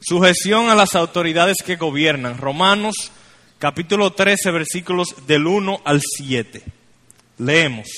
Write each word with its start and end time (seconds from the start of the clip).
Sujeción 0.00 0.68
a 0.68 0.74
las 0.74 0.94
autoridades 0.94 1.56
que 1.64 1.76
gobiernan. 1.76 2.38
Romanos 2.38 3.10
capítulo 3.58 4.12
13 4.12 4.50
versículos 4.50 5.08
del 5.26 5.46
1 5.46 5.80
al 5.84 6.00
7. 6.02 6.62
Leemos. 7.38 7.88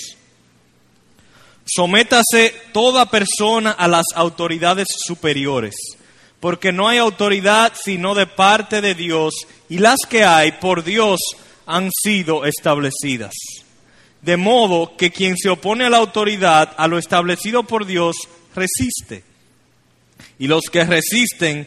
Sométase 1.67 2.55
toda 2.73 3.11
persona 3.11 3.73
a 3.73 3.89
las 3.89 4.07
autoridades 4.15 4.89
superiores, 5.07 5.75
porque 6.41 6.73
no 6.73 6.89
hay 6.89 6.99
autoridad 6.99 7.75
sino 7.75 8.15
de 8.15 8.27
parte 8.27 8.81
de 8.81 8.95
Dios, 8.95 9.47
y 9.69 9.79
las 9.79 9.99
que 10.09 10.25
hay 10.25 10.53
por 10.53 10.85
Dios 10.85 11.21
han 11.67 11.91
sido 11.93 12.47
establecidas. 12.47 13.35
De 14.23 14.37
modo 14.37 14.97
que 14.97 15.11
quien 15.11 15.37
se 15.37 15.51
opone 15.51 15.85
a 15.85 15.91
la 15.91 15.99
autoridad, 15.99 16.75
a 16.79 16.89
lo 16.89 16.97
establecido 16.97 17.65
por 17.65 17.85
Dios, 17.85 18.17
resiste. 18.55 19.25
Y 20.39 20.47
los 20.47 20.65
que 20.73 20.85
resisten 20.85 21.67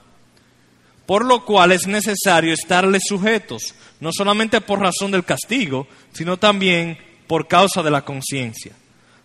por 1.11 1.25
lo 1.25 1.43
cual 1.43 1.73
es 1.73 1.87
necesario 1.87 2.53
estarles 2.53 3.03
sujetos, 3.05 3.75
no 3.99 4.11
solamente 4.13 4.61
por 4.61 4.79
razón 4.79 5.11
del 5.11 5.25
castigo, 5.25 5.85
sino 6.13 6.37
también 6.37 6.97
por 7.27 7.49
causa 7.49 7.83
de 7.83 7.91
la 7.91 8.05
conciencia. 8.05 8.71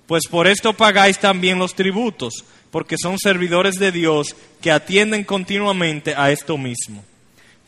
Pues 0.09 0.27
por 0.27 0.49
esto 0.49 0.73
pagáis 0.73 1.21
también 1.21 1.61
los 1.61 1.77
tributos, 1.77 2.45
porque 2.73 2.97
son 3.01 3.21
servidores 3.21 3.77
de 3.77 3.93
Dios 3.93 4.35
que 4.61 4.73
atienden 4.73 5.23
continuamente 5.23 6.13
a 6.17 6.33
esto 6.33 6.59
mismo. 6.59 7.05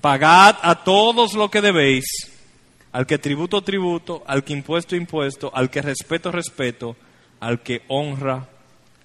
Pagad 0.01 0.56
a 0.62 0.83
todos 0.83 1.34
lo 1.34 1.48
que 1.48 1.61
debéis, 1.61 2.05
al 2.91 3.06
que 3.06 3.19
tributo, 3.19 3.62
tributo, 3.62 4.25
al 4.27 4.43
que 4.43 4.53
impuesto, 4.53 4.97
impuesto, 4.97 5.53
al 5.55 5.71
que 5.71 5.81
respeto, 5.81 6.33
respeto, 6.33 6.97
al 7.39 7.62
que 7.62 7.83
honra, 7.87 8.48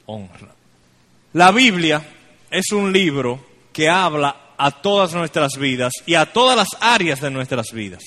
honra. 0.07 0.55
La 1.33 1.51
Biblia 1.51 2.03
es 2.49 2.71
un 2.71 2.91
libro 2.91 3.45
que 3.71 3.89
habla 3.89 4.42
a 4.63 4.71
todas 4.71 5.13
nuestras 5.13 5.57
vidas 5.57 5.91
y 6.05 6.15
a 6.15 6.25
todas 6.25 6.55
las 6.55 6.69
áreas 6.79 7.19
de 7.19 7.29
nuestras 7.29 7.73
vidas. 7.73 8.01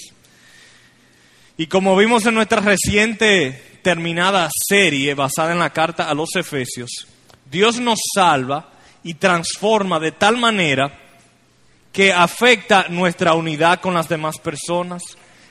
Y 1.58 1.66
como 1.66 1.94
vimos 1.94 2.24
en 2.24 2.32
nuestra 2.32 2.62
reciente 2.62 3.78
terminada 3.82 4.48
serie 4.66 5.12
basada 5.12 5.52
en 5.52 5.58
la 5.58 5.74
carta 5.74 6.08
a 6.08 6.14
los 6.14 6.34
Efesios, 6.34 7.08
Dios 7.50 7.78
nos 7.78 7.98
salva 8.14 8.70
y 9.04 9.14
transforma 9.14 10.00
de 10.00 10.12
tal 10.12 10.38
manera 10.38 10.98
que 11.92 12.10
afecta 12.10 12.86
nuestra 12.88 13.34
unidad 13.34 13.82
con 13.82 13.92
las 13.92 14.08
demás 14.08 14.38
personas, 14.38 15.02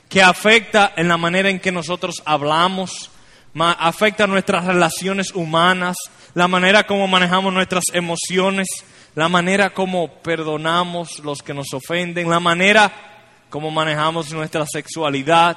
que 0.08 0.22
afecta 0.22 0.92
en 0.96 1.06
la 1.06 1.16
manera 1.16 1.50
en 1.50 1.60
que 1.60 1.70
nosotros 1.70 2.20
hablamos, 2.24 3.12
afecta 3.54 4.26
nuestras 4.26 4.64
relaciones 4.64 5.32
humanas, 5.32 5.96
la 6.34 6.48
manera 6.48 6.84
como 6.84 7.06
manejamos 7.06 7.52
nuestras 7.52 7.84
emociones, 7.92 8.66
la 9.16 9.30
manera 9.30 9.70
como 9.70 10.08
perdonamos 10.08 11.20
los 11.20 11.40
que 11.40 11.54
nos 11.54 11.72
ofenden, 11.72 12.28
la 12.28 12.38
manera 12.38 12.92
como 13.48 13.70
manejamos 13.70 14.30
nuestra 14.30 14.66
sexualidad, 14.66 15.56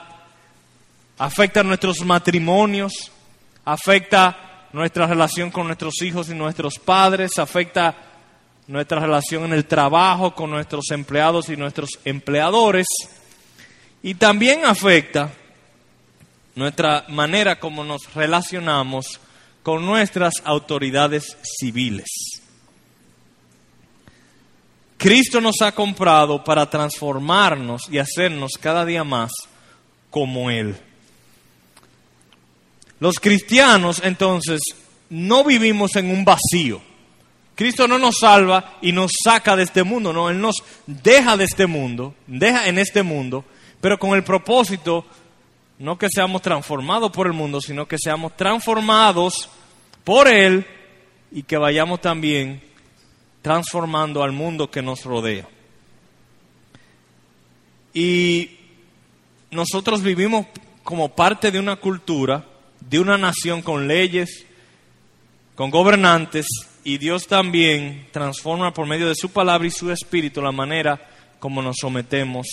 afecta 1.18 1.62
nuestros 1.62 2.00
matrimonios, 2.06 3.12
afecta 3.66 4.70
nuestra 4.72 5.08
relación 5.08 5.52
con 5.52 5.68
nuestros 5.68 6.02
hijos 6.02 6.30
y 6.30 6.36
nuestros 6.36 6.80
padres, 6.80 7.38
afecta 7.38 7.98
nuestra 8.68 9.02
relación 9.02 9.44
en 9.44 9.52
el 9.52 9.66
trabajo 9.66 10.34
con 10.34 10.52
nuestros 10.52 10.86
empleados 10.92 11.50
y 11.50 11.58
nuestros 11.58 11.90
empleadores, 12.06 12.88
y 14.02 14.14
también 14.14 14.64
afecta 14.64 15.34
nuestra 16.56 17.04
manera 17.10 17.60
como 17.60 17.84
nos 17.84 18.14
relacionamos 18.14 19.20
con 19.64 19.86
nuestras 19.86 20.36
autoridades 20.46 21.36
civiles. 21.60 22.39
Cristo 25.00 25.40
nos 25.40 25.62
ha 25.62 25.72
comprado 25.72 26.44
para 26.44 26.70
transformarnos 26.70 27.90
y 27.90 28.00
hacernos 28.00 28.52
cada 28.60 28.84
día 28.84 29.06
más 29.06 29.32
como 30.10 30.52
Él. 30.52 30.76
Los 33.00 33.18
cristianos 33.22 34.02
entonces 34.04 34.60
no 35.10 35.46
vivimos 35.46 35.96
en 35.96 36.12
un 36.12 36.26
vacío. 36.26 36.82
Cristo 37.56 37.88
no 37.88 37.98
nos 37.98 38.18
salva 38.20 38.78
y 38.82 38.92
nos 38.92 39.12
saca 39.24 39.56
de 39.56 39.64
este 39.64 39.84
mundo, 39.84 40.12
no, 40.12 40.30
Él 40.30 40.42
nos 40.42 40.62
deja 40.86 41.38
de 41.38 41.46
este 41.46 41.66
mundo, 41.66 42.14
deja 42.28 42.68
en 42.68 42.78
este 42.78 43.02
mundo, 43.02 43.46
pero 43.80 43.98
con 43.98 44.16
el 44.16 44.26
propósito 44.26 45.06
no 45.78 45.98
que 45.98 46.08
seamos 46.14 46.42
transformados 46.42 47.10
por 47.12 47.26
el 47.26 47.34
mundo, 47.34 47.62
sino 47.62 47.88
que 47.88 47.98
seamos 47.98 48.36
transformados 48.36 49.50
por 50.04 50.28
Él 50.28 50.68
y 51.32 51.44
que 51.44 51.58
vayamos 51.58 52.02
también 52.02 52.69
transformando 53.42 54.24
al 54.24 54.32
mundo 54.32 54.70
que 54.70 54.82
nos 54.82 55.04
rodea. 55.04 55.48
Y 57.94 58.52
nosotros 59.52 60.02
vivimos 60.02 60.46
como 60.84 61.10
parte 61.10 61.52
de 61.52 61.60
una 61.60 61.78
cultura, 61.78 62.46
de 62.80 63.00
una 63.00 63.18
nación 63.18 63.62
con 63.62 63.88
leyes, 63.88 64.46
con 65.56 65.70
gobernantes, 65.70 66.46
y 66.84 66.98
Dios 66.98 67.28
también 67.28 68.08
transforma 68.12 68.74
por 68.74 68.88
medio 68.88 69.08
de 69.08 69.16
su 69.16 69.30
palabra 69.30 69.68
y 69.68 69.72
su 69.72 69.92
espíritu 69.92 70.42
la 70.42 70.52
manera 70.52 71.00
como 71.40 71.62
nos 71.62 71.78
sometemos 71.80 72.48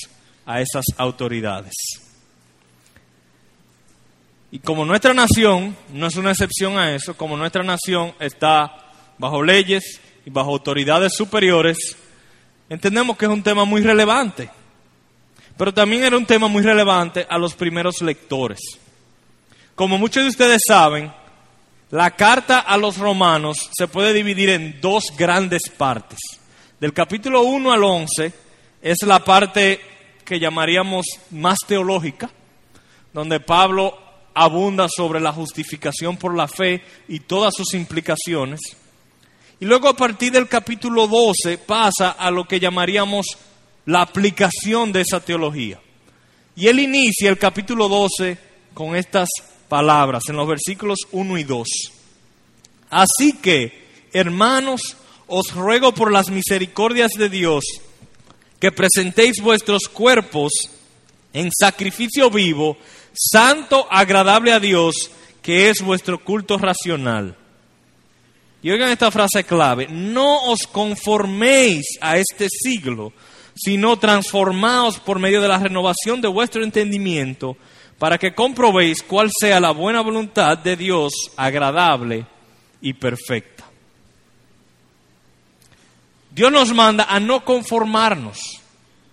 a 0.44 0.60
esas 0.60 0.84
autoridades. 0.96 1.72
Y 4.50 4.58
como 4.60 4.84
nuestra 4.84 5.12
nación, 5.12 5.76
no 5.92 6.06
es 6.06 6.16
una 6.16 6.30
excepción 6.30 6.78
a 6.78 6.94
eso, 6.94 7.16
como 7.16 7.36
nuestra 7.36 7.62
nación 7.62 8.14
está 8.20 8.92
bajo 9.18 9.42
leyes, 9.42 10.00
y 10.26 10.30
bajo 10.30 10.50
autoridades 10.50 11.14
superiores, 11.14 11.96
entendemos 12.68 13.16
que 13.16 13.24
es 13.24 13.30
un 13.30 13.44
tema 13.44 13.64
muy 13.64 13.80
relevante. 13.80 14.50
Pero 15.56 15.72
también 15.72 16.02
era 16.02 16.18
un 16.18 16.26
tema 16.26 16.48
muy 16.48 16.62
relevante 16.62 17.26
a 17.30 17.38
los 17.38 17.54
primeros 17.54 18.02
lectores. 18.02 18.58
Como 19.76 19.96
muchos 19.96 20.24
de 20.24 20.28
ustedes 20.28 20.62
saben, 20.66 21.12
la 21.90 22.10
carta 22.10 22.58
a 22.58 22.76
los 22.76 22.98
romanos 22.98 23.70
se 23.72 23.86
puede 23.86 24.12
dividir 24.12 24.50
en 24.50 24.80
dos 24.80 25.04
grandes 25.16 25.70
partes. 25.70 26.18
Del 26.80 26.92
capítulo 26.92 27.42
1 27.42 27.72
al 27.72 27.84
11 27.84 28.32
es 28.82 28.98
la 29.06 29.24
parte 29.24 29.80
que 30.24 30.40
llamaríamos 30.40 31.06
más 31.30 31.58
teológica, 31.66 32.28
donde 33.12 33.38
Pablo 33.38 33.96
abunda 34.34 34.88
sobre 34.88 35.20
la 35.20 35.32
justificación 35.32 36.16
por 36.16 36.36
la 36.36 36.48
fe 36.48 36.82
y 37.06 37.20
todas 37.20 37.54
sus 37.54 37.72
implicaciones. 37.74 38.60
Y 39.58 39.64
luego 39.64 39.88
a 39.88 39.96
partir 39.96 40.32
del 40.32 40.48
capítulo 40.48 41.06
12 41.06 41.58
pasa 41.58 42.10
a 42.10 42.30
lo 42.30 42.44
que 42.44 42.60
llamaríamos 42.60 43.26
la 43.86 44.02
aplicación 44.02 44.92
de 44.92 45.00
esa 45.00 45.20
teología. 45.20 45.80
Y 46.54 46.68
él 46.68 46.80
inicia 46.80 47.30
el 47.30 47.38
capítulo 47.38 47.88
12 47.88 48.38
con 48.74 48.96
estas 48.96 49.28
palabras 49.68 50.24
en 50.28 50.36
los 50.36 50.46
versículos 50.46 50.98
1 51.12 51.38
y 51.38 51.44
2. 51.44 51.68
Así 52.90 53.32
que, 53.40 53.86
hermanos, 54.12 54.96
os 55.26 55.54
ruego 55.54 55.92
por 55.92 56.12
las 56.12 56.30
misericordias 56.30 57.12
de 57.12 57.28
Dios 57.28 57.64
que 58.60 58.72
presentéis 58.72 59.40
vuestros 59.42 59.88
cuerpos 59.88 60.52
en 61.32 61.50
sacrificio 61.52 62.30
vivo, 62.30 62.76
santo, 63.12 63.86
agradable 63.90 64.52
a 64.52 64.60
Dios, 64.60 65.10
que 65.42 65.68
es 65.68 65.82
vuestro 65.82 66.22
culto 66.22 66.58
racional. 66.58 67.36
Y 68.66 68.70
oigan 68.72 68.90
esta 68.90 69.12
frase 69.12 69.44
clave, 69.44 69.86
no 69.86 70.50
os 70.50 70.66
conforméis 70.66 71.86
a 72.00 72.16
este 72.16 72.48
siglo, 72.50 73.12
sino 73.54 73.96
transformaos 73.96 74.98
por 74.98 75.20
medio 75.20 75.40
de 75.40 75.46
la 75.46 75.60
renovación 75.60 76.20
de 76.20 76.26
vuestro 76.26 76.64
entendimiento, 76.64 77.56
para 77.96 78.18
que 78.18 78.34
comprobéis 78.34 79.04
cuál 79.04 79.30
sea 79.40 79.60
la 79.60 79.70
buena 79.70 80.00
voluntad 80.00 80.58
de 80.58 80.74
Dios, 80.74 81.12
agradable 81.36 82.26
y 82.80 82.94
perfecta. 82.94 83.62
Dios 86.32 86.50
nos 86.50 86.74
manda 86.74 87.04
a 87.04 87.20
no 87.20 87.44
conformarnos 87.44 88.40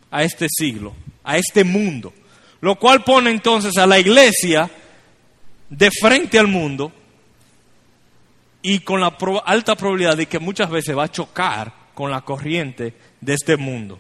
a 0.10 0.24
este 0.24 0.48
siglo, 0.50 0.96
a 1.24 1.38
este 1.38 1.64
mundo, 1.64 2.12
lo 2.60 2.80
cual 2.80 3.04
pone 3.04 3.30
entonces 3.30 3.78
a 3.78 3.86
la 3.86 4.00
iglesia 4.00 4.68
de 5.70 5.92
frente 5.92 6.40
al 6.40 6.48
mundo 6.48 6.92
y 8.64 8.80
con 8.80 9.02
la 9.02 9.16
alta 9.46 9.76
probabilidad 9.76 10.18
de 10.18 10.26
que 10.26 10.40
muchas 10.40 10.70
veces 10.70 10.98
va 10.98 11.04
a 11.04 11.12
chocar 11.12 11.72
con 11.94 12.10
la 12.10 12.22
corriente 12.22 12.94
de 13.22 13.34
este 13.34 13.58
mundo. 13.58 14.00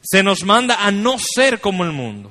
Se 0.00 0.22
nos 0.22 0.44
manda 0.44 0.86
a 0.86 0.90
no 0.90 1.16
ser 1.18 1.60
como 1.60 1.84
el 1.84 1.92
mundo. 1.92 2.30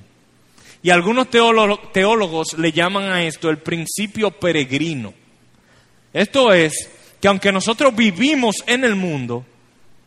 Y 0.82 0.90
algunos 0.90 1.30
teólogos, 1.30 2.58
le 2.58 2.72
llaman 2.72 3.04
a 3.12 3.24
esto 3.24 3.50
el 3.50 3.60
principio 3.60 4.32
peregrino. 4.32 5.14
Esto 6.12 6.52
es 6.54 6.90
que 7.20 7.28
aunque 7.28 7.52
nosotros 7.52 7.96
vivimos 7.96 8.56
en 8.66 8.84
el 8.84 8.96
mundo, 8.96 9.46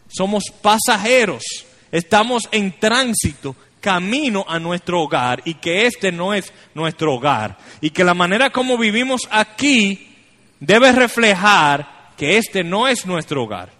somos 0.09 0.45
pasajeros, 0.63 1.45
estamos 1.93 2.49
en 2.51 2.73
tránsito, 2.79 3.55
camino 3.81 4.45
a 4.49 4.59
nuestro 4.59 5.03
hogar 5.03 5.43
y 5.45 5.55
que 5.55 5.87
este 5.87 6.11
no 6.11 6.33
es 6.33 6.53
nuestro 6.75 7.15
hogar. 7.15 7.59
Y 7.83 7.91
que 7.91 8.03
la 8.03 8.15
manera 8.15 8.51
como 8.51 8.79
vivimos 8.79 9.29
aquí 9.31 10.14
debe 10.61 10.93
reflejar 10.93 12.13
que 12.17 12.39
este 12.39 12.65
no 12.65 12.89
es 12.89 13.07
nuestro 13.07 13.43
hogar, 13.43 13.73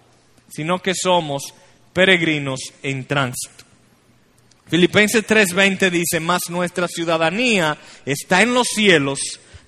sino 0.49 0.81
que 0.81 0.93
somos 0.93 1.53
peregrinos 1.93 2.59
en 2.83 3.05
tránsito. 3.05 3.63
Filipenses 4.67 5.25
3:20 5.25 5.89
dice, 5.89 6.19
más 6.19 6.49
nuestra 6.49 6.87
ciudadanía 6.87 7.77
está 8.05 8.41
en 8.41 8.53
los 8.53 8.67
cielos, 8.67 9.19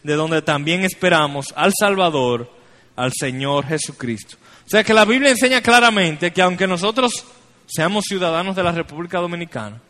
de 0.04 0.15
donde 0.15 0.42
también 0.42 0.83
esperamos 0.83 1.54
al 1.56 1.71
Salvador, 1.77 2.51
al 2.95 3.12
Señor 3.13 3.68
Jesucristo. 3.68 4.38
O 4.65 4.69
sea 4.69 4.83
que 4.83 4.94
la 4.94 5.06
Biblia 5.06 5.30
enseña 5.30 5.62
claramente 5.62 6.31
que 6.31 6.42
aunque 6.42 6.68
nosotros 6.68 7.25
seamos 7.68 8.06
ciudadanos 8.07 8.56
de 8.56 8.63
la 8.63 8.71
República 8.71 9.19
Dominicana, 9.19 9.81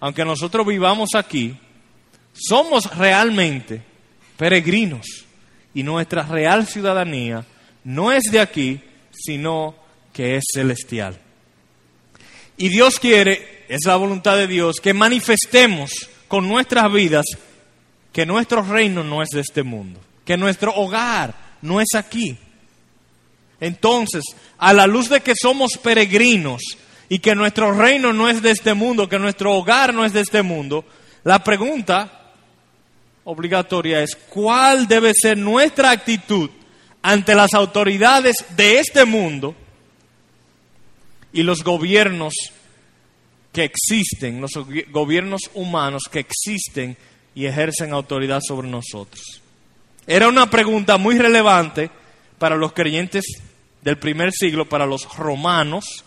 aunque 0.00 0.24
nosotros 0.24 0.66
vivamos 0.66 1.10
aquí, 1.14 1.56
somos 2.32 2.96
realmente 2.96 3.82
peregrinos 4.36 5.21
y 5.74 5.82
nuestra 5.82 6.22
real 6.22 6.66
ciudadanía 6.66 7.44
no 7.84 8.12
es 8.12 8.24
de 8.24 8.40
aquí, 8.40 8.80
sino 9.10 9.74
que 10.12 10.36
es 10.36 10.44
celestial. 10.52 11.18
Y 12.56 12.68
Dios 12.68 12.98
quiere, 12.98 13.64
es 13.68 13.80
la 13.86 13.96
voluntad 13.96 14.36
de 14.36 14.46
Dios, 14.46 14.76
que 14.80 14.94
manifestemos 14.94 15.90
con 16.28 16.48
nuestras 16.48 16.92
vidas 16.92 17.26
que 18.12 18.26
nuestro 18.26 18.62
reino 18.62 19.02
no 19.02 19.22
es 19.22 19.30
de 19.30 19.40
este 19.40 19.62
mundo, 19.62 20.00
que 20.24 20.36
nuestro 20.36 20.74
hogar 20.74 21.34
no 21.62 21.80
es 21.80 21.94
aquí. 21.94 22.36
Entonces, 23.58 24.22
a 24.58 24.72
la 24.72 24.86
luz 24.86 25.08
de 25.08 25.20
que 25.20 25.34
somos 25.40 25.78
peregrinos 25.82 26.60
y 27.08 27.20
que 27.20 27.34
nuestro 27.34 27.72
reino 27.72 28.12
no 28.12 28.28
es 28.28 28.42
de 28.42 28.50
este 28.50 28.74
mundo, 28.74 29.08
que 29.08 29.18
nuestro 29.18 29.54
hogar 29.54 29.94
no 29.94 30.04
es 30.04 30.12
de 30.12 30.20
este 30.20 30.42
mundo, 30.42 30.84
la 31.24 31.42
pregunta 31.42 32.21
obligatoria 33.24 34.02
es, 34.02 34.16
¿cuál 34.16 34.86
debe 34.88 35.12
ser 35.14 35.38
nuestra 35.38 35.90
actitud 35.90 36.50
ante 37.02 37.34
las 37.34 37.54
autoridades 37.54 38.36
de 38.56 38.78
este 38.78 39.04
mundo 39.04 39.54
y 41.32 41.42
los 41.42 41.64
gobiernos 41.64 42.34
que 43.52 43.64
existen, 43.64 44.40
los 44.40 44.52
gobiernos 44.90 45.42
humanos 45.54 46.04
que 46.10 46.20
existen 46.20 46.96
y 47.34 47.46
ejercen 47.46 47.92
autoridad 47.92 48.40
sobre 48.46 48.68
nosotros. 48.68 49.42
Era 50.06 50.28
una 50.28 50.50
pregunta 50.50 50.96
muy 50.96 51.18
relevante 51.18 51.90
para 52.38 52.56
los 52.56 52.72
creyentes 52.72 53.24
del 53.82 53.98
primer 53.98 54.32
siglo, 54.32 54.68
para 54.68 54.86
los 54.86 55.16
romanos, 55.16 56.04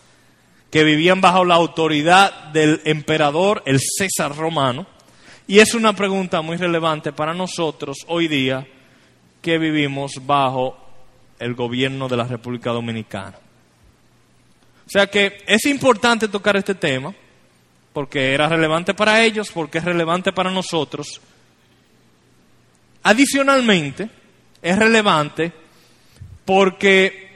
que 0.70 0.84
vivían 0.84 1.20
bajo 1.20 1.44
la 1.44 1.54
autoridad 1.54 2.48
del 2.52 2.80
emperador, 2.84 3.62
el 3.66 3.80
César 3.80 4.36
romano, 4.36 4.86
y 5.46 5.60
es 5.60 5.74
una 5.74 5.92
pregunta 5.92 6.42
muy 6.42 6.56
relevante 6.56 7.12
para 7.12 7.32
nosotros 7.32 7.98
hoy 8.08 8.26
día 8.26 8.66
que 9.40 9.58
vivimos 9.58 10.12
bajo 10.24 10.76
el 11.38 11.54
gobierno 11.54 12.08
de 12.08 12.16
la 12.16 12.24
República 12.24 12.70
Dominicana. 12.70 13.38
O 14.86 14.88
sea 14.90 15.06
que 15.06 15.38
es 15.46 15.66
importante 15.66 16.28
tocar 16.28 16.56
este 16.56 16.74
tema 16.74 17.14
porque 17.92 18.34
era 18.34 18.48
relevante 18.48 18.92
para 18.92 19.22
ellos, 19.22 19.50
porque 19.52 19.78
es 19.78 19.84
relevante 19.84 20.32
para 20.32 20.50
nosotros. 20.50 21.20
Adicionalmente, 23.04 24.10
es 24.60 24.78
relevante 24.78 25.52
porque 26.44 27.26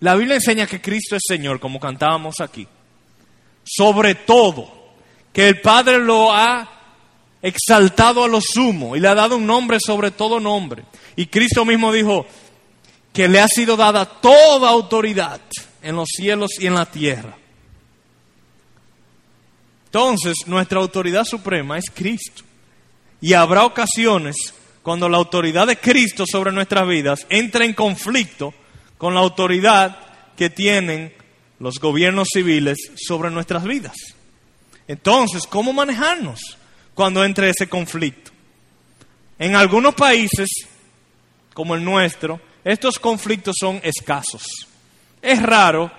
la 0.00 0.16
Biblia 0.16 0.36
enseña 0.36 0.66
que 0.66 0.80
Cristo 0.80 1.16
es 1.16 1.22
Señor, 1.26 1.60
como 1.60 1.78
cantábamos 1.78 2.40
aquí. 2.40 2.66
Sobre 3.64 4.16
todo, 4.16 4.94
que 5.32 5.48
el 5.48 5.60
Padre 5.60 5.98
lo 5.98 6.32
ha 6.32 6.73
exaltado 7.44 8.24
a 8.24 8.28
lo 8.28 8.40
sumo 8.40 8.96
y 8.96 9.00
le 9.00 9.08
ha 9.08 9.14
dado 9.14 9.36
un 9.36 9.46
nombre 9.46 9.76
sobre 9.78 10.10
todo 10.10 10.40
nombre. 10.40 10.82
Y 11.14 11.26
Cristo 11.26 11.66
mismo 11.66 11.92
dijo 11.92 12.26
que 13.12 13.28
le 13.28 13.38
ha 13.38 13.46
sido 13.46 13.76
dada 13.76 14.06
toda 14.06 14.70
autoridad 14.70 15.42
en 15.82 15.94
los 15.94 16.08
cielos 16.08 16.52
y 16.58 16.66
en 16.66 16.74
la 16.74 16.86
tierra. 16.86 17.36
Entonces, 19.84 20.38
nuestra 20.46 20.80
autoridad 20.80 21.24
suprema 21.24 21.76
es 21.76 21.84
Cristo. 21.94 22.42
Y 23.20 23.34
habrá 23.34 23.66
ocasiones 23.66 24.54
cuando 24.82 25.06
la 25.10 25.18
autoridad 25.18 25.66
de 25.66 25.76
Cristo 25.76 26.24
sobre 26.26 26.50
nuestras 26.50 26.88
vidas 26.88 27.26
entra 27.28 27.66
en 27.66 27.74
conflicto 27.74 28.54
con 28.96 29.12
la 29.12 29.20
autoridad 29.20 29.98
que 30.34 30.48
tienen 30.48 31.12
los 31.58 31.78
gobiernos 31.78 32.28
civiles 32.32 32.78
sobre 32.96 33.30
nuestras 33.30 33.64
vidas. 33.64 33.96
Entonces, 34.88 35.46
¿cómo 35.46 35.74
manejarnos 35.74 36.40
cuando 36.94 37.24
entre 37.24 37.50
ese 37.50 37.68
conflicto? 37.68 38.30
En 39.38 39.56
algunos 39.56 39.94
países, 39.94 40.48
como 41.52 41.74
el 41.74 41.84
nuestro, 41.84 42.40
estos 42.64 42.98
conflictos 42.98 43.56
son 43.58 43.80
escasos. 43.82 44.44
Es 45.20 45.42
raro 45.42 45.90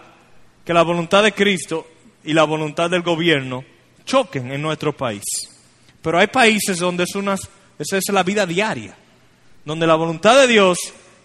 que 0.64 0.74
la 0.74 0.84
voluntad 0.84 1.24
de 1.24 1.34
Cristo 1.34 1.88
y 2.24 2.34
la 2.34 2.44
voluntad 2.44 2.90
del 2.90 3.02
gobierno 3.02 3.64
choquen 4.06 4.52
en 4.52 4.62
nuestro 4.62 4.96
país. 4.96 5.24
Pero 6.02 6.20
hay 6.20 6.28
países 6.28 6.80
donde 6.80 7.04
es 7.04 7.16
una, 7.16 7.34
esa 7.34 7.98
es 7.98 8.04
la 8.12 8.24
vida 8.24 8.46
diaria, 8.46 8.96
donde 9.64 9.88
la 9.88 9.96
voluntad 9.96 10.40
de 10.40 10.48
Dios 10.48 10.78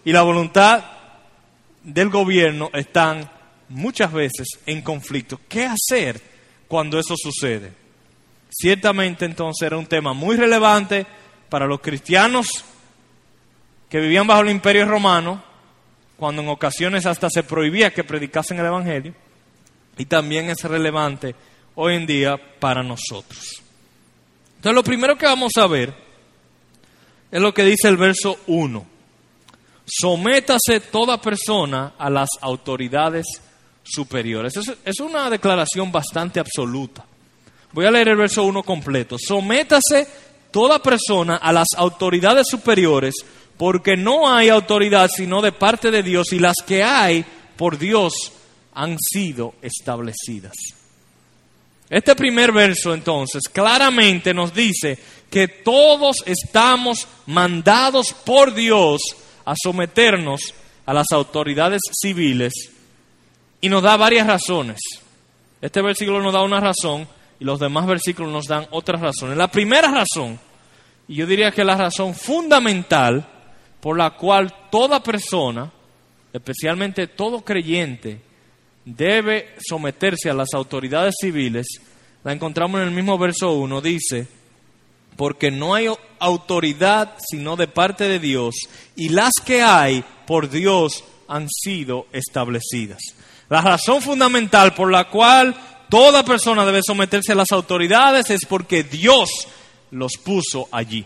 y 0.03 0.11
la 0.11 0.23
voluntad 0.23 0.83
del 1.83 2.09
gobierno 2.09 2.69
están 2.73 3.29
muchas 3.69 4.11
veces 4.11 4.47
en 4.65 4.81
conflicto. 4.81 5.39
¿Qué 5.47 5.65
hacer 5.65 6.21
cuando 6.67 6.99
eso 6.99 7.15
sucede? 7.17 7.80
Ciertamente 8.51 9.25
entonces 9.25 9.65
era 9.65 9.77
un 9.77 9.85
tema 9.85 10.13
muy 10.13 10.35
relevante 10.35 11.05
para 11.49 11.65
los 11.65 11.79
cristianos 11.79 12.47
que 13.89 13.99
vivían 13.99 14.27
bajo 14.27 14.41
el 14.41 14.49
imperio 14.49 14.85
romano 14.85 15.41
cuando 16.21 16.43
en 16.43 16.49
ocasiones 16.49 17.07
hasta 17.07 17.29
se 17.31 17.41
prohibía 17.41 17.91
que 17.91 18.03
predicasen 18.03 18.59
el 18.59 18.67
Evangelio, 18.67 19.15
y 19.97 20.05
también 20.05 20.51
es 20.51 20.63
relevante 20.63 21.33
hoy 21.73 21.95
en 21.95 22.05
día 22.05 22.39
para 22.59 22.83
nosotros. 22.83 23.61
Entonces 24.57 24.75
lo 24.75 24.83
primero 24.83 25.17
que 25.17 25.25
vamos 25.25 25.53
a 25.57 25.65
ver 25.65 25.91
es 27.31 27.41
lo 27.41 27.51
que 27.51 27.63
dice 27.63 27.87
el 27.87 27.97
verso 27.97 28.39
1. 28.45 28.85
Sométase 29.83 30.79
toda 30.91 31.19
persona 31.19 31.93
a 31.97 32.07
las 32.09 32.29
autoridades 32.41 33.25
superiores. 33.81 34.55
Es, 34.57 34.71
es 34.85 34.99
una 34.99 35.27
declaración 35.27 35.91
bastante 35.91 36.39
absoluta. 36.39 37.03
Voy 37.73 37.85
a 37.85 37.91
leer 37.91 38.09
el 38.09 38.17
verso 38.17 38.43
1 38.43 38.63
completo. 38.63 39.17
Sométase 39.17 40.07
toda 40.51 40.81
persona 40.81 41.37
a 41.37 41.53
las 41.53 41.67
autoridades 41.77 42.47
superiores 42.47 43.15
porque 43.57 43.95
no 43.95 44.33
hay 44.33 44.49
autoridad 44.49 45.09
sino 45.13 45.41
de 45.41 45.51
parte 45.51 45.91
de 45.91 46.03
Dios 46.03 46.33
y 46.33 46.39
las 46.39 46.55
que 46.65 46.83
hay 46.83 47.23
por 47.55 47.77
Dios 47.77 48.13
han 48.73 48.97
sido 48.99 49.55
establecidas. 49.61 50.53
Este 51.89 52.15
primer 52.15 52.51
verso 52.51 52.93
entonces 52.93 53.43
claramente 53.51 54.33
nos 54.33 54.53
dice 54.53 54.97
que 55.29 55.47
todos 55.47 56.23
estamos 56.25 57.07
mandados 57.25 58.13
por 58.13 58.53
Dios 58.53 59.01
a 59.45 59.53
someternos 59.61 60.53
a 60.85 60.93
las 60.93 61.07
autoridades 61.11 61.81
civiles 62.01 62.53
y 63.61 63.69
nos 63.69 63.83
da 63.83 63.95
varias 63.97 64.27
razones. 64.27 64.79
Este 65.61 65.81
versículo 65.81 66.21
nos 66.21 66.33
da 66.33 66.41
una 66.41 66.59
razón 66.59 67.07
y 67.41 67.43
los 67.43 67.59
demás 67.59 67.87
versículos 67.87 68.31
nos 68.31 68.45
dan 68.45 68.67
otras 68.69 69.01
razones. 69.01 69.35
La 69.35 69.49
primera 69.49 69.89
razón, 69.89 70.39
y 71.07 71.15
yo 71.15 71.25
diría 71.25 71.51
que 71.51 71.63
la 71.63 71.75
razón 71.75 72.13
fundamental, 72.13 73.27
por 73.79 73.97
la 73.97 74.11
cual 74.11 74.53
toda 74.69 75.01
persona, 75.01 75.71
especialmente 76.31 77.07
todo 77.07 77.41
creyente, 77.43 78.21
debe 78.85 79.55
someterse 79.67 80.29
a 80.29 80.35
las 80.35 80.53
autoridades 80.53 81.15
civiles, 81.19 81.65
la 82.23 82.31
encontramos 82.31 82.79
en 82.79 82.89
el 82.89 82.93
mismo 82.93 83.17
verso 83.17 83.53
1, 83.53 83.81
dice, 83.81 84.27
porque 85.17 85.49
no 85.49 85.73
hay 85.73 85.87
autoridad 86.19 87.15
sino 87.27 87.55
de 87.55 87.67
parte 87.67 88.07
de 88.07 88.19
Dios, 88.19 88.53
y 88.95 89.09
las 89.09 89.33
que 89.43 89.63
hay 89.63 90.05
por 90.27 90.47
Dios 90.47 91.03
han 91.27 91.47
sido 91.49 92.05
establecidas. 92.11 92.99
La 93.49 93.61
razón 93.61 94.03
fundamental 94.03 94.75
por 94.75 94.91
la 94.91 95.09
cual 95.09 95.55
toda 95.91 96.25
persona 96.25 96.65
debe 96.65 96.81
someterse 96.81 97.33
a 97.33 97.35
las 97.35 97.51
autoridades 97.51 98.31
es 98.31 98.45
porque 98.47 98.81
Dios 98.81 99.29
los 99.91 100.13
puso 100.17 100.67
allí 100.71 101.05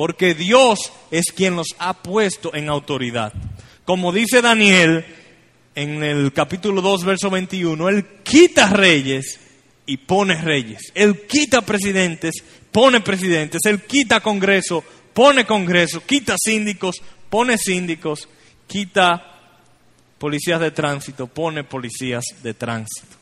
porque 0.00 0.34
Dios 0.34 0.90
es 1.10 1.26
quien 1.26 1.56
los 1.56 1.76
ha 1.78 1.92
puesto 1.92 2.54
en 2.54 2.70
autoridad. 2.70 3.34
Como 3.84 4.12
dice 4.12 4.40
Daniel, 4.40 5.04
en 5.74 6.02
el 6.02 6.32
capítulo 6.32 6.80
2, 6.80 7.04
verso 7.04 7.28
21, 7.28 7.86
Él 7.90 8.06
quita 8.22 8.70
reyes 8.70 9.38
y 9.84 9.98
pone 9.98 10.40
reyes. 10.40 10.90
Él 10.94 11.26
quita 11.26 11.60
presidentes, 11.60 12.42
pone 12.72 13.02
presidentes. 13.02 13.60
Él 13.66 13.82
quita 13.82 14.20
congreso, 14.20 14.82
pone 15.12 15.44
congreso. 15.44 16.02
Quita 16.06 16.34
síndicos, 16.42 17.02
pone 17.28 17.58
síndicos. 17.58 18.26
Quita 18.66 19.22
policías 20.16 20.60
de 20.60 20.70
tránsito, 20.70 21.26
pone 21.26 21.62
policías 21.62 22.24
de 22.42 22.54
tránsito. 22.54 23.19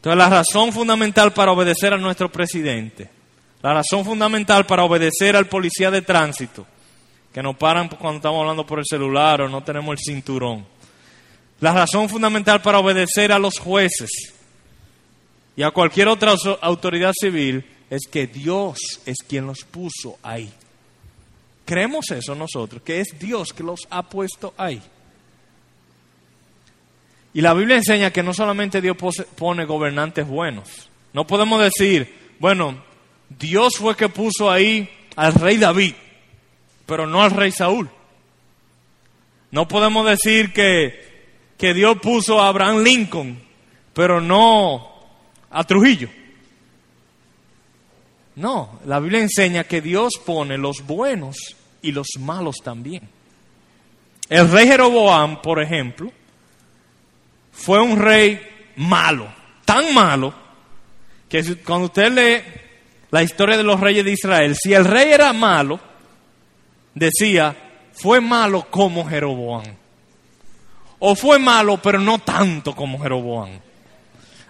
Entonces 0.00 0.16
la 0.16 0.30
razón 0.30 0.72
fundamental 0.72 1.34
para 1.34 1.52
obedecer 1.52 1.92
a 1.92 1.98
nuestro 1.98 2.32
presidente, 2.32 3.10
la 3.60 3.74
razón 3.74 4.02
fundamental 4.02 4.64
para 4.64 4.84
obedecer 4.84 5.36
al 5.36 5.46
policía 5.46 5.90
de 5.90 6.00
tránsito, 6.00 6.66
que 7.34 7.42
nos 7.42 7.54
paran 7.56 7.90
cuando 7.90 8.16
estamos 8.16 8.40
hablando 8.40 8.64
por 8.64 8.78
el 8.78 8.86
celular 8.88 9.42
o 9.42 9.48
no 9.50 9.62
tenemos 9.62 9.92
el 9.92 9.98
cinturón, 9.98 10.64
la 11.60 11.74
razón 11.74 12.08
fundamental 12.08 12.62
para 12.62 12.78
obedecer 12.78 13.30
a 13.30 13.38
los 13.38 13.58
jueces 13.58 14.32
y 15.54 15.62
a 15.62 15.70
cualquier 15.70 16.08
otra 16.08 16.34
autoridad 16.62 17.12
civil 17.12 17.62
es 17.90 18.08
que 18.10 18.26
Dios 18.26 18.78
es 19.04 19.18
quien 19.28 19.46
los 19.46 19.64
puso 19.64 20.18
ahí. 20.22 20.50
Creemos 21.66 22.10
eso 22.10 22.34
nosotros, 22.34 22.80
que 22.80 23.00
es 23.00 23.18
Dios 23.18 23.52
que 23.52 23.62
los 23.62 23.80
ha 23.90 24.02
puesto 24.02 24.54
ahí. 24.56 24.80
Y 27.32 27.40
la 27.40 27.54
Biblia 27.54 27.76
enseña 27.76 28.10
que 28.10 28.22
no 28.22 28.34
solamente 28.34 28.80
Dios 28.80 28.96
pone 29.36 29.64
gobernantes 29.64 30.26
buenos. 30.26 30.90
No 31.12 31.26
podemos 31.26 31.62
decir, 31.62 32.12
bueno, 32.38 32.82
Dios 33.28 33.74
fue 33.76 33.96
que 33.96 34.08
puso 34.08 34.50
ahí 34.50 34.88
al 35.16 35.34
rey 35.34 35.56
David, 35.56 35.94
pero 36.86 37.06
no 37.06 37.22
al 37.22 37.30
rey 37.30 37.52
Saúl. 37.52 37.88
No 39.52 39.68
podemos 39.68 40.06
decir 40.06 40.52
que, 40.52 41.28
que 41.56 41.74
Dios 41.74 41.98
puso 42.00 42.40
a 42.40 42.48
Abraham 42.48 42.82
Lincoln, 42.82 43.40
pero 43.92 44.20
no 44.20 44.88
a 45.50 45.64
Trujillo. 45.64 46.08
No, 48.36 48.80
la 48.86 49.00
Biblia 49.00 49.20
enseña 49.20 49.64
que 49.64 49.80
Dios 49.80 50.14
pone 50.24 50.56
los 50.56 50.86
buenos 50.86 51.36
y 51.82 51.92
los 51.92 52.08
malos 52.18 52.56
también. 52.62 53.02
El 54.28 54.50
rey 54.50 54.66
Jeroboam, 54.66 55.42
por 55.42 55.60
ejemplo, 55.60 56.12
fue 57.52 57.80
un 57.80 57.98
rey 57.98 58.40
malo, 58.76 59.32
tan 59.64 59.92
malo, 59.94 60.34
que 61.28 61.56
cuando 61.64 61.86
usted 61.86 62.12
lee 62.12 62.42
la 63.10 63.22
historia 63.22 63.56
de 63.56 63.62
los 63.62 63.80
reyes 63.80 64.04
de 64.04 64.12
Israel, 64.12 64.56
si 64.56 64.72
el 64.72 64.84
rey 64.84 65.12
era 65.12 65.32
malo, 65.32 65.80
decía, 66.94 67.56
fue 67.92 68.20
malo 68.20 68.66
como 68.70 69.08
Jeroboam. 69.08 69.64
O 70.98 71.14
fue 71.14 71.38
malo, 71.38 71.78
pero 71.78 71.98
no 71.98 72.18
tanto 72.18 72.74
como 72.74 73.00
Jeroboam. 73.00 73.58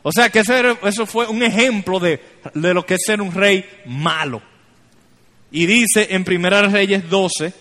O 0.02 0.12
sea 0.12 0.30
que 0.30 0.40
eso 0.40 1.07
fue 1.07 1.26
un 1.26 1.42
ejemplo 1.42 2.00
de, 2.00 2.21
de 2.54 2.75
lo 2.75 2.85
que 2.85 2.95
es 2.95 3.02
ser 3.04 3.21
un 3.21 3.33
rey 3.33 3.64
malo. 3.87 4.42
Y 5.52 5.66
dice 5.66 6.09
en 6.11 6.25
Primera 6.25 6.62
Reyes 6.62 7.09
12 7.09 7.52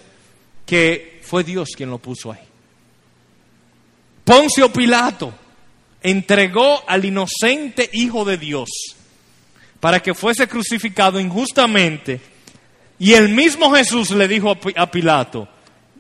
que 0.66 1.20
fue 1.24 1.44
Dios 1.44 1.70
quien 1.76 1.90
lo 1.90 1.98
puso 1.98 2.32
ahí. 2.32 2.49
Poncio 4.30 4.72
Pilato 4.72 5.34
entregó 6.04 6.88
al 6.88 7.04
inocente 7.04 7.90
Hijo 7.94 8.24
de 8.26 8.38
Dios 8.38 8.70
para 9.80 10.02
que 10.02 10.14
fuese 10.14 10.48
crucificado 10.48 11.20
injustamente. 11.20 12.22
Y 13.00 13.14
el 13.14 13.30
mismo 13.30 13.74
Jesús 13.74 14.12
le 14.12 14.28
dijo 14.28 14.56
a 14.76 14.92
Pilato, 14.92 15.48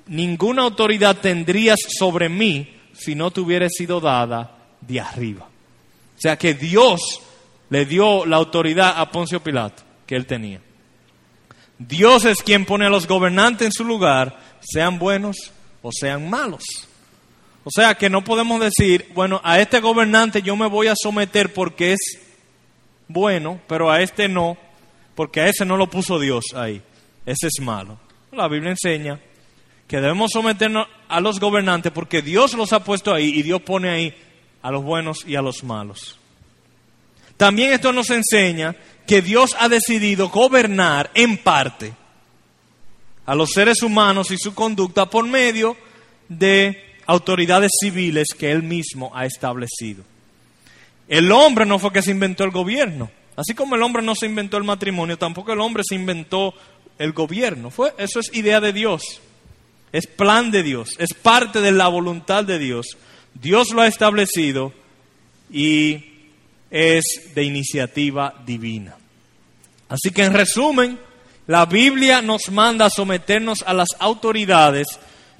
ninguna 0.05 0.61
autoridad 0.61 1.17
tendrías 1.17 1.79
sobre 1.97 2.29
mí 2.29 2.71
si 2.93 3.15
no 3.15 3.31
te 3.31 3.41
hubiera 3.41 3.67
sido 3.67 3.99
dada 3.99 4.55
de 4.79 4.99
arriba. 4.99 5.45
O 6.15 6.21
sea 6.21 6.37
que 6.37 6.53
Dios 6.53 7.01
le 7.71 7.87
dio 7.87 8.27
la 8.27 8.35
autoridad 8.35 8.93
a 8.95 9.09
Poncio 9.09 9.41
Pilato 9.41 9.81
que 10.05 10.15
él 10.15 10.27
tenía. 10.27 10.61
Dios 11.79 12.25
es 12.25 12.43
quien 12.43 12.65
pone 12.65 12.85
a 12.85 12.91
los 12.91 13.07
gobernantes 13.07 13.65
en 13.65 13.71
su 13.71 13.83
lugar, 13.83 14.37
sean 14.61 14.99
buenos 14.99 15.35
o 15.81 15.89
sean 15.91 16.29
malos. 16.29 16.88
O 17.63 17.69
sea 17.71 17.95
que 17.95 18.09
no 18.09 18.23
podemos 18.23 18.59
decir, 18.59 19.09
bueno, 19.13 19.41
a 19.43 19.59
este 19.59 19.79
gobernante 19.79 20.41
yo 20.41 20.55
me 20.55 20.67
voy 20.67 20.87
a 20.87 20.95
someter 20.95 21.53
porque 21.53 21.93
es 21.93 21.99
bueno, 23.07 23.59
pero 23.67 23.91
a 23.91 24.01
este 24.01 24.27
no, 24.29 24.57
porque 25.15 25.41
a 25.41 25.47
ese 25.47 25.65
no 25.65 25.77
lo 25.77 25.89
puso 25.89 26.19
Dios 26.19 26.45
ahí. 26.55 26.81
Ese 27.25 27.47
es 27.47 27.59
malo. 27.61 27.99
La 28.31 28.47
Biblia 28.47 28.71
enseña 28.71 29.19
que 29.87 29.97
debemos 29.97 30.31
someternos 30.31 30.87
a 31.07 31.19
los 31.19 31.39
gobernantes 31.39 31.91
porque 31.91 32.21
Dios 32.21 32.53
los 32.53 32.73
ha 32.73 32.83
puesto 32.83 33.13
ahí 33.13 33.29
y 33.35 33.41
Dios 33.41 33.61
pone 33.61 33.89
ahí 33.89 34.15
a 34.61 34.71
los 34.71 34.83
buenos 34.83 35.25
y 35.25 35.35
a 35.35 35.41
los 35.41 35.63
malos. 35.63 36.17
También 37.37 37.71
esto 37.71 37.91
nos 37.91 38.09
enseña 38.09 38.75
que 39.07 39.21
Dios 39.21 39.55
ha 39.59 39.69
decidido 39.69 40.29
gobernar 40.29 41.09
en 41.13 41.37
parte 41.37 41.93
a 43.25 43.33
los 43.33 43.51
seres 43.51 43.81
humanos 43.81 44.29
y 44.31 44.37
su 44.37 44.53
conducta 44.53 45.09
por 45.09 45.25
medio 45.27 45.75
de 46.27 46.88
autoridades 47.09 47.71
civiles 47.81 48.27
que 48.37 48.51
él 48.51 48.61
mismo 48.61 49.11
ha 49.15 49.25
establecido. 49.25 50.03
El 51.07 51.31
hombre 51.31 51.65
no 51.65 51.79
fue 51.79 51.91
que 51.91 52.03
se 52.03 52.11
inventó 52.11 52.43
el 52.43 52.51
gobierno. 52.51 53.09
Así 53.35 53.55
como 53.55 53.75
el 53.75 53.81
hombre 53.81 54.03
no 54.03 54.13
se 54.13 54.27
inventó 54.27 54.57
el 54.57 54.63
matrimonio, 54.63 55.17
tampoco 55.17 55.51
el 55.51 55.59
hombre 55.59 55.81
se 55.83 55.95
inventó 55.95 56.53
el 56.99 57.13
gobierno. 57.13 57.71
Fue, 57.71 57.95
eso 57.97 58.19
es 58.19 58.31
idea 58.35 58.61
de 58.61 58.73
Dios. 58.73 59.21
Es 59.91 60.05
plan 60.05 60.51
de 60.51 60.61
Dios. 60.61 60.91
Es 60.99 61.15
parte 61.15 61.61
de 61.61 61.71
la 61.71 61.87
voluntad 61.87 62.43
de 62.43 62.59
Dios. 62.59 62.85
Dios 63.33 63.71
lo 63.71 63.81
ha 63.81 63.87
establecido 63.87 64.71
y 65.51 66.05
es 66.69 67.03
de 67.33 67.43
iniciativa 67.43 68.35
divina. 68.45 68.95
Así 69.87 70.11
que 70.11 70.25
en 70.25 70.33
resumen, 70.33 70.99
la 71.47 71.65
Biblia 71.65 72.21
nos 72.21 72.51
manda 72.51 72.85
a 72.85 72.91
someternos 72.91 73.63
a 73.65 73.73
las 73.73 73.89
autoridades, 73.97 74.99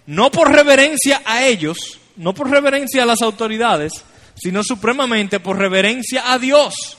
no 0.10 0.32
por 0.32 0.52
reverencia 0.52 1.22
a 1.24 1.46
ellos, 1.46 2.00
no 2.16 2.34
por 2.34 2.50
reverencia 2.50 3.04
a 3.04 3.06
las 3.06 3.22
autoridades, 3.22 3.94
sino 4.34 4.64
supremamente 4.64 5.40
por 5.40 5.60
reverencia 5.60 6.34
a 6.34 6.40
Dios, 6.40 6.98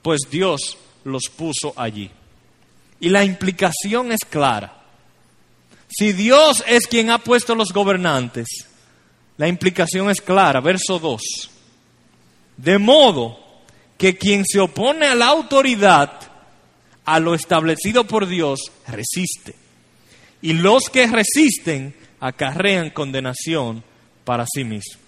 pues 0.00 0.22
Dios 0.30 0.78
los 1.04 1.24
puso 1.28 1.74
allí. 1.76 2.10
Y 3.00 3.10
la 3.10 3.22
implicación 3.22 4.12
es 4.12 4.20
clara. 4.30 4.80
Si 5.88 6.14
Dios 6.14 6.64
es 6.66 6.86
quien 6.86 7.10
ha 7.10 7.18
puesto 7.18 7.54
los 7.54 7.70
gobernantes, 7.70 8.46
la 9.36 9.46
implicación 9.46 10.08
es 10.08 10.22
clara, 10.22 10.62
verso 10.62 10.98
2. 10.98 11.20
De 12.56 12.78
modo 12.78 13.38
que 13.98 14.16
quien 14.16 14.46
se 14.46 14.60
opone 14.60 15.04
a 15.04 15.14
la 15.14 15.26
autoridad, 15.26 16.18
a 17.04 17.20
lo 17.20 17.34
establecido 17.34 18.04
por 18.04 18.26
Dios, 18.26 18.72
resiste. 18.88 19.54
Y 20.40 20.54
los 20.54 20.88
que 20.88 21.06
resisten 21.08 22.05
acarrean 22.20 22.90
condenación 22.90 23.82
para 24.24 24.44
sí 24.46 24.64
mismos. 24.64 24.98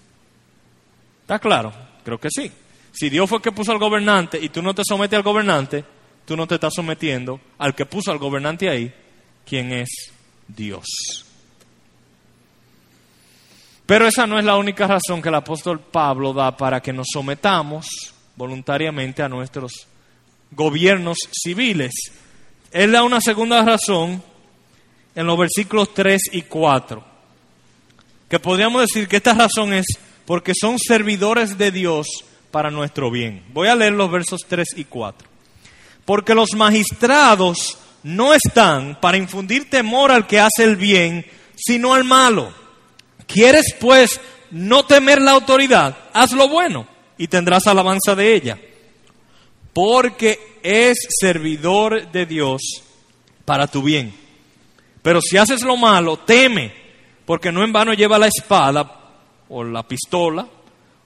¿Está 1.21 1.39
claro? 1.39 1.73
Creo 2.03 2.19
que 2.19 2.29
sí. 2.31 2.51
Si 2.91 3.09
Dios 3.09 3.29
fue 3.29 3.37
el 3.37 3.43
que 3.43 3.51
puso 3.51 3.71
al 3.71 3.79
gobernante 3.79 4.39
y 4.41 4.49
tú 4.49 4.61
no 4.61 4.73
te 4.73 4.83
sometes 4.83 5.17
al 5.17 5.23
gobernante, 5.23 5.83
tú 6.25 6.35
no 6.35 6.47
te 6.47 6.55
estás 6.55 6.73
sometiendo 6.75 7.39
al 7.57 7.75
que 7.75 7.85
puso 7.85 8.11
al 8.11 8.17
gobernante 8.17 8.69
ahí, 8.69 8.93
quien 9.45 9.71
es 9.71 9.89
Dios. 10.47 10.85
Pero 13.85 14.07
esa 14.07 14.27
no 14.27 14.37
es 14.37 14.45
la 14.45 14.57
única 14.57 14.85
razón 14.85 15.21
que 15.21 15.29
el 15.29 15.35
apóstol 15.35 15.79
Pablo 15.79 16.33
da 16.33 16.55
para 16.55 16.79
que 16.79 16.93
nos 16.93 17.07
sometamos 17.11 17.87
voluntariamente 18.35 19.23
a 19.23 19.29
nuestros 19.29 19.87
gobiernos 20.51 21.17
civiles. 21.31 21.91
Él 22.71 22.91
da 22.91 23.03
una 23.03 23.19
segunda 23.19 23.63
razón 23.63 24.23
en 25.15 25.27
los 25.27 25.37
versículos 25.37 25.93
3 25.93 26.21
y 26.33 26.41
4, 26.43 27.03
que 28.29 28.39
podríamos 28.39 28.81
decir 28.81 29.07
que 29.07 29.17
esta 29.17 29.33
razón 29.33 29.73
es 29.73 29.85
porque 30.25 30.53
son 30.59 30.77
servidores 30.77 31.57
de 31.57 31.71
Dios 31.71 32.07
para 32.51 32.69
nuestro 32.69 33.09
bien. 33.11 33.43
Voy 33.53 33.67
a 33.67 33.75
leer 33.75 33.93
los 33.93 34.11
versos 34.11 34.41
3 34.47 34.69
y 34.77 34.85
4. 34.85 35.27
Porque 36.05 36.35
los 36.35 36.53
magistrados 36.55 37.77
no 38.03 38.33
están 38.33 38.99
para 38.99 39.17
infundir 39.17 39.69
temor 39.69 40.11
al 40.11 40.27
que 40.27 40.39
hace 40.39 40.63
el 40.63 40.75
bien, 40.75 41.25
sino 41.55 41.93
al 41.93 42.03
malo 42.03 42.53
¿Quieres 43.29 43.75
pues 43.79 44.19
no 44.49 44.85
temer 44.85 45.21
la 45.21 45.31
autoridad? 45.31 45.95
Haz 46.13 46.31
lo 46.31 46.49
bueno 46.49 46.87
y 47.15 47.27
tendrás 47.27 47.67
alabanza 47.67 48.15
de 48.15 48.33
ella. 48.33 48.59
Porque 49.71 50.57
es 50.63 50.97
servidor 51.21 52.11
de 52.11 52.25
Dios 52.25 52.61
para 53.45 53.67
tu 53.67 53.83
bien. 53.83 54.11
Pero 55.01 55.21
si 55.21 55.37
haces 55.37 55.63
lo 55.63 55.77
malo, 55.77 56.17
teme, 56.17 56.73
porque 57.25 57.51
no 57.51 57.63
en 57.63 57.71
vano 57.71 57.93
lleva 57.93 58.17
la 58.17 58.27
espada 58.27 58.99
o 59.49 59.63
la 59.63 59.83
pistola 59.83 60.47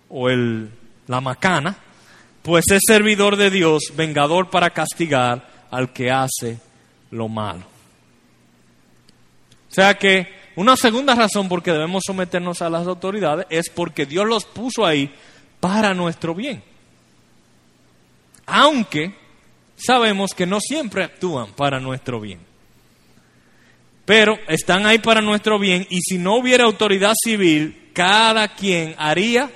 o 0.10 0.30
el, 0.30 0.70
la 1.08 1.22
macana, 1.22 1.76
pues 2.42 2.66
es 2.72 2.82
servidor 2.86 3.38
de 3.38 3.50
Dios, 3.50 3.94
vengador 3.96 4.50
para 4.50 4.72
castigar 4.72 5.68
al 5.72 5.94
que 5.94 6.12
hace 6.12 6.60
lo 7.12 7.28
malo. 7.28 7.64
O 9.70 9.74
sea 9.74 9.96
que 9.96 10.28
una 10.56 10.76
segunda 10.76 11.16
razón 11.16 11.50
por 11.50 11.64
que 11.64 11.72
debemos 11.72 12.04
someternos 12.06 12.62
a 12.62 12.70
las 12.70 12.86
autoridades 12.86 13.48
es 13.50 13.70
porque 13.70 14.06
Dios 14.06 14.28
los 14.28 14.46
puso 14.46 14.86
ahí 14.86 15.12
para 15.60 15.94
nuestro 15.94 16.36
bien. 16.36 16.64
Aunque 18.46 19.16
sabemos 19.76 20.32
que 20.36 20.46
no 20.46 20.60
siempre 20.60 21.04
actúan 21.04 21.54
para 21.54 21.80
nuestro 21.80 22.20
bien. 22.20 22.53
Pero 24.06 24.38
están 24.48 24.86
ahí 24.86 25.00
para 25.00 25.22
nuestro 25.22 25.60
bien 25.60 25.88
y 25.90 26.02
si 26.02 26.18
no 26.18 26.36
hubiera 26.36 26.66
autoridad 26.66 27.14
civil, 27.22 27.90
cada 27.94 28.54
quien 28.56 28.96
haría 28.98 29.50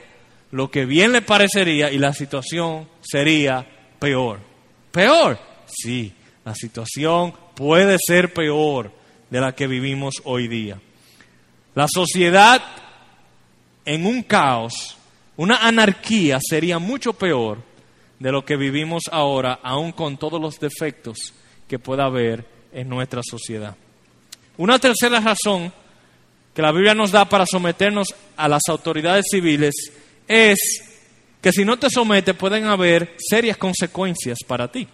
lo 0.52 0.72
que 0.72 0.86
bien 0.86 1.12
le 1.12 1.22
parecería 1.22 1.92
y 1.92 1.98
la 1.98 2.14
situación 2.14 2.88
sería 3.02 3.68
peor. 4.00 4.40
¿Peor? 4.92 5.40
Sí, 5.66 6.14
la 6.46 6.56
situación 6.56 7.34
puede 7.56 7.98
ser 8.00 8.34
peor 8.34 8.92
de 9.30 9.42
la 9.42 9.54
que 9.54 9.68
vivimos 9.68 10.16
hoy 10.24 10.48
día. 10.48 10.80
La 11.76 11.88
sociedad 11.88 12.62
en 13.84 14.06
un 14.06 14.24
caos, 14.24 14.98
una 15.36 15.58
anarquía 15.58 16.40
sería 16.42 16.80
mucho 16.80 17.14
peor 17.14 17.60
de 18.20 18.32
lo 18.32 18.46
que 18.46 18.56
vivimos 18.58 19.04
ahora, 19.12 19.60
aun 19.62 19.92
con 19.92 20.18
todos 20.18 20.42
los 20.42 20.60
defectos 20.60 21.34
que 21.68 21.80
pueda 21.80 22.06
haber 22.06 22.46
en 22.72 22.90
nuestra 22.90 23.22
sociedad. 23.24 23.76
Una 24.58 24.80
tercera 24.80 25.20
razón 25.20 25.72
que 26.54 26.62
la 26.62 26.72
Biblia 26.72 26.96
nos 26.96 27.12
da 27.12 27.26
para 27.26 27.46
someternos 27.46 28.08
a 28.36 28.48
las 28.48 28.64
autoridades 28.68 29.26
civiles 29.30 29.74
es 30.28 30.58
que 31.42 31.52
si 31.52 31.64
no 31.64 31.78
te 31.78 31.90
sometes 31.90 32.36
pueden 32.36 32.66
haber 32.66 33.16
serias 33.18 33.58
consecuencias 33.58 34.40
para 34.46 34.72
ti. 34.72 34.88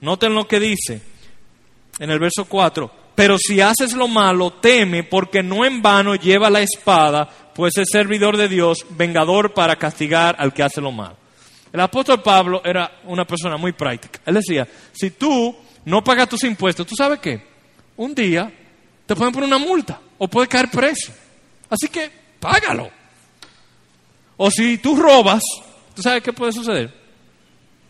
Noten 0.00 0.34
lo 0.34 0.46
que 0.46 0.60
dice 0.60 1.02
en 1.98 2.10
el 2.10 2.18
verso 2.18 2.44
4, 2.44 2.90
pero 3.14 3.36
si 3.38 3.60
haces 3.60 3.92
lo 3.92 4.08
malo, 4.08 4.52
teme 4.52 5.02
porque 5.02 5.42
no 5.42 5.64
en 5.64 5.82
vano 5.82 6.14
lleva 6.14 6.48
la 6.48 6.60
espada, 6.60 7.28
pues 7.54 7.76
es 7.76 7.88
servidor 7.90 8.36
de 8.36 8.48
Dios, 8.48 8.86
vengador 8.90 9.52
para 9.52 9.76
castigar 9.76 10.36
al 10.38 10.54
que 10.54 10.62
hace 10.62 10.80
lo 10.80 10.92
malo. 10.92 11.16
El 11.72 11.80
apóstol 11.80 12.22
Pablo 12.22 12.62
era 12.64 13.00
una 13.04 13.24
persona 13.24 13.56
muy 13.56 13.72
práctica. 13.72 14.20
Él 14.24 14.34
decía, 14.34 14.68
si 14.92 15.10
tú 15.10 15.56
no 15.84 16.04
pagas 16.04 16.28
tus 16.28 16.44
impuestos, 16.44 16.86
¿tú 16.86 16.94
sabes 16.94 17.18
qué? 17.18 17.51
Un 17.96 18.14
día 18.14 18.52
te 19.06 19.14
pueden 19.14 19.32
poner 19.32 19.48
una 19.48 19.58
multa 19.58 20.00
o 20.18 20.28
puedes 20.28 20.48
caer 20.48 20.70
preso. 20.70 21.12
Así 21.68 21.88
que 21.88 22.10
págalo. 22.40 22.90
O 24.36 24.50
si 24.50 24.78
tú 24.78 24.96
robas, 24.96 25.42
¿tú 25.94 26.02
sabes 26.02 26.22
qué 26.22 26.32
puede 26.32 26.52
suceder? 26.52 26.92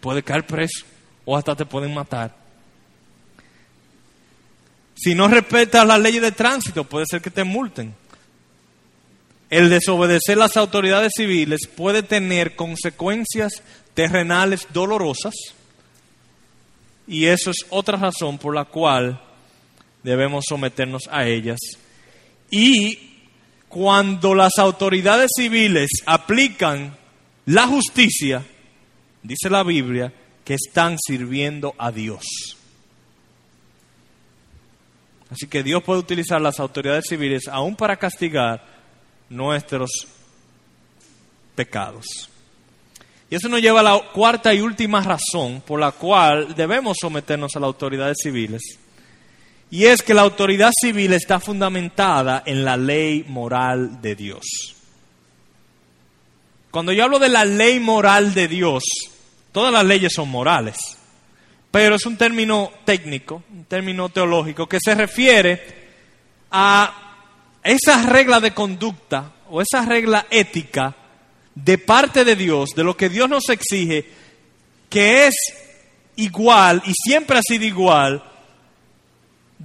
Puede 0.00 0.23
caer 0.23 0.47
preso 0.47 0.85
o 1.25 1.37
hasta 1.37 1.54
te 1.54 1.64
pueden 1.64 1.94
matar. 1.94 2.35
Si 4.94 5.14
no 5.14 5.28
respetas 5.28 5.87
las 5.87 6.00
leyes 6.00 6.23
de 6.23 6.32
tránsito, 6.32 6.85
puede 6.85 7.06
ser 7.06 7.21
que 7.21 7.30
te 7.30 7.44
multen. 7.44 7.94
El 9.50 9.68
desobedecer 9.68 10.38
las 10.38 10.56
autoridades 10.56 11.12
civiles 11.16 11.66
puede 11.66 12.02
tener 12.02 12.56
consecuencias 12.56 13.62
terrenales 13.94 14.66
dolorosas 14.73 15.35
y 17.06 17.26
eso 17.26 17.50
es 17.50 17.66
otra 17.68 17.99
razón 17.99 18.38
por 18.38 18.54
la 18.54 18.64
cual 18.64 19.21
debemos 20.02 20.44
someternos 20.49 21.02
a 21.11 21.26
ellas. 21.26 21.59
Y 22.50 22.99
cuando 23.68 24.35
las 24.35 24.59
autoridades 24.59 25.30
civiles 25.37 25.90
aplican 26.06 26.97
la 27.47 27.66
justicia, 27.66 28.44
dice 29.23 29.49
la 29.49 29.62
Biblia, 29.62 30.12
que 30.44 30.54
están 30.54 30.99
sirviendo 30.99 31.75
a 31.78 31.90
Dios. 31.90 32.25
Así 35.30 35.47
que 35.47 35.62
Dios 35.62 35.82
puede 35.82 36.00
utilizar 36.00 36.40
las 36.40 36.61
autoridades 36.61 37.06
civiles 37.09 37.49
aún 37.49 37.75
para 37.75 37.97
castigar 37.97 38.62
nuestros 39.30 40.06
pecados. 41.54 42.28
Y 43.30 43.37
eso 43.37 43.49
nos 43.49 43.62
lleva 43.62 43.80
a 43.80 43.82
la 43.82 43.99
cuarta 44.12 44.52
y 44.52 44.61
última 44.61 45.00
razón 45.00 45.62
por 45.66 45.81
la 45.81 45.92
cual 45.92 46.55
debemos 46.55 46.98
someternos 47.00 47.57
a 47.57 47.61
las 47.61 47.68
autoridades 47.68 48.18
civiles. 48.22 48.61
Y 49.72 49.87
es 49.87 50.02
que 50.02 50.12
la 50.12 50.20
autoridad 50.20 50.70
civil 50.78 51.14
está 51.14 51.40
fundamentada 51.40 52.42
en 52.44 52.62
la 52.62 52.76
ley 52.76 53.24
moral 53.26 54.02
de 54.02 54.14
Dios. 54.14 54.76
Cuando 56.70 56.92
yo 56.92 57.04
hablo 57.04 57.18
de 57.18 57.30
la 57.30 57.46
ley 57.46 57.80
moral 57.80 58.35
de 58.35 58.48
Dios, 58.48 58.85
todas 59.50 59.72
las 59.72 59.87
leyes 59.87 60.12
son 60.12 60.28
morales, 60.28 60.76
pero 61.70 61.94
es 61.94 62.04
un 62.04 62.18
término 62.18 62.70
técnico, 62.85 63.44
un 63.50 63.64
término 63.64 64.11
teológico 64.11 64.68
que 64.68 64.76
se 64.78 64.94
refiere 64.94 65.62
a 66.50 67.22
esa 67.64 68.02
regla 68.02 68.40
de 68.40 68.52
conducta 68.52 69.32
o 69.48 69.62
esa 69.62 69.87
regla 69.87 70.26
ética 70.28 70.94
de 71.54 71.78
parte 71.78 72.26
de 72.26 72.37
Dios, 72.37 72.72
de 72.76 72.85
lo 72.85 72.94
que 72.94 73.08
Dios 73.08 73.26
nos 73.26 73.48
exige, 73.48 74.04
que 74.90 75.28
es 75.28 75.35
igual 76.16 76.82
y 76.85 76.92
siempre 76.92 77.38
ha 77.38 77.42
sido 77.42 77.64
igual 77.64 78.22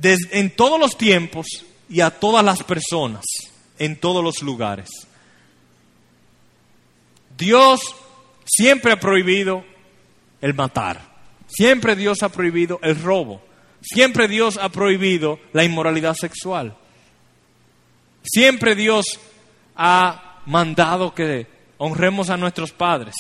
en 0.02 0.56
todos 0.56 0.80
los 0.80 0.98
tiempos 0.98 1.48
y 1.90 2.02
a 2.02 2.12
todas 2.12 2.44
las 2.44 2.64
personas, 2.64 3.24
en 3.80 4.00
todos 4.00 4.24
los 4.24 4.42
lugares. 4.42 4.90
Dios 7.38 7.96
siempre 8.46 8.94
ha 8.94 9.00
prohibido 9.00 9.64
el 10.42 10.54
matar, 10.54 11.02
siempre 11.48 11.96
Dios 11.96 12.24
ha 12.24 12.30
prohibido 12.30 12.80
el 12.82 13.00
robo, 13.02 13.42
siempre 13.82 14.28
Dios 14.28 14.58
ha 14.58 14.70
prohibido 14.70 15.40
la 15.54 15.64
inmoralidad 15.64 16.16
sexual, 16.16 16.76
siempre 18.24 18.76
Dios 18.76 19.20
ha 19.76 20.42
mandado 20.46 21.14
que 21.14 21.48
honremos 21.78 22.30
a 22.30 22.38
nuestros 22.38 22.72
padres. 22.72 23.16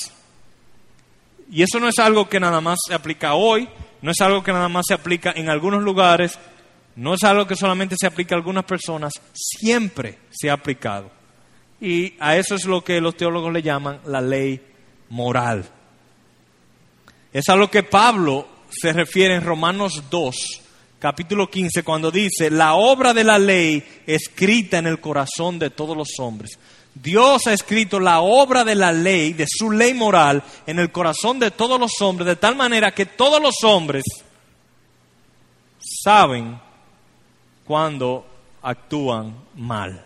Y 1.49 1.61
eso 1.61 1.79
no 1.79 1.87
es 1.87 1.97
algo 1.99 2.27
que 2.27 2.39
nada 2.39 2.59
más 2.59 2.79
se 2.85 2.93
aplica 2.93 3.35
hoy, 3.35 3.69
no 4.01 4.11
es 4.11 4.19
algo 4.19 4.43
que 4.43 4.51
nada 4.51 4.67
más 4.67 4.85
se 4.87 4.93
aplica 4.93 5.31
en 5.35 5.49
algunos 5.49 5.81
lugares, 5.81 6.37
no 6.97 7.13
es 7.13 7.23
algo 7.23 7.45
que 7.45 7.55
solamente 7.55 7.95
se 7.97 8.07
aplica 8.07 8.33
a 8.33 8.39
algunas 8.39 8.65
personas, 8.65 9.13
siempre 9.31 10.17
se 10.31 10.49
ha 10.49 10.53
aplicado. 10.53 11.11
Y 11.79 12.15
a 12.19 12.35
eso 12.35 12.55
es 12.55 12.65
lo 12.65 12.83
que 12.83 12.99
los 12.99 13.15
teólogos 13.15 13.53
le 13.53 13.61
llaman 13.61 14.01
la 14.05 14.19
ley 14.19 14.59
moral. 15.09 15.63
Es 17.31 17.49
a 17.49 17.55
lo 17.55 17.69
que 17.69 17.83
Pablo 17.83 18.47
se 18.71 18.93
refiere 18.93 19.35
en 19.35 19.45
Romanos 19.45 20.05
2, 20.09 20.35
capítulo 20.97 21.51
15, 21.51 21.83
cuando 21.83 22.09
dice, 22.09 22.49
la 22.49 22.73
obra 22.73 23.13
de 23.13 23.23
la 23.23 23.37
ley 23.37 23.83
escrita 24.07 24.79
en 24.79 24.87
el 24.87 24.99
corazón 24.99 25.59
de 25.59 25.69
todos 25.69 25.95
los 25.95 26.09
hombres. 26.17 26.57
Dios 26.95 27.45
ha 27.45 27.53
escrito 27.53 27.99
la 27.99 28.21
obra 28.21 28.63
de 28.63 28.73
la 28.73 28.91
ley, 28.91 29.33
de 29.33 29.45
su 29.47 29.69
ley 29.69 29.93
moral, 29.93 30.43
en 30.65 30.79
el 30.79 30.91
corazón 30.91 31.37
de 31.37 31.51
todos 31.51 31.79
los 31.79 31.91
hombres, 32.01 32.25
de 32.25 32.37
tal 32.37 32.55
manera 32.55 32.91
que 32.91 33.05
todos 33.05 33.39
los 33.39 33.63
hombres 33.63 34.03
saben 35.79 36.65
cuando 37.67 38.25
actúan 38.61 39.35
mal. 39.55 40.03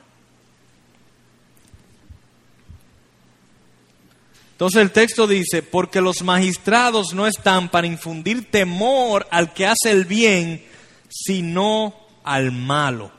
Entonces 4.54 4.82
el 4.82 4.92
texto 4.92 5.26
dice, 5.26 5.64
porque 5.64 6.02
los 6.02 6.22
magistrados 6.22 7.14
no 7.14 7.26
están 7.26 7.70
para 7.70 7.88
infundir 7.88 8.52
temor 8.52 9.28
al 9.32 9.54
que 9.54 9.66
hace 9.66 9.90
el 9.92 10.06
bien, 10.06 10.64
sino 11.10 11.96
al 12.24 12.52
malo. 12.52 13.12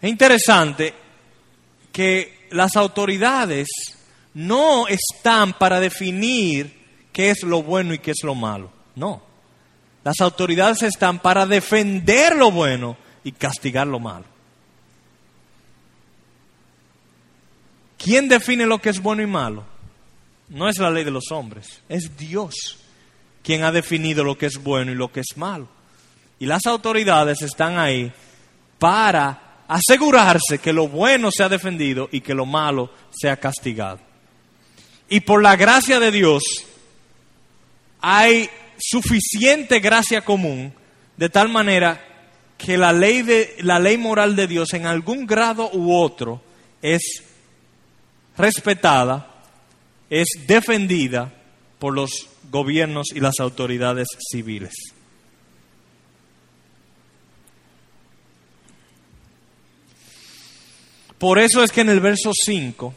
Es 0.00 0.08
interesante 0.08 0.94
que 1.92 2.46
las 2.50 2.76
autoridades 2.76 3.68
no 4.32 4.86
están 4.88 5.52
para 5.52 5.80
definir 5.80 6.78
qué 7.12 7.30
es 7.30 7.42
lo 7.42 7.62
bueno 7.62 7.92
y 7.92 7.98
qué 7.98 8.12
es 8.12 8.22
lo 8.22 8.34
malo. 8.34 8.70
No. 8.94 9.27
Las 10.08 10.22
autoridades 10.22 10.82
están 10.84 11.18
para 11.18 11.44
defender 11.44 12.34
lo 12.34 12.50
bueno 12.50 12.96
y 13.24 13.32
castigar 13.32 13.86
lo 13.86 14.00
malo. 14.00 14.24
¿Quién 17.98 18.26
define 18.26 18.64
lo 18.64 18.78
que 18.78 18.88
es 18.88 19.02
bueno 19.02 19.22
y 19.22 19.26
malo? 19.26 19.66
No 20.48 20.66
es 20.66 20.78
la 20.78 20.90
ley 20.90 21.04
de 21.04 21.10
los 21.10 21.30
hombres, 21.30 21.82
es 21.90 22.16
Dios 22.16 22.78
quien 23.42 23.64
ha 23.64 23.70
definido 23.70 24.24
lo 24.24 24.38
que 24.38 24.46
es 24.46 24.56
bueno 24.56 24.92
y 24.92 24.94
lo 24.94 25.12
que 25.12 25.20
es 25.20 25.36
malo. 25.36 25.68
Y 26.38 26.46
las 26.46 26.64
autoridades 26.64 27.42
están 27.42 27.78
ahí 27.78 28.10
para 28.78 29.58
asegurarse 29.68 30.58
que 30.58 30.72
lo 30.72 30.88
bueno 30.88 31.30
sea 31.30 31.50
defendido 31.50 32.08
y 32.10 32.22
que 32.22 32.32
lo 32.32 32.46
malo 32.46 32.90
sea 33.10 33.36
castigado. 33.36 34.00
Y 35.10 35.20
por 35.20 35.42
la 35.42 35.54
gracia 35.56 36.00
de 36.00 36.10
Dios 36.10 36.42
hay 38.00 38.48
suficiente 38.78 39.80
gracia 39.80 40.22
común, 40.22 40.72
de 41.16 41.28
tal 41.28 41.48
manera 41.48 42.04
que 42.56 42.76
la 42.76 42.92
ley, 42.92 43.22
de, 43.22 43.56
la 43.60 43.78
ley 43.78 43.96
moral 43.98 44.36
de 44.36 44.46
Dios 44.46 44.72
en 44.74 44.86
algún 44.86 45.26
grado 45.26 45.70
u 45.72 45.94
otro 45.94 46.42
es 46.82 47.22
respetada, 48.36 49.34
es 50.10 50.28
defendida 50.46 51.32
por 51.78 51.94
los 51.94 52.28
gobiernos 52.50 53.08
y 53.14 53.20
las 53.20 53.38
autoridades 53.40 54.08
civiles. 54.30 54.74
Por 61.18 61.38
eso 61.38 61.64
es 61.64 61.72
que 61.72 61.80
en 61.80 61.88
el 61.88 62.00
verso 62.00 62.30
5, 62.32 62.94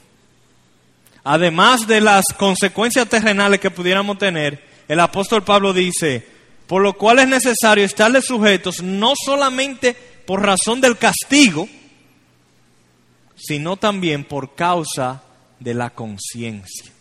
además 1.23 1.87
de 1.87 2.01
las 2.01 2.25
consecuencias 2.37 3.09
terrenales 3.09 3.59
que 3.59 3.71
pudiéramos 3.71 4.19
tener, 4.19 4.70
el 4.87 4.99
apóstol 4.99 5.43
Pablo 5.43 5.73
dice, 5.73 6.25
por 6.67 6.81
lo 6.81 6.93
cual 6.93 7.19
es 7.19 7.27
necesario 7.27 7.83
estarles 7.83 8.25
sujetos 8.25 8.81
no 8.81 9.13
solamente 9.25 9.95
por 10.25 10.41
razón 10.41 10.81
del 10.81 10.97
castigo, 10.97 11.67
sino 13.35 13.77
también 13.77 14.23
por 14.23 14.55
causa 14.55 15.23
de 15.59 15.73
la 15.73 15.89
conciencia. 15.89 16.91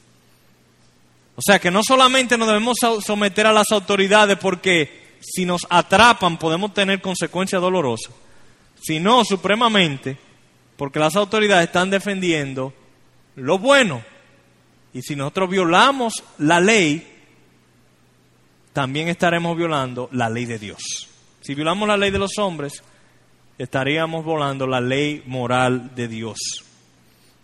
O 1.37 1.43
sea 1.43 1.59
que 1.59 1.71
no 1.71 1.83
solamente 1.83 2.37
nos 2.37 2.49
debemos 2.49 2.79
someter 3.05 3.47
a 3.47 3.53
las 3.53 3.71
autoridades 3.71 4.37
porque 4.39 5.19
si 5.21 5.45
nos 5.45 5.67
atrapan 5.71 6.39
podemos 6.39 6.75
tener 6.75 7.01
consecuencias 7.01 7.63
dolorosas, 7.63 8.13
sino 8.83 9.25
supremamente 9.25 10.19
porque 10.77 10.99
las 10.99 11.17
autoridades 11.17 11.67
están 11.67 11.91
defendiendo 11.91 12.73
lo 13.37 13.59
bueno. 13.59 14.03
Y 14.93 15.03
si 15.03 15.15
nosotros 15.15 15.51
violamos 15.51 16.15
la 16.39 16.61
ley, 16.61 17.07
también 18.73 19.09
estaremos 19.09 19.57
violando 19.57 20.09
la 20.13 20.29
ley 20.29 20.45
de 20.47 20.59
Dios. 20.59 21.09
Si 21.41 21.55
violamos 21.55 21.89
la 21.89 21.97
ley 21.97 22.11
de 22.11 22.19
los 22.19 22.39
hombres, 22.39 22.83
estaríamos 23.59 24.25
violando 24.25 24.67
la 24.67 24.81
ley 24.81 25.23
moral 25.27 25.95
de 25.95 26.09
Dios. 26.09 26.39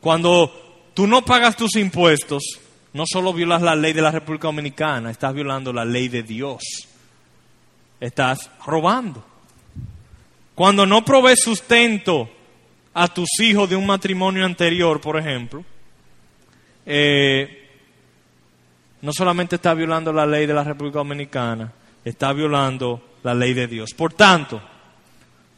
Cuando 0.01 0.91
tú 0.95 1.07
no 1.07 1.25
pagas 1.25 1.57
tus 1.57 1.77
impuestos, 1.77 2.43
no 2.93 3.05
solo 3.07 3.33
violas 3.33 3.63
la 3.63 3.75
ley 3.75 3.93
de 3.93 4.03
la 4.03 4.11
República 4.11 4.49
Dominicana, 4.49 5.11
estás 5.11 5.35
violando 5.35 5.73
la 5.73 5.85
ley 5.85 6.09
de 6.09 6.23
Dios. 6.23 6.63
Estás 8.01 8.51
robando. 8.65 9.25
Cuando 10.55 10.87
no 10.87 11.05
provees 11.05 11.43
sustento 11.43 12.31
a 12.95 13.09
tus 13.09 13.29
hijos 13.41 13.69
de 13.69 13.77
un 13.77 13.87
matrimonio 13.87 14.47
anterior, 14.47 15.01
por 15.01 15.19
ejemplo, 15.19 15.65
eh, 16.87 17.66
no 19.07 19.13
solamente 19.13 19.55
estás 19.55 19.77
violando 19.77 20.13
la 20.13 20.27
ley 20.27 20.47
de 20.47 20.53
la 20.53 20.65
República 20.65 20.99
Dominicana, 20.99 21.73
está 22.05 22.33
violando 22.33 23.01
la 23.23 23.35
ley 23.35 23.55
de 23.55 23.69
Dios. 23.69 23.91
Por 23.97 24.15
tanto, 24.15 24.61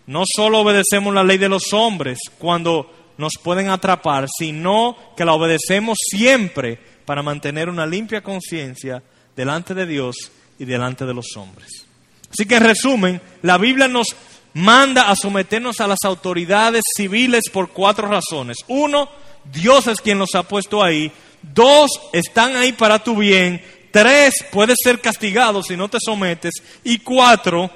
no 0.06 0.24
solo 0.26 0.58
obedecemos 0.58 1.14
la 1.14 1.24
ley 1.24 1.38
de 1.38 1.48
los 1.48 1.72
hombres 1.72 2.18
cuando 2.38 3.14
nos 3.16 3.32
pueden 3.42 3.70
atrapar, 3.70 4.28
sino 4.28 4.94
que 5.16 5.24
la 5.24 5.32
obedecemos 5.32 5.96
siempre 6.10 6.78
para 7.06 7.22
mantener 7.22 7.70
una 7.70 7.86
limpia 7.86 8.20
conciencia 8.20 9.02
delante 9.34 9.72
de 9.72 9.86
Dios 9.86 10.30
y 10.58 10.66
delante 10.66 11.06
de 11.06 11.14
los 11.14 11.34
hombres. 11.38 11.86
Así 12.30 12.44
que 12.44 12.56
en 12.56 12.64
resumen, 12.64 13.18
la 13.40 13.56
Biblia 13.56 13.88
nos 13.88 14.08
manda 14.52 15.08
a 15.08 15.16
someternos 15.16 15.80
a 15.80 15.86
las 15.86 16.00
autoridades 16.04 16.82
civiles 16.94 17.44
por 17.50 17.70
cuatro 17.70 18.08
razones. 18.08 18.58
Uno, 18.68 19.08
Dios 19.50 19.86
es 19.86 20.02
quien 20.02 20.18
los 20.18 20.34
ha 20.34 20.42
puesto 20.42 20.82
ahí. 20.82 21.10
Dos, 21.42 21.90
están 22.12 22.56
ahí 22.56 22.72
para 22.72 23.02
tu 23.02 23.16
bien. 23.16 23.62
Tres, 23.90 24.44
puedes 24.50 24.76
ser 24.82 25.00
castigado 25.00 25.62
si 25.62 25.76
no 25.76 25.88
te 25.88 25.98
sometes. 26.00 26.54
Y 26.84 26.98
cuatro, 26.98 27.70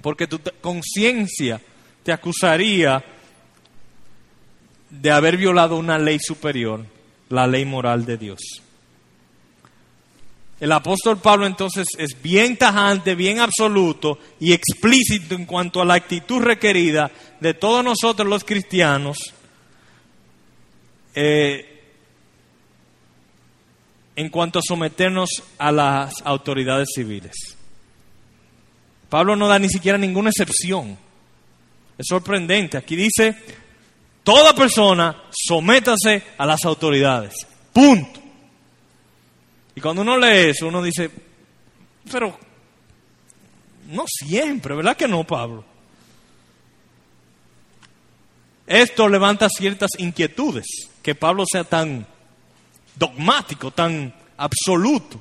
porque 0.00 0.26
tu 0.26 0.40
conciencia 0.60 1.60
te 2.02 2.12
acusaría 2.12 3.04
de 4.90 5.10
haber 5.10 5.36
violado 5.36 5.76
una 5.76 5.98
ley 5.98 6.18
superior 6.18 6.84
la 7.28 7.46
ley 7.46 7.64
moral 7.64 8.04
de 8.04 8.16
Dios. 8.16 8.38
El 10.58 10.72
apóstol 10.72 11.18
Pablo 11.18 11.46
entonces 11.46 11.86
es 11.98 12.20
bien 12.22 12.56
tajante, 12.56 13.14
bien 13.14 13.40
absoluto 13.40 14.18
y 14.40 14.52
explícito 14.52 15.34
en 15.34 15.44
cuanto 15.44 15.82
a 15.82 15.84
la 15.84 15.94
actitud 15.94 16.40
requerida 16.40 17.10
de 17.40 17.52
todos 17.52 17.84
nosotros 17.84 18.26
los 18.26 18.42
cristianos 18.42 19.34
eh, 21.14 21.75
en 24.16 24.28
cuanto 24.30 24.58
a 24.58 24.62
someternos 24.66 25.30
a 25.58 25.70
las 25.70 26.14
autoridades 26.24 26.88
civiles. 26.94 27.56
Pablo 29.08 29.36
no 29.36 29.46
da 29.46 29.58
ni 29.58 29.68
siquiera 29.68 29.98
ninguna 29.98 30.30
excepción. 30.30 30.98
Es 31.96 32.06
sorprendente. 32.08 32.76
Aquí 32.76 32.96
dice, 32.96 33.36
Toda 34.26 34.54
persona 34.54 35.22
sométase 35.30 36.20
a 36.36 36.44
las 36.44 36.64
autoridades. 36.64 37.46
Punto. 37.72 38.20
Y 39.72 39.80
cuando 39.80 40.02
uno 40.02 40.18
lee 40.18 40.50
eso, 40.50 40.66
uno 40.66 40.82
dice, 40.82 41.08
pero 42.10 42.36
no 43.88 44.04
siempre, 44.08 44.74
¿verdad 44.74 44.96
que 44.96 45.06
no, 45.06 45.22
Pablo? 45.22 45.64
Esto 48.66 49.08
levanta 49.08 49.48
ciertas 49.48 49.92
inquietudes, 49.98 50.66
que 51.04 51.14
Pablo 51.14 51.44
sea 51.48 51.62
tan 51.62 52.04
dogmático, 52.96 53.70
tan 53.70 54.12
absoluto. 54.36 55.20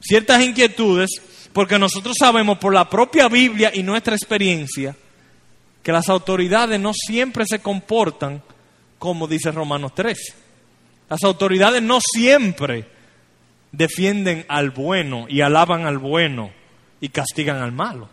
Ciertas 0.00 0.42
inquietudes, 0.42 1.10
porque 1.52 1.78
nosotros 1.78 2.16
sabemos 2.18 2.58
por 2.58 2.74
la 2.74 2.88
propia 2.88 3.28
Biblia 3.28 3.70
y 3.72 3.82
nuestra 3.82 4.14
experiencia 4.14 4.96
que 5.82 5.92
las 5.92 6.08
autoridades 6.08 6.80
no 6.80 6.92
siempre 6.94 7.44
se 7.46 7.60
comportan 7.60 8.42
como 9.02 9.26
dice 9.26 9.50
Romanos 9.50 9.90
3. 9.96 10.16
Las 11.10 11.24
autoridades 11.24 11.82
no 11.82 11.98
siempre 12.00 12.86
defienden 13.72 14.46
al 14.48 14.70
bueno 14.70 15.26
y 15.28 15.40
alaban 15.40 15.86
al 15.86 15.98
bueno 15.98 16.52
y 17.00 17.08
castigan 17.08 17.56
al 17.56 17.72
malo. 17.72 18.08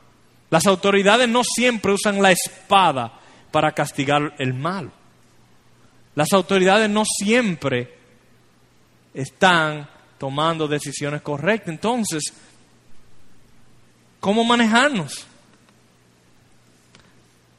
Las 0.50 0.66
autoridades 0.66 1.30
no 1.30 1.44
siempre 1.44 1.94
usan 1.94 2.24
la 2.24 2.32
espada 2.32 3.20
para 3.52 3.74
castigar 3.74 4.34
el 4.40 4.56
malo. 4.56 4.90
Las 6.16 6.34
autoridades 6.34 6.90
no 6.90 7.04
siempre 7.06 7.99
están 9.14 9.90
tomando 10.18 10.68
decisiones 10.68 11.22
correctas. 11.22 11.70
Entonces, 11.70 12.24
¿cómo 14.20 14.44
manejarnos? 14.44 15.26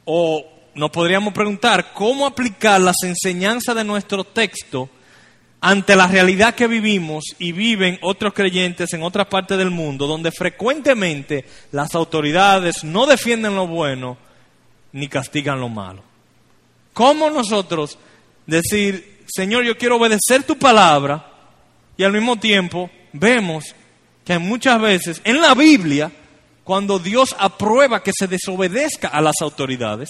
O 0.05 0.45
nos 0.75 0.89
podríamos 0.89 1.33
preguntar 1.33 1.93
cómo 1.93 2.25
aplicar 2.25 2.79
las 2.79 2.97
enseñanzas 3.03 3.75
de 3.75 3.83
nuestro 3.83 4.23
texto 4.23 4.89
ante 5.59 5.95
la 5.95 6.07
realidad 6.07 6.55
que 6.55 6.67
vivimos 6.67 7.23
y 7.37 7.51
viven 7.51 7.99
otros 8.01 8.33
creyentes 8.33 8.93
en 8.93 9.03
otras 9.03 9.27
partes 9.27 9.57
del 9.57 9.69
mundo, 9.69 10.07
donde 10.07 10.31
frecuentemente 10.31 11.45
las 11.71 11.93
autoridades 11.93 12.83
no 12.83 13.05
defienden 13.05 13.55
lo 13.55 13.67
bueno 13.67 14.17
ni 14.93 15.07
castigan 15.07 15.59
lo 15.59 15.69
malo. 15.69 16.03
¿Cómo 16.93 17.29
nosotros 17.29 17.97
decir, 18.47 19.23
Señor, 19.27 19.63
yo 19.63 19.77
quiero 19.77 19.97
obedecer 19.97 20.43
tu 20.43 20.57
palabra 20.57 21.30
y 21.97 22.03
al 22.03 22.13
mismo 22.13 22.37
tiempo 22.37 22.89
vemos 23.13 23.75
que 24.25 24.37
muchas 24.39 24.79
veces 24.81 25.21
en 25.23 25.41
la 25.41 25.53
Biblia 25.53 26.11
cuando 26.63 26.99
Dios 26.99 27.35
aprueba 27.37 28.03
que 28.03 28.11
se 28.17 28.27
desobedezca 28.27 29.09
a 29.09 29.21
las 29.21 29.35
autoridades, 29.41 30.09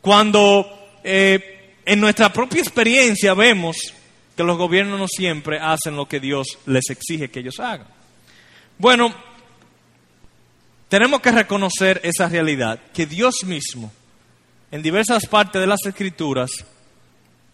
cuando 0.00 0.66
eh, 1.04 1.76
en 1.84 2.00
nuestra 2.00 2.32
propia 2.32 2.60
experiencia 2.60 3.34
vemos 3.34 3.76
que 4.36 4.42
los 4.42 4.58
gobiernos 4.58 4.98
no 4.98 5.08
siempre 5.08 5.58
hacen 5.58 5.96
lo 5.96 6.06
que 6.06 6.20
Dios 6.20 6.58
les 6.66 6.90
exige 6.90 7.30
que 7.30 7.40
ellos 7.40 7.60
hagan. 7.60 7.86
Bueno, 8.78 9.14
tenemos 10.88 11.20
que 11.20 11.30
reconocer 11.30 12.00
esa 12.02 12.28
realidad, 12.28 12.80
que 12.92 13.06
Dios 13.06 13.44
mismo, 13.44 13.92
en 14.70 14.82
diversas 14.82 15.26
partes 15.26 15.60
de 15.60 15.66
las 15.66 15.84
escrituras, 15.86 16.50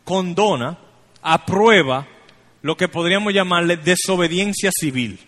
condona, 0.04 0.78
aprueba 1.22 2.06
lo 2.62 2.76
que 2.76 2.88
podríamos 2.88 3.32
llamarle 3.32 3.76
desobediencia 3.76 4.70
civil. 4.72 5.18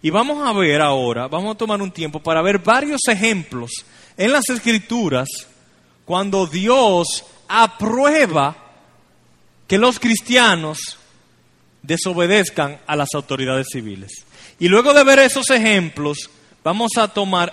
Y 0.00 0.10
vamos 0.10 0.46
a 0.46 0.52
ver 0.52 0.80
ahora, 0.80 1.26
vamos 1.26 1.54
a 1.54 1.58
tomar 1.58 1.82
un 1.82 1.90
tiempo 1.90 2.20
para 2.20 2.42
ver 2.42 2.58
varios 2.58 3.00
ejemplos 3.08 3.70
en 4.16 4.32
las 4.32 4.48
escrituras 4.48 5.28
cuando 6.04 6.46
Dios 6.46 7.24
aprueba 7.48 8.56
que 9.66 9.78
los 9.78 9.98
cristianos 9.98 10.98
desobedezcan 11.82 12.78
a 12.86 12.96
las 12.96 13.08
autoridades 13.14 13.66
civiles. 13.72 14.24
Y 14.58 14.68
luego 14.68 14.94
de 14.94 15.04
ver 15.04 15.18
esos 15.18 15.50
ejemplos, 15.50 16.30
vamos 16.62 16.92
a 16.96 17.08
tomar 17.08 17.52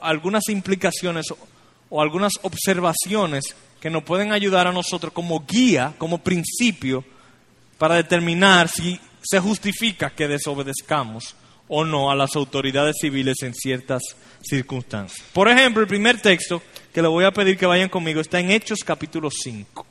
algunas 0.00 0.48
implicaciones 0.48 1.26
o 1.88 2.02
algunas 2.02 2.32
observaciones 2.42 3.54
que 3.80 3.90
nos 3.90 4.04
pueden 4.04 4.32
ayudar 4.32 4.66
a 4.66 4.72
nosotros 4.72 5.12
como 5.12 5.44
guía, 5.46 5.94
como 5.98 6.18
principio, 6.18 7.04
para 7.78 7.96
determinar 7.96 8.68
si 8.68 9.00
se 9.22 9.40
justifica 9.40 10.10
que 10.10 10.28
desobedezcamos 10.28 11.34
o 11.68 11.84
no 11.84 12.10
a 12.10 12.14
las 12.14 12.36
autoridades 12.36 12.96
civiles 13.00 13.36
en 13.42 13.54
ciertas 13.54 14.02
circunstancias. 14.40 15.26
Por 15.32 15.48
ejemplo, 15.48 15.82
el 15.82 15.88
primer 15.88 16.20
texto 16.20 16.62
que 16.92 17.02
le 17.02 17.08
voy 17.08 17.24
a 17.24 17.32
pedir 17.32 17.58
que 17.58 17.66
vayan 17.66 17.88
conmigo 17.88 18.20
está 18.20 18.38
en 18.38 18.50
Hechos 18.50 18.80
capítulo 18.84 19.30
5. 19.30 19.86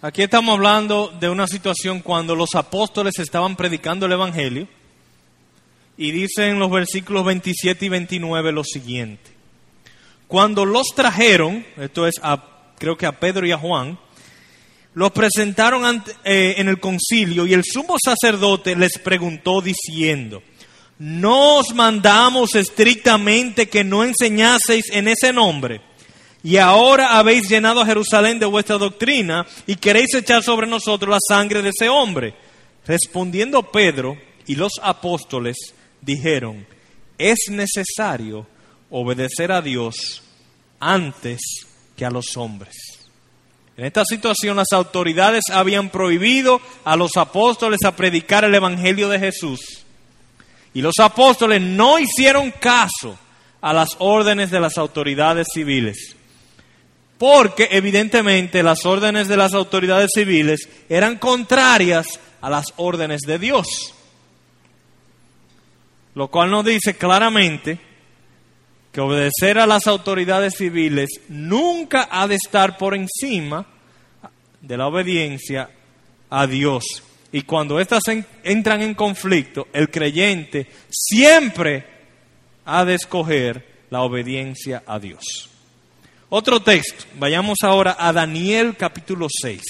Aquí 0.00 0.22
estamos 0.22 0.54
hablando 0.54 1.08
de 1.20 1.28
una 1.28 1.46
situación 1.48 2.00
cuando 2.00 2.36
los 2.36 2.54
apóstoles 2.54 3.18
estaban 3.18 3.56
predicando 3.56 4.06
el 4.06 4.12
Evangelio 4.12 4.68
y 5.96 6.12
dicen 6.12 6.60
los 6.60 6.70
versículos 6.70 7.24
27 7.24 7.84
y 7.84 7.88
29 7.88 8.52
lo 8.52 8.62
siguiente. 8.62 9.32
Cuando 10.28 10.64
los 10.64 10.94
trajeron, 10.94 11.66
esto 11.76 12.06
es 12.06 12.14
a, 12.22 12.44
creo 12.78 12.96
que 12.96 13.06
a 13.06 13.18
Pedro 13.18 13.44
y 13.46 13.50
a 13.50 13.58
Juan, 13.58 13.98
los 14.94 15.12
presentaron 15.12 15.84
ante- 15.84 16.12
eh, 16.24 16.54
en 16.58 16.68
el 16.68 16.80
concilio 16.80 17.46
y 17.46 17.54
el 17.54 17.62
sumo 17.64 17.96
sacerdote 18.02 18.74
les 18.74 18.98
preguntó 18.98 19.60
diciendo, 19.60 20.42
¿no 20.98 21.58
os 21.58 21.74
mandamos 21.74 22.54
estrictamente 22.54 23.68
que 23.68 23.84
no 23.84 24.02
enseñaseis 24.04 24.90
en 24.90 25.08
ese 25.08 25.32
nombre? 25.32 25.80
Y 26.42 26.56
ahora 26.56 27.18
habéis 27.18 27.48
llenado 27.48 27.80
a 27.80 27.86
Jerusalén 27.86 28.38
de 28.38 28.46
vuestra 28.46 28.78
doctrina 28.78 29.46
y 29.66 29.76
queréis 29.76 30.14
echar 30.14 30.42
sobre 30.42 30.66
nosotros 30.66 31.10
la 31.10 31.18
sangre 31.36 31.62
de 31.62 31.70
ese 31.70 31.88
hombre. 31.88 32.34
Respondiendo 32.86 33.70
Pedro 33.70 34.16
y 34.46 34.54
los 34.54 34.72
apóstoles 34.82 35.56
dijeron, 36.00 36.66
es 37.18 37.38
necesario 37.50 38.46
obedecer 38.90 39.52
a 39.52 39.60
Dios 39.60 40.22
antes 40.80 41.40
que 41.96 42.04
a 42.06 42.10
los 42.10 42.36
hombres. 42.36 42.74
En 43.78 43.84
esta 43.84 44.04
situación 44.04 44.56
las 44.56 44.72
autoridades 44.72 45.44
habían 45.52 45.88
prohibido 45.90 46.60
a 46.84 46.96
los 46.96 47.12
apóstoles 47.16 47.78
a 47.84 47.94
predicar 47.94 48.44
el 48.44 48.56
Evangelio 48.56 49.08
de 49.08 49.20
Jesús. 49.20 49.60
Y 50.74 50.82
los 50.82 50.96
apóstoles 51.00 51.62
no 51.62 52.00
hicieron 52.00 52.50
caso 52.50 53.16
a 53.60 53.72
las 53.72 53.90
órdenes 54.00 54.50
de 54.50 54.58
las 54.58 54.78
autoridades 54.78 55.46
civiles. 55.54 56.16
Porque 57.18 57.68
evidentemente 57.70 58.64
las 58.64 58.84
órdenes 58.84 59.28
de 59.28 59.36
las 59.36 59.54
autoridades 59.54 60.10
civiles 60.12 60.68
eran 60.88 61.16
contrarias 61.16 62.18
a 62.40 62.50
las 62.50 62.74
órdenes 62.78 63.20
de 63.20 63.38
Dios. 63.38 63.94
Lo 66.16 66.26
cual 66.26 66.50
nos 66.50 66.64
dice 66.64 66.96
claramente 66.96 67.78
que 68.92 69.00
obedecer 69.00 69.58
a 69.58 69.66
las 69.66 69.86
autoridades 69.86 70.54
civiles 70.56 71.08
nunca 71.28 72.08
ha 72.10 72.26
de 72.26 72.36
estar 72.36 72.76
por 72.78 72.94
encima 72.94 73.66
de 74.60 74.76
la 74.76 74.86
obediencia 74.86 75.70
a 76.30 76.46
Dios. 76.46 77.02
Y 77.30 77.42
cuando 77.42 77.78
éstas 77.78 78.02
en- 78.08 78.26
entran 78.42 78.80
en 78.82 78.94
conflicto, 78.94 79.68
el 79.72 79.90
creyente 79.90 80.66
siempre 80.90 81.86
ha 82.64 82.84
de 82.84 82.94
escoger 82.94 83.66
la 83.90 84.00
obediencia 84.02 84.82
a 84.86 84.98
Dios. 84.98 85.48
Otro 86.30 86.60
texto, 86.60 87.04
vayamos 87.18 87.58
ahora 87.62 87.96
a 87.98 88.12
Daniel 88.12 88.76
capítulo 88.76 89.28
6. 89.30 89.62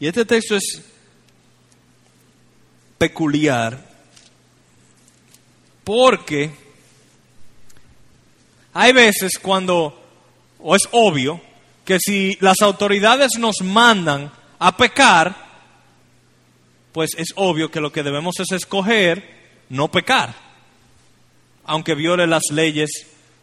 Y 0.00 0.06
este 0.06 0.24
texto 0.24 0.56
es 0.56 0.82
peculiar 2.98 3.88
porque 5.88 6.50
hay 8.74 8.92
veces 8.92 9.38
cuando, 9.40 9.98
o 10.58 10.76
es 10.76 10.82
obvio, 10.92 11.40
que 11.86 11.98
si 11.98 12.36
las 12.40 12.60
autoridades 12.60 13.38
nos 13.38 13.62
mandan 13.62 14.30
a 14.58 14.76
pecar, 14.76 15.34
pues 16.92 17.12
es 17.16 17.28
obvio 17.36 17.70
que 17.70 17.80
lo 17.80 17.90
que 17.90 18.02
debemos 18.02 18.38
es 18.38 18.52
escoger 18.52 19.38
no 19.70 19.90
pecar, 19.90 20.34
aunque 21.64 21.94
viole 21.94 22.26
las 22.26 22.42
leyes 22.50 22.90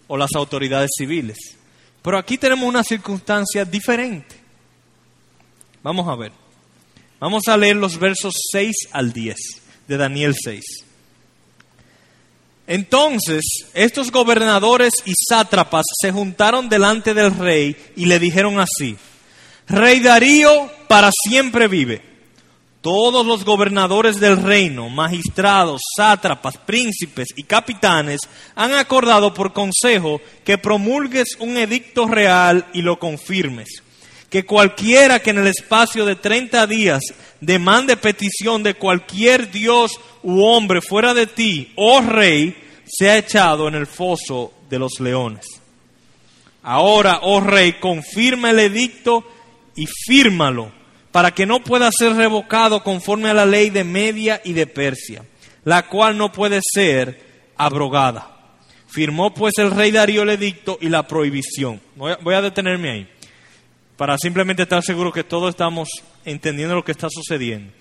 o 0.07 0.15
las 0.15 0.35
autoridades 0.35 0.91
civiles. 0.95 1.57
Pero 2.03 2.19
aquí 2.19 2.37
tenemos 2.37 2.69
una 2.69 2.83
circunstancia 2.83 3.65
diferente. 3.65 4.39
Vamos 5.81 6.07
a 6.07 6.15
ver. 6.15 6.44
Vamos 7.25 7.47
a 7.47 7.57
leer 7.57 7.75
los 7.77 7.97
versos 7.97 8.35
6 8.51 8.89
al 8.91 9.11
10 9.11 9.35
de 9.87 9.97
Daniel 9.97 10.35
6. 10.39 10.63
Entonces 12.67 13.41
estos 13.73 14.11
gobernadores 14.11 14.93
y 15.05 15.13
sátrapas 15.27 15.85
se 15.99 16.11
juntaron 16.11 16.69
delante 16.69 17.15
del 17.15 17.35
rey 17.35 17.75
y 17.95 18.05
le 18.05 18.19
dijeron 18.19 18.59
así, 18.59 18.95
Rey 19.67 20.01
Darío 20.01 20.69
para 20.87 21.09
siempre 21.27 21.67
vive. 21.67 22.03
Todos 22.81 23.25
los 23.25 23.43
gobernadores 23.43 24.19
del 24.19 24.37
reino, 24.37 24.89
magistrados, 24.89 25.81
sátrapas, 25.97 26.59
príncipes 26.59 27.29
y 27.35 27.41
capitanes 27.41 28.21
han 28.53 28.75
acordado 28.75 29.33
por 29.33 29.51
consejo 29.51 30.21
que 30.43 30.59
promulgues 30.59 31.29
un 31.39 31.57
edicto 31.57 32.05
real 32.05 32.67
y 32.71 32.83
lo 32.83 32.99
confirmes 32.99 33.81
que 34.35 34.45
cualquiera 34.45 35.21
que 35.21 35.29
en 35.29 35.37
el 35.37 35.47
espacio 35.47 36.05
de 36.05 36.17
30 36.17 36.67
días 36.67 37.01
demande 37.39 37.95
petición 37.95 38.63
de 38.63 38.73
cualquier 38.73 39.49
dios 39.49 39.97
u 40.23 40.43
hombre 40.43 40.81
fuera 40.81 41.13
de 41.13 41.25
ti, 41.25 41.71
oh 41.77 42.01
rey, 42.01 42.53
sea 42.85 43.17
echado 43.17 43.69
en 43.69 43.75
el 43.75 43.87
foso 43.87 44.51
de 44.69 44.77
los 44.77 44.99
leones. 44.99 45.45
Ahora, 46.63 47.19
oh 47.21 47.39
rey, 47.39 47.79
confirma 47.79 48.49
el 48.49 48.59
edicto 48.59 49.25
y 49.73 49.85
fírmalo, 49.87 50.69
para 51.13 51.31
que 51.31 51.45
no 51.45 51.63
pueda 51.63 51.89
ser 51.97 52.17
revocado 52.17 52.83
conforme 52.83 53.29
a 53.29 53.33
la 53.33 53.45
ley 53.45 53.69
de 53.69 53.85
Media 53.85 54.41
y 54.43 54.51
de 54.51 54.67
Persia, 54.67 55.23
la 55.63 55.87
cual 55.87 56.17
no 56.17 56.33
puede 56.33 56.59
ser 56.61 57.53
abrogada. 57.55 58.35
Firmó 58.87 59.33
pues 59.33 59.53
el 59.59 59.71
rey 59.71 59.91
Darío 59.91 60.23
el 60.23 60.31
edicto 60.31 60.77
y 60.81 60.89
la 60.89 61.07
prohibición. 61.07 61.79
Voy 61.95 62.11
a, 62.11 62.17
voy 62.17 62.35
a 62.35 62.41
detenerme 62.41 62.91
ahí 62.91 63.14
para 63.97 64.17
simplemente 64.17 64.63
estar 64.63 64.83
seguro 64.83 65.11
que 65.11 65.23
todos 65.23 65.49
estamos 65.49 65.89
entendiendo 66.25 66.75
lo 66.75 66.83
que 66.83 66.91
está 66.91 67.07
sucediendo. 67.09 67.71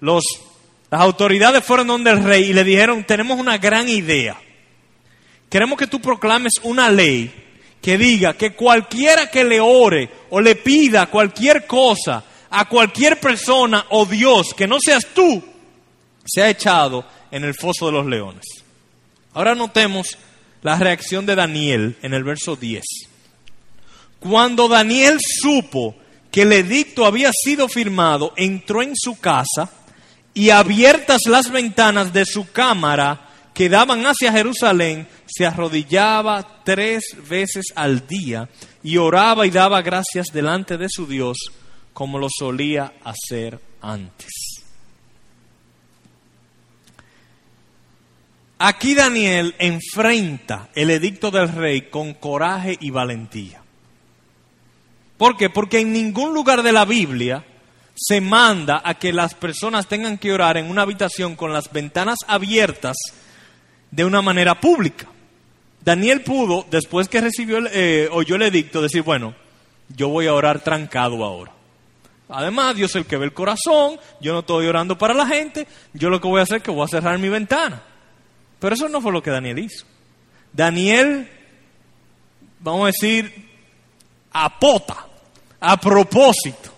Las 0.00 1.00
autoridades 1.00 1.64
fueron 1.64 1.86
donde 1.86 2.10
el 2.10 2.22
rey 2.22 2.44
y 2.44 2.52
le 2.52 2.64
dijeron, 2.64 3.04
tenemos 3.04 3.38
una 3.38 3.58
gran 3.58 3.88
idea. 3.88 4.38
Queremos 5.48 5.78
que 5.78 5.86
tú 5.86 6.00
proclames 6.00 6.54
una 6.62 6.90
ley 6.90 7.32
que 7.80 7.96
diga 7.96 8.34
que 8.34 8.52
cualquiera 8.54 9.30
que 9.30 9.44
le 9.44 9.60
ore 9.60 10.10
o 10.30 10.40
le 10.40 10.56
pida 10.56 11.06
cualquier 11.06 11.66
cosa 11.66 12.24
a 12.50 12.68
cualquier 12.68 13.20
persona 13.20 13.86
o 13.90 14.06
Dios 14.06 14.54
que 14.54 14.66
no 14.66 14.78
seas 14.80 15.06
tú, 15.14 15.42
sea 16.24 16.50
echado 16.50 17.04
en 17.30 17.44
el 17.44 17.54
foso 17.54 17.86
de 17.86 17.92
los 17.92 18.06
leones. 18.06 18.44
Ahora 19.34 19.54
notemos 19.54 20.18
la 20.62 20.76
reacción 20.78 21.26
de 21.26 21.34
Daniel 21.34 21.96
en 22.02 22.14
el 22.14 22.24
verso 22.24 22.56
10. 22.56 22.82
Cuando 24.20 24.68
Daniel 24.68 25.18
supo 25.20 25.94
que 26.30 26.42
el 26.42 26.52
edicto 26.52 27.06
había 27.06 27.30
sido 27.32 27.68
firmado, 27.68 28.32
entró 28.36 28.82
en 28.82 28.92
su 28.94 29.18
casa 29.18 29.70
y 30.34 30.50
abiertas 30.50 31.22
las 31.26 31.50
ventanas 31.50 32.12
de 32.12 32.24
su 32.24 32.50
cámara 32.50 33.28
que 33.54 33.70
daban 33.70 34.04
hacia 34.04 34.32
Jerusalén, 34.32 35.08
se 35.26 35.46
arrodillaba 35.46 36.62
tres 36.62 37.04
veces 37.26 37.66
al 37.74 38.06
día 38.06 38.50
y 38.82 38.98
oraba 38.98 39.46
y 39.46 39.50
daba 39.50 39.80
gracias 39.80 40.26
delante 40.26 40.76
de 40.76 40.88
su 40.90 41.06
Dios 41.06 41.38
como 41.94 42.18
lo 42.18 42.28
solía 42.28 42.92
hacer 43.02 43.58
antes. 43.80 44.28
Aquí 48.58 48.94
Daniel 48.94 49.54
enfrenta 49.58 50.68
el 50.74 50.90
edicto 50.90 51.30
del 51.30 51.48
rey 51.48 51.88
con 51.88 52.12
coraje 52.12 52.76
y 52.78 52.90
valentía. 52.90 53.62
¿Por 55.16 55.36
qué? 55.36 55.50
Porque 55.50 55.80
en 55.80 55.92
ningún 55.92 56.34
lugar 56.34 56.62
de 56.62 56.72
la 56.72 56.84
Biblia 56.84 57.44
se 57.94 58.20
manda 58.20 58.82
a 58.84 58.94
que 58.94 59.12
las 59.12 59.34
personas 59.34 59.86
tengan 59.86 60.18
que 60.18 60.32
orar 60.32 60.58
en 60.58 60.70
una 60.70 60.82
habitación 60.82 61.34
con 61.34 61.52
las 61.52 61.72
ventanas 61.72 62.18
abiertas 62.26 62.96
de 63.90 64.04
una 64.04 64.20
manera 64.20 64.60
pública. 64.60 65.06
Daniel 65.82 66.22
pudo, 66.22 66.66
después 66.70 67.08
que 67.08 67.20
recibió 67.20 67.58
el, 67.58 67.68
eh, 67.72 68.08
oyó 68.10 68.36
el 68.36 68.42
edicto, 68.42 68.82
decir, 68.82 69.02
bueno, 69.02 69.34
yo 69.88 70.08
voy 70.08 70.26
a 70.26 70.34
orar 70.34 70.60
trancado 70.60 71.24
ahora. 71.24 71.52
Además, 72.28 72.74
Dios 72.74 72.90
es 72.90 72.96
el 72.96 73.06
que 73.06 73.16
ve 73.16 73.24
el 73.24 73.32
corazón, 73.32 73.98
yo 74.20 74.32
no 74.32 74.40
estoy 74.40 74.66
orando 74.66 74.98
para 74.98 75.14
la 75.14 75.26
gente, 75.26 75.66
yo 75.94 76.10
lo 76.10 76.20
que 76.20 76.26
voy 76.26 76.40
a 76.40 76.42
hacer 76.42 76.56
es 76.56 76.62
que 76.64 76.72
voy 76.72 76.84
a 76.84 76.88
cerrar 76.88 77.18
mi 77.18 77.28
ventana. 77.28 77.82
Pero 78.58 78.74
eso 78.74 78.88
no 78.88 79.00
fue 79.00 79.12
lo 79.12 79.22
que 79.22 79.30
Daniel 79.30 79.60
hizo. 79.60 79.86
Daniel, 80.52 81.30
vamos 82.58 82.82
a 82.82 82.86
decir, 82.86 83.46
apota, 84.44 85.06
a 85.60 85.80
propósito, 85.80 86.70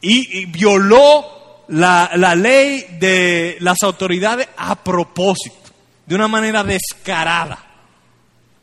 y, 0.00 0.40
y 0.40 0.44
violó 0.46 1.64
la, 1.68 2.10
la 2.16 2.34
ley 2.34 2.96
de 2.98 3.56
las 3.60 3.78
autoridades 3.82 4.48
a 4.56 4.74
propósito, 4.76 5.70
de 6.04 6.14
una 6.14 6.28
manera 6.28 6.62
descarada, 6.62 7.64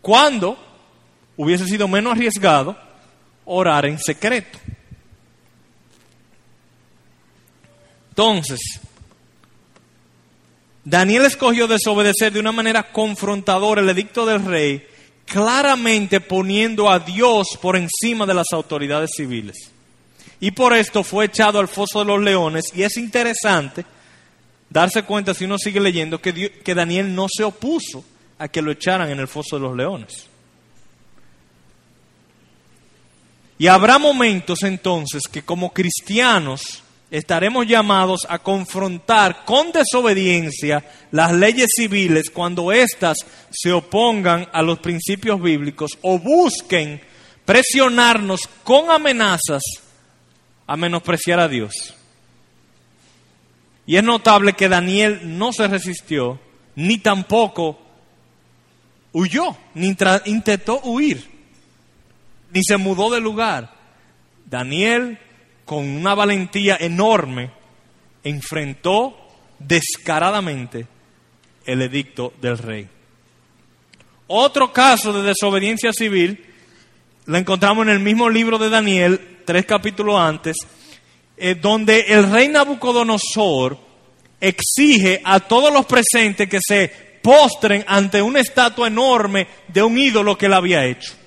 cuando 0.02 0.58
hubiese 1.38 1.66
sido 1.66 1.88
menos 1.88 2.14
arriesgado 2.14 2.78
orar 3.46 3.86
en 3.86 3.98
secreto. 3.98 4.60
Entonces, 8.10 8.60
Daniel 10.84 11.26
escogió 11.26 11.68
desobedecer 11.68 12.34
de 12.34 12.40
una 12.40 12.52
manera 12.52 12.92
confrontadora 12.92 13.82
el 13.82 13.90
edicto 13.90 14.26
del 14.26 14.44
rey, 14.44 14.86
claramente 15.30 16.20
poniendo 16.20 16.90
a 16.90 17.00
Dios 17.00 17.58
por 17.62 17.78
encima 17.78 18.26
de 18.26 18.34
las 18.34 18.48
autoridades 18.52 19.12
civiles. 19.16 19.72
Y 20.40 20.52
por 20.52 20.74
esto 20.74 21.04
fue 21.04 21.26
echado 21.26 21.60
al 21.60 21.68
foso 21.68 22.00
de 22.00 22.06
los 22.06 22.22
leones. 22.22 22.66
Y 22.74 22.84
es 22.84 22.98
interesante 22.98 23.86
darse 24.70 25.04
cuenta, 25.04 25.34
si 25.34 25.46
uno 25.46 25.58
sigue 25.58 25.80
leyendo, 25.80 26.20
que, 26.22 26.74
Daniel 26.76 27.14
no 27.14 27.28
se 27.30 27.44
opuso 27.44 28.04
a 28.38 28.48
que 28.48 28.62
lo 28.62 28.72
echaran 28.72 29.10
en 29.10 29.20
el 29.20 29.28
foso 29.28 29.58
de 29.58 29.62
los 29.62 29.76
leones. 29.76 30.28
Y 33.58 33.68
habrá 33.68 34.00
momentos 34.00 34.64
entonces 34.64 35.24
que 35.30 35.44
como 35.44 35.74
cristianos 35.74 36.82
estaremos 37.12 37.66
llamados 37.66 38.22
a 38.30 38.40
confrontar 38.40 39.44
con 39.46 39.72
desobediencia 39.72 40.86
las 41.12 41.34
leyes 41.34 41.70
civiles 41.76 42.30
cuando 42.30 42.72
éstas 42.72 43.18
se 43.50 43.72
opongan 43.72 44.48
a 44.54 44.62
los 44.62 44.80
principios 44.80 45.42
bíblicos 45.42 45.92
o 46.02 46.20
busquen 46.20 47.02
presionarnos 47.46 48.42
con 48.64 48.92
amenazas 48.92 49.64
a 50.68 50.78
menospreciar 50.78 51.40
a 51.40 51.48
Dios. 51.48 51.96
Y 53.88 53.98
es 53.98 54.04
notable 54.04 54.54
que 54.54 54.70
Daniel 54.70 55.22
no 55.24 55.52
se 55.52 55.68
resistió, 55.68 56.40
ni 56.76 57.00
tampoco 57.00 57.80
huyó, 59.14 59.58
ni 59.74 59.96
intentó 60.26 60.80
huir, 60.84 61.28
ni 62.52 62.64
se 62.64 62.78
mudó 62.78 63.10
de 63.10 63.20
lugar. 63.20 63.74
Daniel, 64.46 65.18
con 65.70 65.88
una 65.88 66.16
valentía 66.16 66.78
enorme, 66.80 67.52
enfrentó 68.24 69.16
descaradamente 69.60 70.88
el 71.64 71.84
edicto 71.84 72.34
del 72.42 72.58
rey. 72.58 72.88
Otro 74.26 74.74
caso 74.74 75.14
de 75.14 75.22
desobediencia 75.22 75.94
civil 75.94 76.44
lo 77.28 77.38
encontramos 77.38 77.84
en 77.84 77.90
el 77.90 78.00
mismo 78.00 78.32
libro 78.32 78.58
de 78.58 78.72
Daniel, 78.72 79.42
tres 79.46 79.68
capítulos 79.68 80.20
antes, 80.20 80.58
eh, 81.38 81.54
donde 81.54 82.00
el 82.08 82.32
rey 82.32 82.48
Nabucodonosor 82.48 83.78
exige 84.42 85.22
a 85.24 85.40
todos 85.40 85.72
los 85.72 85.86
presentes 85.86 86.50
que 86.50 86.62
se 86.68 86.88
postren 87.22 87.86
ante 87.88 88.24
una 88.24 88.40
estatua 88.40 88.88
enorme 88.88 89.48
de 89.68 89.84
un 89.84 90.00
ídolo 90.00 90.36
que 90.36 90.48
él 90.48 90.54
había 90.54 90.88
hecho. 90.88 91.19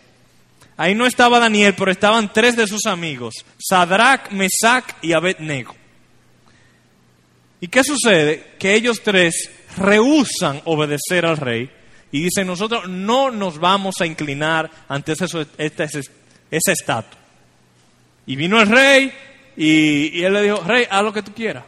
Ahí 0.76 0.94
no 0.94 1.06
estaba 1.06 1.38
Daniel, 1.38 1.74
pero 1.76 1.90
estaban 1.90 2.32
tres 2.32 2.56
de 2.56 2.66
sus 2.66 2.86
amigos, 2.86 3.34
Sadrach, 3.58 4.30
Mesach 4.32 4.84
y 5.02 5.12
Abednego. 5.12 5.74
¿Y 7.60 7.68
qué 7.68 7.84
sucede? 7.84 8.52
Que 8.58 8.74
ellos 8.74 9.02
tres 9.02 9.50
rehusan 9.76 10.60
obedecer 10.64 11.24
al 11.26 11.36
rey 11.36 11.70
y 12.10 12.22
dicen, 12.24 12.46
nosotros 12.46 12.88
no 12.88 13.30
nos 13.30 13.58
vamos 13.58 13.96
a 14.00 14.06
inclinar 14.06 14.70
ante 14.88 15.12
ese, 15.12 15.26
ese- 15.58 16.00
esa 16.50 16.72
estatua. 16.72 17.18
Y 18.26 18.36
vino 18.36 18.60
el 18.60 18.68
rey 18.68 19.12
y, 19.56 20.18
y 20.18 20.24
él 20.24 20.32
le 20.32 20.42
dijo, 20.42 20.60
rey, 20.64 20.86
haz 20.90 21.02
lo 21.04 21.12
que 21.12 21.22
tú 21.22 21.32
quieras. 21.32 21.64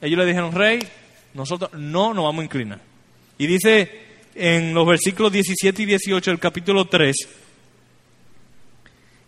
Ellos 0.00 0.18
le 0.18 0.26
dijeron, 0.26 0.52
rey, 0.52 0.78
nosotros 1.34 1.72
no 1.74 2.14
nos 2.14 2.24
vamos 2.24 2.40
a 2.42 2.44
inclinar. 2.44 2.80
Y 3.36 3.46
dice 3.46 4.06
en 4.34 4.72
los 4.72 4.86
versículos 4.86 5.30
17 5.32 5.82
y 5.82 5.86
18 5.86 6.30
del 6.30 6.40
capítulo 6.40 6.86
3, 6.86 7.14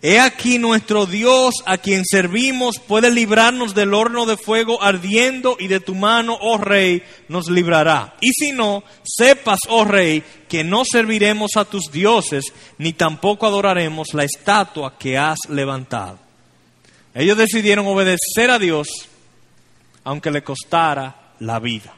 He 0.02 0.18
aquí 0.18 0.58
nuestro 0.58 1.04
Dios 1.04 1.56
a 1.66 1.76
quien 1.76 2.04
servimos 2.06 2.78
puede 2.78 3.10
librarnos 3.10 3.74
del 3.74 3.92
horno 3.92 4.24
de 4.24 4.38
fuego 4.38 4.82
ardiendo 4.82 5.56
y 5.60 5.68
de 5.68 5.78
tu 5.78 5.94
mano, 5.94 6.38
oh 6.40 6.56
rey, 6.56 7.02
nos 7.28 7.50
librará. 7.50 8.14
Y 8.22 8.30
si 8.32 8.52
no, 8.52 8.82
sepas, 9.04 9.58
oh 9.68 9.84
rey, 9.84 10.22
que 10.48 10.64
no 10.64 10.84
serviremos 10.90 11.50
a 11.56 11.66
tus 11.66 11.92
dioses, 11.92 12.46
ni 12.78 12.94
tampoco 12.94 13.46
adoraremos 13.46 14.14
la 14.14 14.24
estatua 14.24 14.96
que 14.98 15.18
has 15.18 15.38
levantado. 15.50 16.18
Ellos 17.14 17.36
decidieron 17.36 17.86
obedecer 17.86 18.50
a 18.50 18.58
Dios, 18.58 18.88
aunque 20.02 20.30
le 20.30 20.42
costara 20.42 21.34
la 21.40 21.58
vida. 21.58 21.94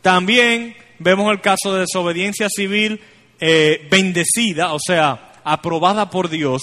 También 0.00 0.74
vemos 0.98 1.30
el 1.30 1.42
caso 1.42 1.74
de 1.74 1.80
desobediencia 1.80 2.48
civil 2.48 3.02
eh, 3.40 3.86
bendecida, 3.90 4.72
o 4.72 4.78
sea, 4.78 5.32
aprobada 5.44 6.10
por 6.10 6.28
Dios, 6.28 6.62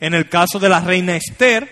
en 0.00 0.14
el 0.14 0.28
caso 0.28 0.58
de 0.58 0.68
la 0.68 0.80
reina 0.80 1.16
Esther, 1.16 1.68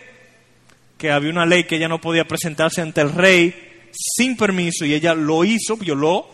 que 0.96 1.10
había 1.10 1.30
una 1.30 1.46
ley 1.46 1.64
que 1.64 1.76
ella 1.76 1.88
no 1.88 2.00
podía 2.00 2.26
presentarse 2.26 2.80
ante 2.82 3.00
el 3.00 3.12
rey 3.12 3.88
sin 3.92 4.36
permiso 4.36 4.84
y 4.84 4.94
ella 4.94 5.14
lo 5.14 5.44
hizo, 5.44 5.76
violó. 5.76 6.28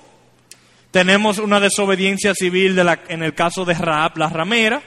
Tenemos 0.91 1.39
una 1.39 1.61
desobediencia 1.61 2.35
civil 2.35 2.75
de 2.75 2.85
la- 2.85 3.01
en 3.09 3.23
el 3.23 3.35
caso 3.35 3.65
de 3.65 3.75
Raab, 3.75 4.17
la 4.17 4.29
ramera, 4.29 4.83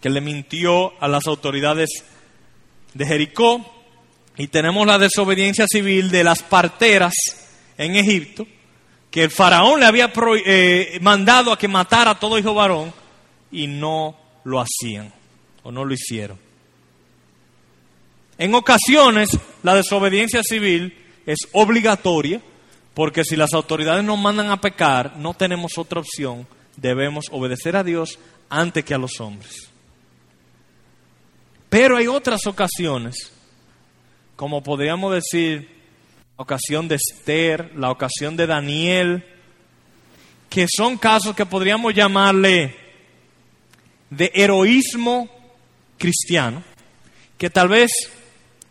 que 0.00 0.10
le 0.10 0.20
mintió 0.20 1.00
a 1.00 1.08
las 1.08 1.26
autoridades 1.26 1.90
de 2.94 3.06
Jericó. 3.06 3.64
Y 4.36 4.48
tenemos 4.48 4.86
la 4.86 4.98
desobediencia 4.98 5.66
civil 5.68 6.10
de 6.10 6.24
las 6.24 6.42
parteras 6.42 7.12
en 7.78 7.96
Egipto, 7.96 8.46
que 9.12 9.24
el 9.24 9.30
faraón 9.30 9.78
le 9.78 9.86
había 9.86 10.10
eh, 10.46 10.98
mandado 11.02 11.52
a 11.52 11.58
que 11.58 11.68
matara 11.68 12.12
a 12.12 12.18
todo 12.18 12.38
hijo 12.38 12.54
varón 12.54 12.92
y 13.52 13.66
no 13.66 14.16
lo 14.44 14.58
hacían 14.58 15.12
o 15.62 15.70
no 15.70 15.84
lo 15.84 15.92
hicieron. 15.92 16.38
En 18.38 18.54
ocasiones 18.54 19.38
la 19.62 19.74
desobediencia 19.74 20.42
civil 20.42 20.96
es 21.26 21.40
obligatoria 21.52 22.40
porque 22.94 23.22
si 23.22 23.36
las 23.36 23.52
autoridades 23.52 24.02
nos 24.02 24.18
mandan 24.18 24.50
a 24.50 24.62
pecar, 24.62 25.18
no 25.18 25.34
tenemos 25.34 25.76
otra 25.76 26.00
opción, 26.00 26.46
debemos 26.78 27.26
obedecer 27.30 27.76
a 27.76 27.84
Dios 27.84 28.18
antes 28.48 28.82
que 28.82 28.94
a 28.94 28.98
los 28.98 29.20
hombres. 29.20 29.68
Pero 31.68 31.98
hay 31.98 32.06
otras 32.06 32.46
ocasiones, 32.46 33.30
como 34.36 34.62
podríamos 34.62 35.12
decir, 35.14 35.81
ocasión 36.42 36.88
de 36.88 36.96
Esther, 36.96 37.72
la 37.76 37.90
ocasión 37.90 38.36
de 38.36 38.46
Daniel, 38.46 39.24
que 40.50 40.66
son 40.68 40.98
casos 40.98 41.34
que 41.34 41.46
podríamos 41.46 41.94
llamarle 41.94 42.76
de 44.10 44.30
heroísmo 44.34 45.28
cristiano, 45.98 46.62
que 47.38 47.48
tal 47.48 47.68
vez 47.68 47.90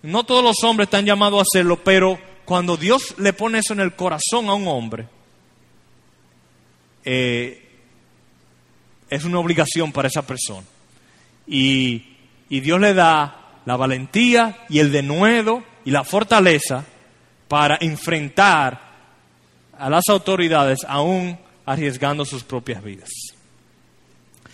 no 0.03 0.23
todos 0.23 0.43
los 0.43 0.63
hombres 0.63 0.87
están 0.87 1.05
llamados 1.05 1.39
a 1.39 1.43
hacerlo, 1.43 1.83
pero 1.83 2.19
cuando 2.45 2.77
Dios 2.77 3.15
le 3.17 3.33
pone 3.33 3.59
eso 3.59 3.73
en 3.73 3.79
el 3.79 3.95
corazón 3.95 4.49
a 4.49 4.53
un 4.53 4.67
hombre, 4.67 5.07
eh, 7.03 7.67
es 9.09 9.25
una 9.25 9.39
obligación 9.39 9.91
para 9.91 10.07
esa 10.07 10.25
persona. 10.25 10.65
Y, 11.47 12.07
Dios 12.49 12.81
le 12.81 12.93
da 12.93 13.61
la 13.65 13.77
valentía 13.77 14.65
y 14.67 14.79
el 14.79 14.91
denuedo 14.91 15.63
y 15.85 15.91
la 15.91 16.03
fortaleza 16.03 16.85
para 17.51 17.77
enfrentar 17.81 18.79
a 19.77 19.89
las 19.89 20.05
autoridades 20.07 20.79
aún 20.87 21.37
arriesgando 21.65 22.23
sus 22.23 22.45
propias 22.45 22.81
vidas. 22.81 23.09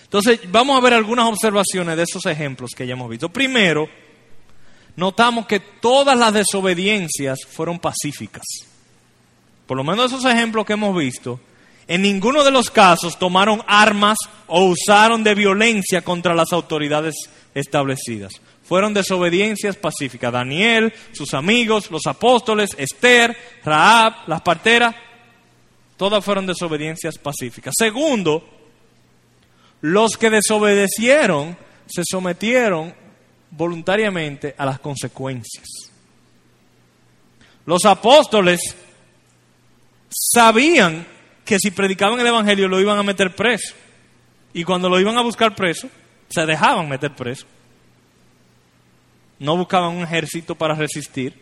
Entonces, 0.05 0.39
vamos 0.49 0.75
a 0.75 0.81
ver 0.81 0.95
algunas 0.95 1.27
observaciones 1.27 1.95
de 1.95 2.01
esos 2.01 2.25
ejemplos 2.25 2.71
que 2.75 2.87
ya 2.87 2.93
hemos 2.93 3.07
visto. 3.07 3.29
Primero, 3.29 3.87
notamos 4.95 5.45
que 5.45 5.59
todas 5.59 6.17
las 6.17 6.33
desobediencias 6.33 7.37
fueron 7.47 7.77
pacíficas. 7.77 8.45
Por 9.67 9.77
lo 9.77 9.83
menos 9.83 10.11
esos 10.11 10.25
ejemplos 10.25 10.65
que 10.65 10.73
hemos 10.73 10.97
visto, 10.97 11.39
en 11.87 12.01
ninguno 12.01 12.43
de 12.43 12.49
los 12.49 12.71
casos 12.71 13.19
tomaron 13.19 13.61
armas 13.67 14.17
o 14.47 14.65
usaron 14.65 15.23
de 15.23 15.35
violencia 15.35 16.01
contra 16.01 16.33
las 16.33 16.51
autoridades 16.51 17.13
establecidas. 17.53 18.33
Fueron 18.67 18.93
desobediencias 18.93 19.77
pacíficas. 19.77 20.31
Daniel, 20.31 20.93
sus 21.13 21.33
amigos, 21.33 21.89
los 21.89 22.05
apóstoles, 22.05 22.71
Esther, 22.77 23.35
Raab, 23.63 24.27
las 24.27 24.41
parteras, 24.41 24.93
todas 25.95 26.23
fueron 26.23 26.45
desobediencias 26.45 27.17
pacíficas. 27.17 27.73
Segundo, 27.77 28.43
los 29.81 30.17
que 30.17 30.29
desobedecieron 30.29 31.57
se 31.85 32.03
sometieron 32.09 32.93
voluntariamente 33.51 34.53
a 34.57 34.65
las 34.65 34.79
consecuencias. 34.79 35.67
Los 37.65 37.85
apóstoles 37.85 38.75
sabían 40.09 41.07
que 41.45 41.57
si 41.59 41.71
predicaban 41.71 42.19
el 42.19 42.27
Evangelio 42.27 42.67
lo 42.67 42.81
iban 42.81 42.97
a 42.97 43.03
meter 43.03 43.33
preso. 43.33 43.73
Y 44.53 44.63
cuando 44.63 44.89
lo 44.89 44.99
iban 44.99 45.17
a 45.17 45.21
buscar 45.21 45.55
preso, 45.55 45.89
se 46.29 46.45
dejaban 46.45 46.89
meter 46.89 47.15
preso. 47.15 47.45
No 49.39 49.55
buscaban 49.55 49.95
un 49.95 50.03
ejército 50.03 50.55
para 50.55 50.75
resistir. 50.75 51.33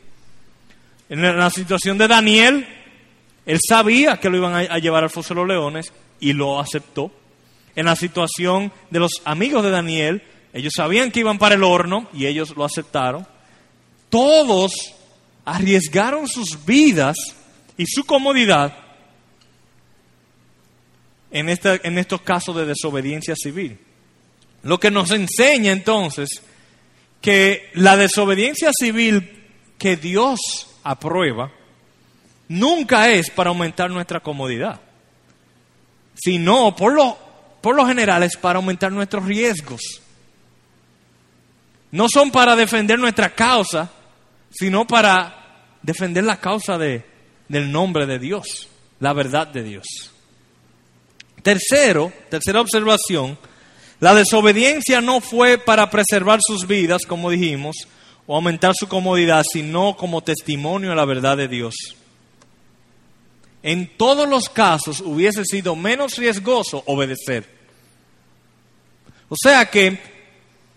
En 1.10 1.22
la 1.22 1.50
situación 1.50 1.98
de 1.98 2.08
Daniel, 2.08 2.68
él 3.46 3.60
sabía 3.68 4.18
que 4.18 4.30
lo 4.30 4.38
iban 4.38 4.54
a, 4.56 4.78
llevar 4.80 5.04
al 5.04 5.10
foso 5.10 5.34
de 5.34 5.41
los 5.41 5.48
leones 5.48 5.93
y 6.20 6.34
lo 6.34 6.60
aceptó. 6.60 7.12
En 7.76 7.86
la 7.86 7.96
situación 7.96 8.72
de 8.89 9.00
los 9.00 9.22
amigos 9.26 9.64
de 9.64 9.70
Daniel, 9.70 10.24
ellos 10.54 10.74
sabían 10.76 11.12
que 11.12 11.20
iban 11.20 11.38
para 11.38 11.56
el 11.56 11.64
horno 11.64 12.10
y 12.14 12.26
ellos 12.26 12.56
lo 12.56 12.66
aceptaron. 12.66 13.28
Todos 14.10 14.74
arriesgaron 15.43 16.28
sus 16.28 16.66
vidas 16.66 17.18
y 17.78 17.86
su 17.86 18.06
comodidad 18.06 18.76
en, 21.30 21.50
en 21.50 21.98
estos 21.98 22.22
casos 22.22 22.56
de 22.56 22.66
desobediencia 22.66 23.36
civil. 23.36 23.78
Lo 24.64 24.80
que 24.80 24.89
nos 24.89 25.12
enseña 25.12 25.72
entonces 25.72 26.41
que 27.22 27.70
la 27.74 27.97
desobediencia 27.97 28.72
civil 28.78 29.43
que 29.78 29.97
Dios 29.97 30.39
aprueba 30.84 31.51
nunca 32.47 33.09
es 33.09 33.30
para 33.30 33.49
aumentar 33.49 33.89
nuestra 33.89 34.20
comodidad, 34.20 34.80
sino 36.16 36.76
por 36.76 36.93
lo, 36.93 37.18
por 37.61 37.76
lo 37.76 37.86
general 37.88 38.24
es 38.24 38.38
para 38.38 38.57
aumentar 38.57 38.91
nuestros 38.91 39.26
riesgos. 39.26 39.82
No 41.91 42.07
son 42.09 42.32
para 42.32 42.55
defender 42.55 42.99
nuestra 42.99 43.30
causa, 43.30 43.91
sino 44.51 44.86
para 44.86 45.45
defender 45.82 46.24
la 46.24 46.39
causa 46.39 46.78
de, 46.78 47.05
del 47.47 47.72
nombre 47.72 48.05
de 48.05 48.20
Dios, 48.20 48.68
la 48.99 49.13
verdad 49.13 49.47
de 49.47 49.63
Dios. 49.63 49.86
Tercero, 51.41 52.11
tercera 52.30 52.61
observación, 52.61 53.38
la 54.00 54.14
desobediencia 54.14 55.02
no 55.02 55.22
fue 55.22 55.58
para 55.58 55.89
preservar 55.89 56.39
sus 56.41 56.68
vidas, 56.68 57.04
como 57.08 57.30
dijimos, 57.30 57.76
o 58.28 58.36
aumentar 58.36 58.74
su 58.76 58.88
comodidad, 58.88 59.43
sino 59.50 59.96
como 59.96 60.22
testimonio 60.22 60.91
a 60.91 60.96
la 60.96 61.06
verdad 61.06 61.38
de 61.38 61.48
Dios. 61.48 61.76
En 63.64 63.88
todos 63.98 64.28
los 64.28 64.50
casos 64.50 65.02
hubiese 65.02 65.43
sido 65.46 65.76
menos 65.76 66.18
riesgoso 66.18 66.84
obedecer. 66.86 67.48
O 69.30 69.36
sea 69.41 69.66
que 69.66 70.00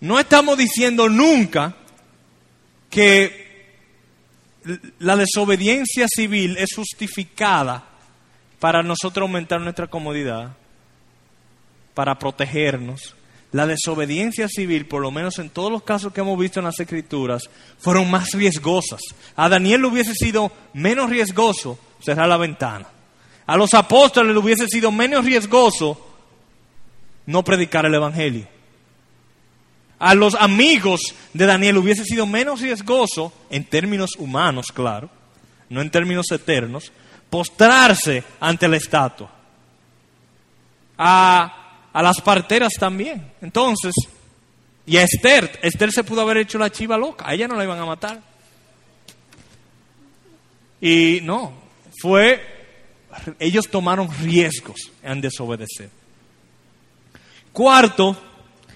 no 0.00 0.18
estamos 0.18 0.56
diciendo 0.56 1.08
nunca 1.08 1.76
que 2.88 3.48
la 4.98 5.16
desobediencia 5.16 6.06
civil 6.08 6.56
es 6.56 6.70
justificada 6.74 7.84
para 8.58 8.82
nosotros 8.82 9.22
aumentar 9.22 9.60
nuestra 9.60 9.86
comodidad, 9.86 10.56
para 11.98 12.16
protegernos. 12.16 13.16
La 13.50 13.66
desobediencia 13.66 14.46
civil, 14.46 14.86
por 14.86 15.02
lo 15.02 15.10
menos 15.10 15.40
en 15.40 15.50
todos 15.50 15.72
los 15.72 15.82
casos 15.82 16.12
que 16.12 16.20
hemos 16.20 16.38
visto 16.38 16.60
en 16.60 16.66
las 16.66 16.78
escrituras, 16.78 17.50
fueron 17.80 18.08
más 18.08 18.30
riesgosas. 18.34 19.00
A 19.34 19.48
Daniel 19.48 19.80
le 19.82 19.88
hubiese 19.88 20.14
sido 20.14 20.52
menos 20.74 21.10
riesgoso 21.10 21.76
cerrar 22.00 22.28
la 22.28 22.36
ventana. 22.36 22.86
A 23.46 23.56
los 23.56 23.74
apóstoles 23.74 24.32
le 24.32 24.38
hubiese 24.38 24.68
sido 24.68 24.92
menos 24.92 25.24
riesgoso 25.24 26.00
no 27.26 27.42
predicar 27.42 27.84
el 27.84 27.96
Evangelio. 27.96 28.46
A 29.98 30.14
los 30.14 30.36
amigos 30.36 31.16
de 31.34 31.46
Daniel 31.46 31.78
hubiese 31.78 32.04
sido 32.04 32.28
menos 32.28 32.60
riesgoso, 32.60 33.32
en 33.50 33.64
términos 33.64 34.10
humanos, 34.18 34.70
claro, 34.70 35.10
no 35.68 35.80
en 35.80 35.90
términos 35.90 36.30
eternos, 36.30 36.92
postrarse 37.28 38.22
ante 38.38 38.68
la 38.68 38.76
estatua. 38.76 39.32
A, 40.96 41.64
a 41.98 42.02
las 42.02 42.20
parteras 42.20 42.74
también. 42.78 43.32
Entonces, 43.42 43.92
y 44.86 44.98
a 44.98 45.02
Esther, 45.02 45.58
Esther 45.60 45.90
se 45.90 46.04
pudo 46.04 46.20
haber 46.20 46.36
hecho 46.36 46.56
la 46.56 46.70
chiva 46.70 46.96
loca, 46.96 47.24
a 47.28 47.34
ella 47.34 47.48
no 47.48 47.56
la 47.56 47.64
iban 47.64 47.80
a 47.80 47.86
matar. 47.86 48.22
Y 50.80 51.18
no, 51.24 51.54
fue, 52.00 52.40
ellos 53.40 53.66
tomaron 53.68 54.08
riesgos 54.22 54.92
en 55.02 55.20
desobedecer. 55.20 55.90
Cuarto, 57.52 58.16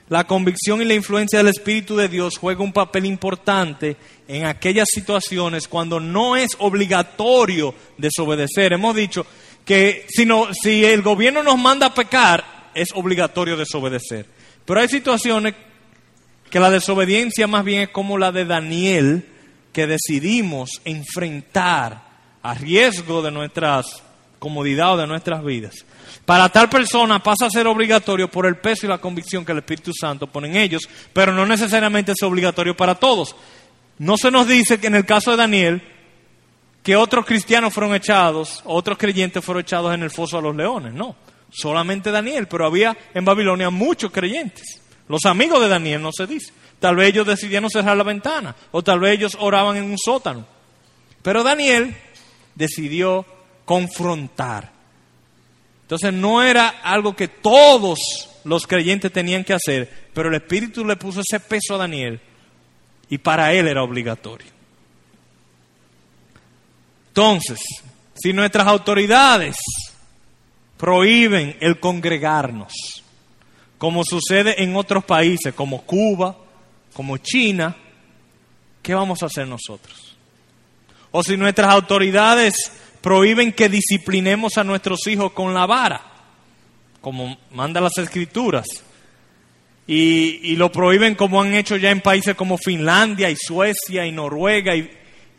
la 0.09 0.27
convicción 0.27 0.83
y 0.83 0.85
la 0.85 0.95
influencia 0.95 1.39
del 1.39 1.47
Espíritu 1.47 1.95
de 1.95 2.09
Dios 2.09 2.39
juega 2.39 2.65
un 2.65 2.73
papel 2.73 3.07
importante 3.07 3.97
en 4.27 4.47
aquellas 4.47 4.89
situaciones 4.93 5.69
cuando 5.69 6.01
no 6.01 6.35
es 6.35 6.57
obligatorio 6.59 7.73
desobedecer. 7.99 8.73
Hemos 8.73 8.97
dicho 8.97 9.25
que 9.65 10.09
si, 10.09 10.27
si 10.61 10.85
el 10.85 11.03
gobierno 11.03 11.45
nos 11.45 11.57
manda 11.57 11.87
a 11.87 11.95
pecar, 11.95 12.62
es 12.75 12.89
obligatorio 12.95 13.57
desobedecer. 13.57 14.27
Pero 14.65 14.81
hay 14.81 14.89
situaciones 14.89 15.55
que 16.51 16.61
la 16.61 16.71
desobediencia 16.71 17.47
más 17.47 17.65
bien 17.65 17.83
es 17.83 17.89
como 17.89 18.19
la 18.19 18.33
de 18.33 18.45
Daniel, 18.45 19.27
que 19.73 19.87
decidimos 19.87 20.83
enfrentar 20.85 22.03
a 22.43 22.55
riesgo 22.55 23.23
de 23.23 23.31
nuestras 23.31 24.03
comodidad 24.43 24.95
o 24.95 24.97
de 24.97 25.07
nuestras 25.07 25.45
vidas. 25.45 25.73
Para 26.27 26.49
tal 26.49 26.69
persona 26.69 27.23
pasa 27.23 27.47
a 27.47 27.51
ser 27.51 27.69
obligatorio 27.69 28.29
por 28.29 28.45
el 28.45 28.57
peso 28.57 28.87
y 28.87 28.89
la 28.89 28.99
convicción 28.99 29.45
que 29.45 29.53
el 29.53 29.59
Espíritu 29.59 29.93
Santo 29.95 30.27
pone 30.27 30.49
en 30.49 30.57
ellos, 30.57 30.83
pero 31.13 31.33
no 31.33 31.47
necesariamente 31.47 32.11
es 32.11 32.23
obligatorio 32.25 32.77
para 32.77 32.97
todos. 32.97 33.37
No 33.99 34.17
se 34.17 34.33
nos 34.33 34.49
dice 34.49 34.81
que 34.81 34.89
en 34.89 34.97
el 34.97 35.07
caso 35.07 35.31
de 35.31 35.37
Daniel, 35.37 35.83
que 36.83 36.97
otros 36.97 37.25
cristianos 37.25 37.73
fueron 37.73 37.95
echados, 37.95 38.61
otros 38.65 38.99
creyentes 38.99 39.45
fueron 39.45 39.61
echados 39.61 39.95
en 39.95 40.03
el 40.03 40.11
foso 40.11 40.39
a 40.39 40.43
los 40.43 40.57
leones, 40.57 40.93
no. 40.93 41.15
Solamente 41.53 42.11
Daniel, 42.11 42.49
pero 42.49 42.67
había 42.67 42.97
en 43.15 43.25
Babilonia 43.25 43.71
muchos 43.71 44.11
creyentes. 44.11 44.81
Los 45.09 45.25
amigos 45.27 45.61
de 45.61 45.69
Daniel 45.69 46.03
no 46.03 46.11
se 46.13 46.27
dice. 46.27 46.53
Tal 46.81 46.97
vez 46.97 47.11
ellos 47.11 47.27
decidieron 47.27 47.71
cerrar 47.71 47.97
la 47.97 48.03
ventana, 48.03 48.57
o 48.73 48.83
tal 48.83 48.99
vez 48.99 49.13
ellos 49.13 49.37
oraban 49.39 49.77
en 49.77 49.85
un 49.85 49.99
sótano. 49.99 50.47
Pero 51.23 51.45
Daniel 51.45 51.95
decidió 52.57 53.25
confrontar 53.65 54.73
entonces 55.93 56.15
no 56.15 56.43
era 56.43 56.69
algo 56.83 57.15
que 57.15 57.29
todos 57.29 57.99
los 58.45 58.67
creyentes 58.67 59.13
tenían 59.13 59.45
que 59.45 59.53
hacer, 59.53 60.09
pero 60.15 60.31
el 60.31 60.37
Espíritu 60.37 60.87
le 60.87 60.97
puso 60.97 61.21
ese 61.21 61.39
peso 61.39 61.75
a 61.75 61.77
Daniel 61.77 62.19
y 63.11 63.19
para 63.19 63.53
él 63.53 63.69
era 63.69 63.83
obligatorio. 63.83 64.47
Entonces, 67.09 67.61
si 68.15 68.33
nuestras 68.33 68.67
autoridades 68.69 69.57
prohíben 70.83 71.57
el 71.61 71.79
congregarnos, 71.79 73.05
como 73.79 74.03
sucede 74.05 74.65
en 74.65 74.75
otros 74.75 75.05
países 75.05 75.55
como 75.55 75.83
Cuba, 75.83 76.37
como 76.93 77.19
China, 77.19 77.77
¿qué 78.83 78.93
vamos 78.93 79.23
a 79.23 79.27
hacer 79.27 79.47
nosotros? 79.47 80.17
O 81.13 81.23
si 81.23 81.37
nuestras 81.37 81.73
autoridades 81.73 82.73
prohíben 83.01 83.53
que 83.53 83.69
disciplinemos 83.69 84.59
a 84.59 84.65
nuestros 84.65 85.07
hijos 85.07 85.31
con 85.31 85.55
la 85.55 85.67
vara, 85.67 86.03
como 87.01 87.39
manda 87.53 87.81
las 87.81 87.97
escrituras. 87.99 88.67
Y, 89.87 90.57
lo 90.57 90.73
prohíben 90.73 91.15
como 91.15 91.41
han 91.41 91.55
hecho 91.55 91.77
ya 91.77 91.93
en 91.93 92.01
países 92.01 92.35
como 92.35 92.59
Finlandia 92.59 93.31
y 93.31 93.37
Suecia 93.37 94.05
y 94.05 94.11
Noruega 94.11 94.75
y, 94.75 94.91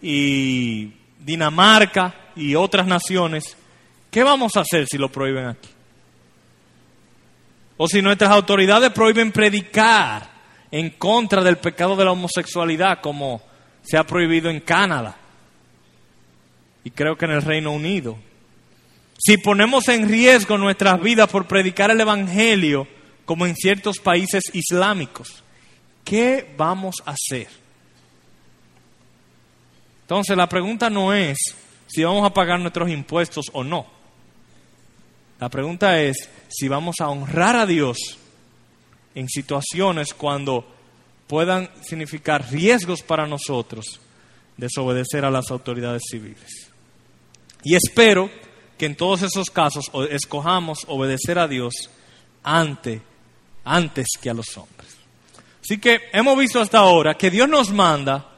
y 0.02 0.94
Dinamarca 1.20 2.32
y 2.34 2.56
otras 2.56 2.88
naciones. 2.88 3.58
¿Qué 4.14 4.22
vamos 4.22 4.56
a 4.56 4.60
hacer 4.60 4.86
si 4.86 5.00
lo 5.00 5.12
prohíben 5.12 5.48
aquí? 5.48 5.70
O 7.78 7.88
si 7.88 8.00
nuestras 8.00 8.30
autoridades 8.30 8.92
prohíben 8.92 9.32
predicar 9.32 10.30
en 10.70 10.92
contra 10.92 11.44
del 11.44 11.58
pecado 11.58 11.96
de 11.96 12.06
la 12.06 12.12
homosexualidad, 12.12 13.02
como 13.02 13.42
se 13.82 13.98
ha 13.98 14.04
prohibido 14.04 14.52
en 14.52 14.60
Canadá 14.60 15.18
y 16.84 16.92
creo 16.92 17.18
que 17.18 17.26
en 17.26 17.32
el 17.32 17.42
Reino 17.42 17.72
Unido. 17.72 18.20
Si 19.18 19.38
ponemos 19.38 19.88
en 19.88 20.08
riesgo 20.08 20.60
nuestras 20.60 21.02
vidas 21.02 21.28
por 21.28 21.48
predicar 21.48 21.90
el 21.90 22.00
Evangelio, 22.00 22.88
como 23.26 23.48
en 23.48 23.56
ciertos 23.56 23.98
países 23.98 24.44
islámicos, 24.54 25.44
¿qué 26.04 26.54
vamos 26.56 26.98
a 27.04 27.16
hacer? 27.16 27.48
Entonces 30.02 30.38
la 30.38 30.48
pregunta 30.48 30.92
no 30.92 31.16
es 31.16 31.40
si 31.88 32.04
vamos 32.04 32.24
a 32.24 32.34
pagar 32.34 32.60
nuestros 32.60 32.92
impuestos 32.92 33.48
o 33.54 33.64
no. 33.64 34.03
La 35.44 35.50
pregunta 35.50 36.02
es 36.02 36.30
si 36.48 36.70
vamos 36.70 37.02
a 37.02 37.10
honrar 37.10 37.58
a 37.58 37.66
Dios 37.66 37.98
en 39.14 39.28
situaciones 39.28 40.14
cuando 40.14 40.66
puedan 41.28 41.70
significar 41.82 42.50
riesgos 42.50 43.02
para 43.02 43.28
nosotros 43.28 44.00
desobedecer 44.56 45.26
a 45.26 45.30
las 45.30 45.52
autoridades 45.52 46.04
civiles. 46.10 46.72
Y 47.62 47.76
espero 47.76 48.32
que 48.78 48.86
en 48.86 48.96
todos 48.96 49.22
esos 49.22 49.50
casos 49.50 49.92
escojamos 50.12 50.86
obedecer 50.88 51.38
a 51.38 51.50
Dios 51.50 51.74
ante, 52.42 53.02
antes 53.66 54.08
que 54.22 54.30
a 54.30 54.34
los 54.34 54.58
hombres. 54.58 54.96
Así 55.62 55.78
que 55.78 56.04
hemos 56.14 56.38
visto 56.38 56.62
hasta 56.62 56.78
ahora 56.78 57.16
que 57.16 57.30
Dios 57.30 57.50
nos 57.50 57.70
manda 57.70 58.30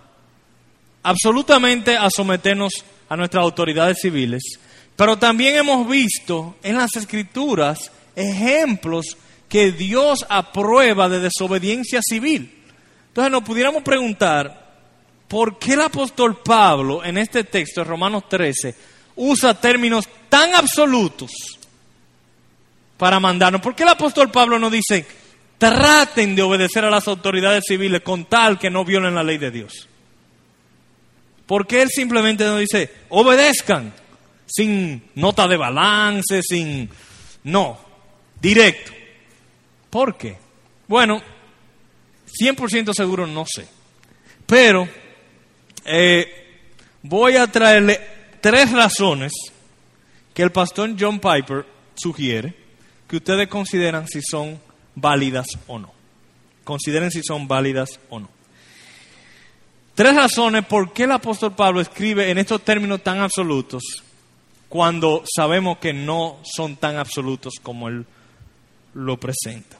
absolutamente 1.03 1.97
a 1.97 2.10
someternos 2.10 2.84
a 3.08 3.16
nuestras 3.16 3.43
autoridades 3.43 3.99
civiles, 4.01 4.41
pero 4.96 5.18
también 5.18 5.56
hemos 5.56 5.88
visto 5.88 6.56
en 6.64 6.78
las 6.78 6.96
escrituras 6.96 7.91
ejemplos 8.16 9.18
que 9.50 9.72
Dios 9.72 10.26
aprueba 10.30 11.10
de 11.10 11.20
desobediencia 11.20 12.02
civil. 12.02 12.64
Entonces 13.10 13.32
nos 13.32 13.43
pudiéramos 13.43 13.84
preguntar, 13.84 14.74
¿por 15.28 15.60
qué 15.60 15.74
el 15.74 15.82
apóstol 15.82 16.41
Pablo 16.43 17.04
en 17.04 17.18
este 17.18 17.43
texto, 17.43 17.82
de 17.82 17.86
Romanos 17.86 18.24
13, 18.30 18.76
usa 19.16 19.60
términos 19.60 20.08
tan 20.30 20.54
absolutos 20.56 21.32
para 22.98 23.20
mandarnos. 23.20 23.62
¿Por 23.62 23.76
qué 23.76 23.84
el 23.84 23.89
apóstol 23.89 24.32
Pablo 24.32 24.60
no 24.60 24.70
dice, 24.70 25.06
traten 25.58 26.36
de 26.36 26.41
obedecer 26.41 26.86
a 26.86 26.89
las 26.89 27.08
autoridades 27.08 27.64
civiles 27.68 28.02
con 28.02 28.26
tal 28.26 28.58
que 28.60 28.70
no 28.70 28.86
violen 28.86 29.16
la 29.16 29.24
ley 29.24 29.38
de 29.38 29.52
Dios? 29.52 29.88
Porque 31.46 31.82
él 31.82 31.89
simplemente 31.89 32.43
no 32.43 32.58
dice, 32.58 32.91
obedezcan, 33.10 33.93
sin 34.46 35.10
nota 35.16 35.48
de 35.48 35.58
balance, 35.58 36.41
sin... 36.41 36.89
No, 37.43 37.80
directo. 38.41 38.91
¿Por 39.89 40.18
qué? 40.18 40.38
Bueno, 40.88 41.22
100% 42.39 42.93
seguro 42.93 43.28
no 43.28 43.46
sé. 43.46 43.68
Pero 44.46 44.88
eh, 45.86 46.60
voy 47.04 47.38
a 47.38 47.48
traerle 47.48 48.00
tres 48.41 48.72
razones 48.72 49.32
que 50.34 50.43
el 50.43 50.52
pastor 50.52 50.96
John 51.00 51.20
Piper 51.20 51.66
sugiere 51.96 52.54
que 53.08 53.18
ustedes 53.18 53.48
consideran 53.48 54.08
si 54.08 54.22
son 54.22 54.60
válidas 54.96 55.48
o 55.68 55.80
no. 55.80 55.93
Consideren 56.64 57.12
si 57.12 57.22
son 57.24 57.48
válidas 57.48 58.00
o 58.10 58.20
no. 58.20 58.30
Tres 59.93 60.16
razones 60.16 60.66
por 60.66 60.91
qué 60.91 61.04
el 61.04 61.12
apóstol 61.12 61.56
Pablo 61.56 61.80
escribe 61.80 62.30
en 62.30 62.38
estos 62.38 62.62
términos 62.64 63.02
tan 63.02 63.20
absolutos 63.20 64.04
cuando 64.76 65.23
sabemos 65.34 65.78
que 65.78 65.93
no 65.93 66.41
son 66.43 66.76
tan 66.76 66.97
absolutos 66.97 67.53
como 67.63 67.88
él 67.88 68.05
lo 68.93 69.17
presenta. 69.17 69.78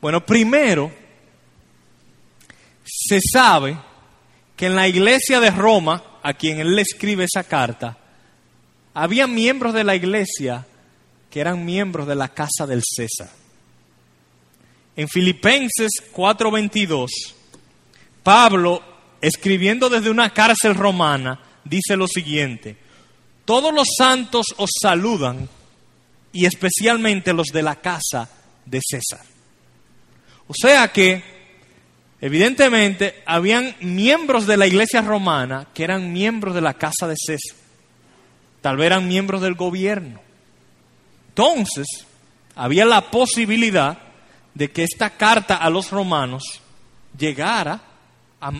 Bueno, 0.00 0.24
primero, 0.24 0.92
se 2.84 3.18
sabe 3.20 3.76
que 4.54 4.66
en 4.66 4.76
la 4.76 4.86
iglesia 4.86 5.40
de 5.40 5.50
Roma, 5.50 6.20
a 6.22 6.34
quien 6.34 6.60
él 6.60 6.76
le 6.76 6.82
escribe 6.82 7.24
esa 7.24 7.42
carta, 7.42 7.98
había 8.94 9.26
miembros 9.26 9.74
de 9.74 9.82
la 9.82 9.96
iglesia 9.96 10.64
que 11.28 11.40
eran 11.40 11.64
miembros 11.64 12.06
de 12.06 12.14
la 12.14 12.28
casa 12.28 12.64
del 12.64 12.82
César. 12.84 13.30
En 14.94 15.08
Filipenses 15.08 15.90
4:22, 16.12 17.10
Pablo 18.22 18.84
escribiendo 19.20 19.88
desde 19.88 20.10
una 20.10 20.32
cárcel 20.32 20.76
romana, 20.76 21.40
dice 21.64 21.96
lo 21.96 22.06
siguiente, 22.06 22.85
todos 23.46 23.72
los 23.72 23.88
santos 23.96 24.46
os 24.58 24.70
saludan 24.82 25.48
y 26.32 26.44
especialmente 26.44 27.32
los 27.32 27.46
de 27.46 27.62
la 27.62 27.76
casa 27.76 28.28
de 28.66 28.80
César. 28.84 29.24
O 30.48 30.52
sea 30.52 30.92
que, 30.92 31.22
evidentemente, 32.20 33.22
habían 33.24 33.74
miembros 33.80 34.46
de 34.46 34.56
la 34.56 34.66
iglesia 34.66 35.00
romana 35.00 35.68
que 35.72 35.84
eran 35.84 36.12
miembros 36.12 36.54
de 36.54 36.60
la 36.60 36.74
casa 36.74 37.06
de 37.08 37.14
César. 37.16 37.56
Tal 38.60 38.76
vez 38.76 38.86
eran 38.86 39.08
miembros 39.08 39.40
del 39.40 39.54
gobierno. 39.54 40.20
Entonces, 41.28 41.86
había 42.56 42.84
la 42.84 43.10
posibilidad 43.10 43.98
de 44.54 44.72
que 44.72 44.82
esta 44.82 45.10
carta 45.10 45.56
a 45.56 45.70
los 45.70 45.90
romanos 45.90 46.60
llegara 47.16 47.80
a, 48.40 48.52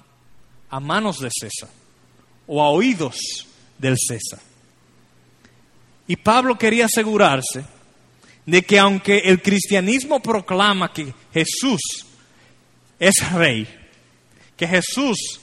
a 0.70 0.80
manos 0.80 1.18
de 1.18 1.30
César 1.30 1.70
o 2.46 2.62
a 2.62 2.68
oídos 2.68 3.16
del 3.78 3.96
César. 3.98 4.40
Y 6.08 6.16
Pablo 6.16 6.56
quería 6.56 6.86
asegurarse 6.86 7.64
de 8.44 8.62
que 8.62 8.78
aunque 8.78 9.18
el 9.18 9.42
cristianismo 9.42 10.20
proclama 10.20 10.92
que 10.92 11.12
Jesús 11.32 12.06
es 12.98 13.32
rey, 13.32 13.66
que 14.56 14.68
Jesús 14.68 15.40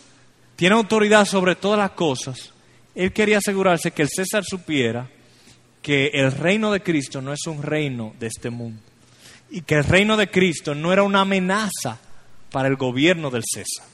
tiene 0.55 0.75
autoridad 0.75 1.25
sobre 1.25 1.55
todas 1.55 1.79
las 1.79 1.91
cosas, 1.91 2.51
él 2.95 3.11
quería 3.11 3.39
asegurarse 3.39 3.91
que 3.91 4.03
el 4.03 4.09
César 4.09 4.43
supiera 4.45 5.09
que 5.81 6.07
el 6.13 6.31
reino 6.31 6.71
de 6.71 6.81
Cristo 6.81 7.21
no 7.21 7.33
es 7.33 7.45
un 7.45 7.61
reino 7.61 8.13
de 8.19 8.27
este 8.27 8.49
mundo 8.49 8.81
y 9.49 9.61
que 9.61 9.75
el 9.75 9.83
reino 9.83 10.17
de 10.17 10.31
Cristo 10.31 10.73
no 10.73 10.93
era 10.93 11.03
una 11.03 11.21
amenaza 11.21 11.99
para 12.51 12.67
el 12.67 12.75
gobierno 12.75 13.29
del 13.29 13.43
César. 13.45 13.85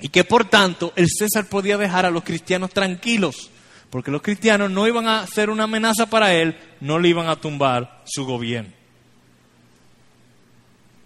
Y 0.00 0.08
que 0.08 0.22
por 0.22 0.44
tanto 0.44 0.92
el 0.94 1.08
César 1.08 1.46
podía 1.48 1.76
dejar 1.78 2.06
a 2.06 2.10
los 2.10 2.22
cristianos 2.22 2.70
tranquilos, 2.70 3.50
porque 3.94 4.10
los 4.10 4.22
cristianos 4.22 4.72
no 4.72 4.88
iban 4.88 5.06
a 5.06 5.24
ser 5.24 5.50
una 5.50 5.64
amenaza 5.64 6.06
para 6.06 6.34
él, 6.34 6.58
no 6.80 6.98
le 6.98 7.10
iban 7.10 7.28
a 7.28 7.36
tumbar 7.36 8.02
su 8.04 8.26
gobierno. 8.26 8.72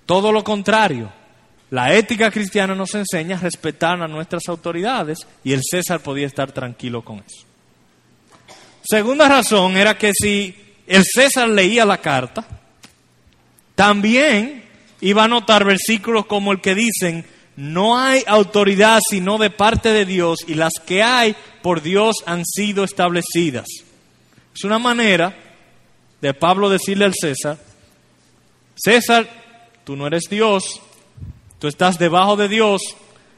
Todo 0.07 0.33
lo 0.33 0.43
contrario, 0.43 1.13
la 1.69 1.93
ética 1.93 2.31
cristiana 2.31 2.75
nos 2.75 2.95
enseña 2.95 3.37
a 3.37 3.41
respetar 3.41 4.01
a 4.01 4.09
nuestras 4.09 4.49
autoridades 4.49 5.19
y 5.45 5.53
el 5.53 5.61
César 5.63 6.01
podía 6.01 6.27
estar 6.27 6.51
tranquilo 6.53 7.05
con 7.05 7.19
eso. 7.19 7.45
Segunda 8.83 9.29
razón 9.29 9.77
era 9.77 9.99
que 9.99 10.13
si 10.15 10.57
el 10.87 11.05
César 11.05 11.47
leía 11.51 11.85
la 11.85 11.99
carta, 11.99 12.43
también 13.75 14.65
iba 15.03 15.25
a 15.25 15.29
notar 15.29 15.63
versículos 15.67 16.25
como 16.25 16.53
el 16.53 16.63
que 16.63 16.75
dicen, 16.75 17.27
no 17.59 17.99
hay 17.99 18.23
autoridad 18.29 19.01
sino 19.11 19.37
de 19.37 19.51
parte 19.51 19.93
de 19.93 20.05
Dios 20.05 20.39
y 20.47 20.55
las 20.55 20.75
que 20.87 21.03
hay 21.03 21.35
por 21.61 21.83
Dios 21.83 22.19
han 22.25 22.47
sido 22.47 22.85
establecidas. 22.85 23.67
Es 24.55 24.63
una 24.63 24.79
manera 24.79 25.37
de 26.21 26.35
Pablo 26.35 26.69
decirle 26.71 27.05
al 27.05 27.15
César, 27.21 27.59
César, 28.77 29.29
tú 29.83 29.97
no 29.97 30.07
eres 30.07 30.29
Dios, 30.31 30.81
tú 31.59 31.67
estás 31.67 31.99
debajo 31.99 32.37
de 32.37 32.47
Dios 32.47 32.81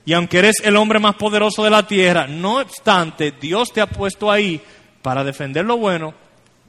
y 0.04 0.12
aunque 0.12 0.40
eres 0.40 0.56
el 0.64 0.76
hombre 0.76 0.98
más 0.98 1.14
poderoso 1.14 1.64
de 1.64 1.70
la 1.70 1.86
tierra, 1.86 2.26
no 2.26 2.58
obstante, 2.58 3.32
Dios 3.40 3.72
te 3.72 3.80
ha 3.80 3.86
puesto 3.86 4.30
ahí 4.30 4.60
para 5.00 5.24
defender 5.24 5.64
lo 5.64 5.78
bueno 5.78 6.12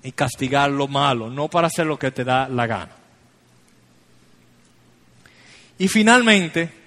y 0.04 0.14
castigar 0.14 0.72
lo 0.72 0.88
malo, 0.88 1.30
no 1.30 1.50
para 1.50 1.68
hacer 1.68 1.86
lo 1.86 2.00
que 2.00 2.12
te 2.12 2.24
da 2.24 2.48
la 2.48 2.66
gana. 2.66 2.96
Y 5.80 5.90
finalmente, 5.90 6.81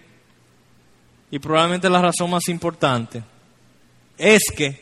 y 1.34 1.40
probablemente 1.40 1.90
la 1.90 2.00
razón 2.00 2.30
más 2.30 2.46
importante, 2.46 3.20
es 4.16 4.40
que 4.56 4.80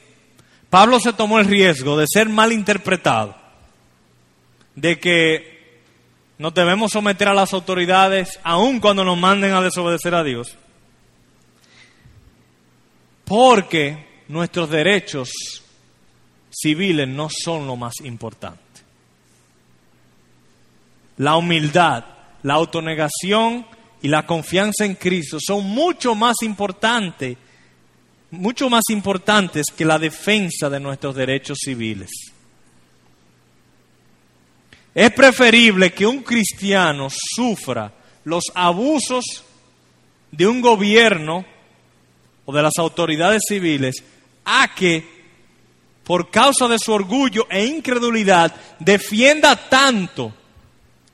Pablo 0.69 1.01
se 1.01 1.15
tomó 1.15 1.39
el 1.39 1.47
riesgo 1.47 1.97
de 1.97 2.05
ser 2.07 2.29
mal 2.29 2.53
interpretado, 2.53 3.35
de 4.75 5.01
que 5.01 5.81
nos 6.37 6.53
debemos 6.53 6.93
someter 6.93 7.29
a 7.29 7.33
las 7.33 7.55
autoridades 7.55 8.39
aun 8.43 8.81
cuando 8.81 9.03
nos 9.03 9.17
manden 9.17 9.55
a 9.55 9.63
desobedecer 9.63 10.15
a 10.15 10.23
Dios, 10.23 10.59
porque 13.25 14.07
nuestros 14.29 14.69
derechos 14.69 15.31
civiles 16.51 17.09
no 17.09 17.29
son 17.31 17.67
lo 17.67 17.77
más 17.77 17.95
importante. 18.05 18.61
La 21.17 21.37
humildad, 21.37 22.05
la 22.43 22.53
autonegación 22.53 23.65
y 24.03 24.09
la 24.09 24.27
confianza 24.27 24.85
en 24.85 24.97
Cristo 24.97 25.39
son 25.41 25.65
mucho 25.65 26.17
más 26.17 26.37
importantes, 26.43 27.37
mucho 28.33 28.69
más 28.69 28.83
importantes 28.91 29.67
que 29.77 29.85
la 29.85 29.99
defensa 29.99 30.69
de 30.69 30.81
nuestros 30.81 31.15
derechos 31.15 31.59
civiles. 31.65 32.11
Es 34.95 35.11
preferible 35.13 35.93
que 35.93 36.05
un 36.05 36.23
cristiano 36.23 37.09
sufra 37.11 37.93
los 38.25 38.45
abusos 38.55 39.45
de 40.33 40.47
un 40.49 40.61
gobierno 40.61 41.47
o 42.45 42.53
de 42.53 42.63
las 42.63 42.79
autoridades 42.79 43.43
civiles 43.47 44.03
a 44.45 44.75
que 44.75 45.23
por 46.03 46.31
causa 46.31 46.67
de 46.67 46.79
su 46.79 46.93
orgullo 46.93 47.47
e 47.49 47.65
incredulidad 47.65 48.55
defienda 48.81 49.55
tanto 49.55 50.35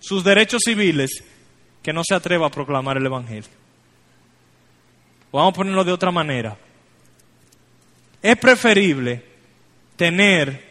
sus 0.01 0.25
derechos 0.25 0.63
civiles 0.65 1.23
que 1.89 1.93
no 1.95 2.03
se 2.07 2.15
atreva 2.15 2.49
a 2.49 2.51
proclamar 2.51 2.99
el 2.99 3.07
Evangelio. 3.07 3.49
Vamos 5.33 5.55
a 5.55 5.57
ponerlo 5.57 5.83
de 5.85 5.93
otra 5.93 6.11
manera. 6.11 6.55
Es 8.21 8.37
preferible 8.37 9.25
tener, 9.97 10.69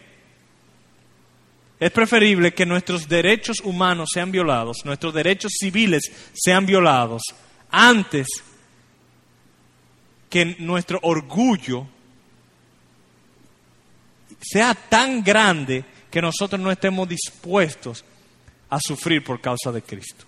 es 1.80 1.90
preferible 1.90 2.54
que 2.54 2.68
nuestros 2.68 3.10
derechos 3.10 3.62
humanos 3.62 4.10
sean 4.14 4.32
violados, 4.32 4.86
nuestros 4.86 5.12
derechos 5.12 5.54
civiles 5.60 6.04
sean 6.36 6.68
violados, 6.68 7.24
antes 7.72 8.28
que 10.30 10.56
nuestro 10.60 11.00
orgullo 11.02 11.88
sea 14.40 14.76
tan 14.76 15.24
grande 15.24 15.84
que 16.12 16.22
nosotros 16.22 16.62
no 16.62 16.70
estemos 16.70 17.10
dispuestos 17.10 18.06
a 18.70 18.80
sufrir 18.80 19.24
por 19.24 19.42
causa 19.42 19.72
de 19.72 19.82
Cristo. 19.82 20.27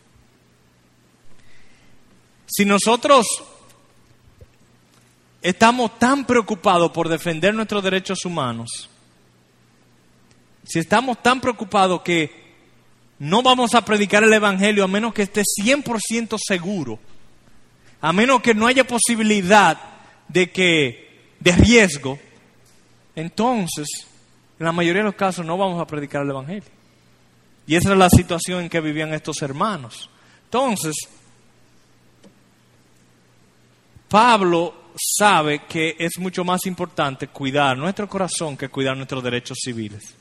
Si 2.50 2.66
nosotros 2.66 3.28
estamos 5.42 5.98
tan 6.00 6.26
preocupados 6.26 6.92
por 6.92 7.08
defender 7.08 7.54
nuestros 7.54 7.84
derechos 7.84 8.26
humanos, 8.26 8.90
si 10.64 10.80
estamos 10.80 11.22
tan 11.22 11.40
preocupados 11.40 12.02
que 12.02 12.50
no 13.20 13.44
vamos 13.44 13.76
a 13.76 13.86
predicar 13.86 14.24
el 14.24 14.34
Evangelio 14.34 14.84
a 14.84 14.88
menos 14.88 15.14
que 15.14 15.24
esté 15.24 15.44
100% 15.44 16.38
seguro, 16.40 17.00
a 18.02 18.12
menos 18.14 18.42
que 18.42 18.54
no 18.54 18.66
haya 18.66 18.86
posibilidad 18.86 19.78
de 20.28 20.52
que 20.52 21.10
de 21.40 21.52
riesgo, 21.52 22.18
entonces 23.16 23.88
en 24.60 24.66
la 24.66 24.72
mayoría 24.72 25.02
de 25.02 25.08
los 25.08 25.16
casos 25.16 25.46
no 25.46 25.58
vamos 25.58 25.82
a 25.82 25.88
predicar 25.88 26.24
el 26.24 26.32
Evangelio. 26.32 26.70
Y 27.68 27.76
esa 27.76 27.92
es 27.92 27.98
la 27.98 28.10
situación 28.10 28.64
en 28.64 28.70
que 28.70 28.82
vivían 28.82 29.14
estos 29.14 29.42
hermanos. 29.42 30.10
Entonces, 30.46 30.96
Pablo 34.10 34.92
sabe 34.96 35.66
que 35.68 35.96
es 35.98 36.18
mucho 36.18 36.44
más 36.44 36.66
importante 36.66 37.28
cuidar 37.28 37.78
nuestro 37.78 38.10
corazón 38.10 38.58
que 38.58 38.70
cuidar 38.70 38.98
nuestros 38.98 39.24
derechos 39.24 39.60
civiles. 39.64 40.16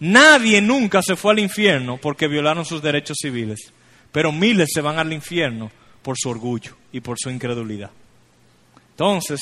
Nadie 0.00 0.60
nunca 0.60 1.00
se 1.02 1.16
fue 1.16 1.32
al 1.32 1.38
infierno 1.38 1.96
porque 1.96 2.28
violaron 2.28 2.64
sus 2.64 2.82
derechos 2.82 3.16
civiles, 3.20 3.72
pero 4.12 4.32
miles 4.32 4.70
se 4.72 4.80
van 4.80 4.98
al 4.98 5.12
infierno 5.12 5.70
por 6.02 6.16
su 6.18 6.28
orgullo 6.28 6.76
y 6.92 7.00
por 7.00 7.16
su 7.18 7.30
incredulidad. 7.30 7.90
Entonces, 8.90 9.40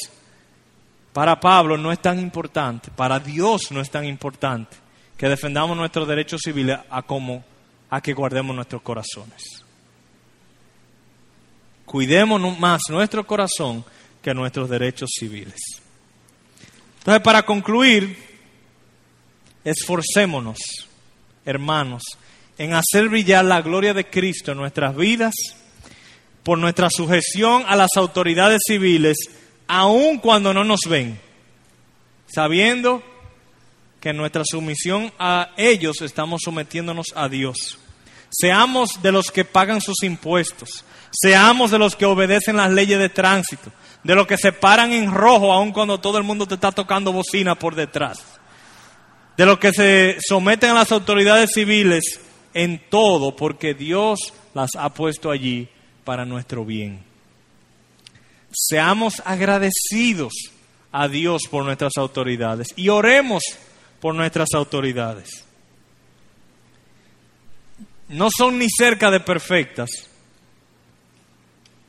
para 1.12 1.40
Pablo 1.40 1.76
no 1.76 1.92
es 1.92 2.00
tan 2.00 2.18
importante, 2.20 2.90
para 2.90 3.18
Dios 3.18 3.70
no 3.70 3.80
es 3.80 3.90
tan 3.90 4.04
importante 4.04 4.76
que 5.16 5.28
defendamos 5.28 5.76
nuestros 5.76 6.06
derechos 6.06 6.42
civiles 6.44 6.78
a 6.90 7.02
como 7.02 7.42
a 7.88 8.00
que 8.00 8.12
guardemos 8.12 8.54
nuestros 8.54 8.82
corazones. 8.82 9.65
Cuidemos 11.86 12.58
más 12.58 12.82
nuestro 12.90 13.26
corazón 13.26 13.84
que 14.20 14.34
nuestros 14.34 14.68
derechos 14.68 15.08
civiles. 15.18 15.60
Entonces, 16.98 17.22
para 17.22 17.44
concluir, 17.44 18.16
esforcémonos, 19.64 20.58
hermanos, 21.44 22.02
en 22.58 22.74
hacer 22.74 23.08
brillar 23.08 23.44
la 23.44 23.62
gloria 23.62 23.94
de 23.94 24.10
Cristo 24.10 24.52
en 24.52 24.58
nuestras 24.58 24.96
vidas 24.96 25.34
por 26.42 26.58
nuestra 26.58 26.88
sujeción 26.90 27.64
a 27.66 27.74
las 27.74 27.90
autoridades 27.96 28.60
civiles, 28.66 29.16
aun 29.66 30.18
cuando 30.18 30.54
no 30.54 30.64
nos 30.64 30.80
ven, 30.88 31.18
sabiendo 32.26 33.02
que 34.00 34.10
en 34.10 34.16
nuestra 34.16 34.42
sumisión 34.44 35.12
a 35.18 35.50
ellos 35.56 36.02
estamos 36.02 36.42
sometiéndonos 36.44 37.06
a 37.16 37.28
Dios. 37.28 37.78
Seamos 38.30 39.02
de 39.02 39.10
los 39.12 39.30
que 39.30 39.44
pagan 39.44 39.80
sus 39.80 40.02
impuestos, 40.04 40.84
seamos 41.20 41.70
de 41.70 41.78
los 41.78 41.96
que 41.96 42.06
obedecen 42.06 42.56
las 42.56 42.70
leyes 42.70 42.98
de 42.98 43.08
tránsito, 43.08 43.72
de 44.02 44.14
los 44.14 44.26
que 44.26 44.36
se 44.36 44.52
paran 44.52 44.92
en 44.92 45.12
rojo 45.12 45.52
aun 45.52 45.72
cuando 45.72 45.98
todo 45.98 46.18
el 46.18 46.24
mundo 46.24 46.46
te 46.46 46.54
está 46.54 46.72
tocando 46.72 47.12
bocina 47.12 47.54
por 47.54 47.74
detrás, 47.74 48.22
de 49.36 49.46
los 49.46 49.58
que 49.58 49.72
se 49.72 50.18
someten 50.26 50.70
a 50.70 50.74
las 50.74 50.92
autoridades 50.92 51.50
civiles 51.52 52.20
en 52.54 52.80
todo, 52.88 53.36
porque 53.36 53.74
Dios 53.74 54.32
las 54.54 54.70
ha 54.78 54.92
puesto 54.94 55.30
allí 55.30 55.68
para 56.04 56.24
nuestro 56.24 56.64
bien. 56.64 57.04
Seamos 58.50 59.22
agradecidos 59.24 60.32
a 60.92 61.08
Dios 61.08 61.42
por 61.50 61.64
nuestras 61.64 61.92
autoridades 61.98 62.68
y 62.76 62.88
oremos 62.88 63.42
por 64.00 64.14
nuestras 64.14 64.48
autoridades. 64.54 65.44
No 68.08 68.28
son 68.34 68.58
ni 68.58 68.68
cerca 68.70 69.10
de 69.10 69.20
perfectas. 69.20 69.90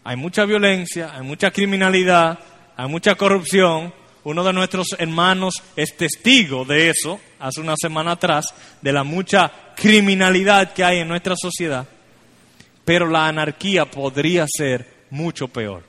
Hay 0.07 0.15
mucha 0.15 0.45
violencia, 0.45 1.11
hay 1.13 1.21
mucha 1.21 1.51
criminalidad, 1.51 2.39
hay 2.77 2.87
mucha 2.87 3.15
corrupción. 3.15 3.93
Uno 4.23 4.41
de 4.41 4.53
nuestros 4.53 4.95
hermanos 4.97 5.61
es 5.75 5.97
testigo 5.97 6.63
de 6.63 6.89
eso, 6.89 7.19
hace 7.39 7.59
una 7.59 7.75
semana 7.75 8.13
atrás, 8.13 8.45
de 8.81 8.93
la 8.93 9.03
mucha 9.03 9.51
criminalidad 9.75 10.71
que 10.71 10.85
hay 10.85 10.99
en 10.99 11.09
nuestra 11.09 11.35
sociedad. 11.35 11.85
Pero 12.85 13.09
la 13.09 13.27
anarquía 13.27 13.91
podría 13.91 14.45
ser 14.47 14.89
mucho 15.09 15.49
peor. 15.49 15.83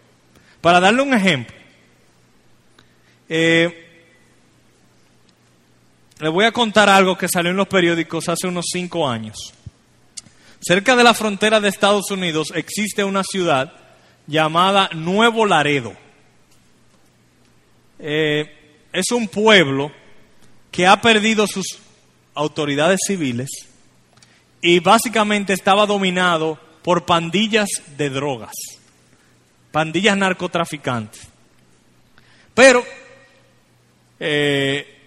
Para 0.61 0.81
darle 0.81 1.03
un 1.03 1.15
ejemplo, 1.15 1.55
eh, 3.29 3.89
le 6.19 6.29
voy 6.29 6.45
a 6.45 6.51
contar 6.51 6.89
algo 6.89 7.17
que 7.17 7.29
salió 7.29 7.53
en 7.53 7.57
los 7.57 7.69
periódicos 7.69 8.29
hace 8.29 8.49
unos 8.49 8.65
cinco 8.73 9.09
años. 9.09 9.55
Cerca 10.59 10.97
de 10.97 11.05
la 11.05 11.15
frontera 11.15 11.61
de 11.61 11.69
Estados 11.69 12.11
Unidos 12.11 12.53
existe 12.57 13.05
una 13.05 13.23
ciudad 13.23 13.87
llamada 14.29 14.91
Nuevo 14.93 15.45
Laredo. 15.47 15.93
Eh, 17.99 18.55
es 18.93 19.11
un 19.11 19.27
pueblo 19.27 19.91
que 20.71 20.87
ha 20.87 21.01
perdido 21.01 21.49
sus 21.49 21.79
autoridades 22.35 23.01
civiles 23.05 23.49
y 24.61 24.79
básicamente 24.79 25.53
estaba 25.53 25.87
dominado 25.87 26.61
por 26.83 27.05
pandillas 27.05 27.69
de 27.97 28.11
drogas, 28.11 28.53
pandillas 29.73 30.17
narcotraficantes. 30.17 31.27
Pero 32.55 32.85
eh, 34.21 34.99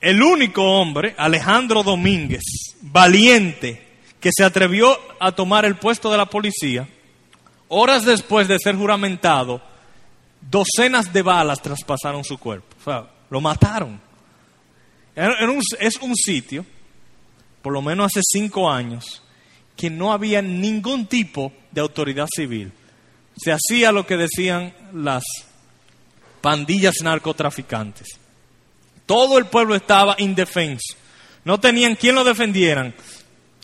el 0.00 0.22
único 0.22 0.62
hombre, 0.62 1.14
Alejandro 1.16 1.82
Domínguez, 1.82 2.42
valiente, 2.80 3.86
que 4.20 4.30
se 4.32 4.44
atrevió 4.44 4.98
a 5.18 5.32
tomar 5.32 5.64
el 5.64 5.76
puesto 5.76 6.10
de 6.10 6.16
la 6.16 6.26
policía, 6.26 6.88
horas 7.70 8.04
después 8.04 8.48
de 8.48 8.58
ser 8.58 8.76
juramentado, 8.76 9.62
docenas 10.40 11.12
de 11.12 11.22
balas 11.22 11.62
traspasaron 11.62 12.24
su 12.24 12.36
cuerpo. 12.36 12.76
O 12.80 12.84
sea, 12.84 13.10
lo 13.30 13.40
mataron. 13.40 14.00
es 15.16 15.96
un 15.96 16.14
sitio, 16.14 16.66
por 17.62 17.72
lo 17.72 17.80
menos 17.80 18.06
hace 18.06 18.20
cinco 18.22 18.70
años, 18.70 19.22
que 19.76 19.88
no 19.88 20.12
había 20.12 20.42
ningún 20.42 21.06
tipo 21.06 21.52
de 21.70 21.80
autoridad 21.80 22.26
civil. 22.34 22.72
Se 23.36 23.52
hacía 23.52 23.92
lo 23.92 24.06
que 24.06 24.16
decían 24.16 24.74
las 24.92 25.24
pandillas 26.40 26.96
narcotraficantes. 27.02 28.18
Todo 29.06 29.38
el 29.38 29.46
pueblo 29.46 29.74
estaba 29.74 30.16
indefenso. 30.18 30.94
No 31.44 31.58
tenían 31.58 31.94
quien 31.94 32.16
lo 32.16 32.24
defendieran. 32.24 32.94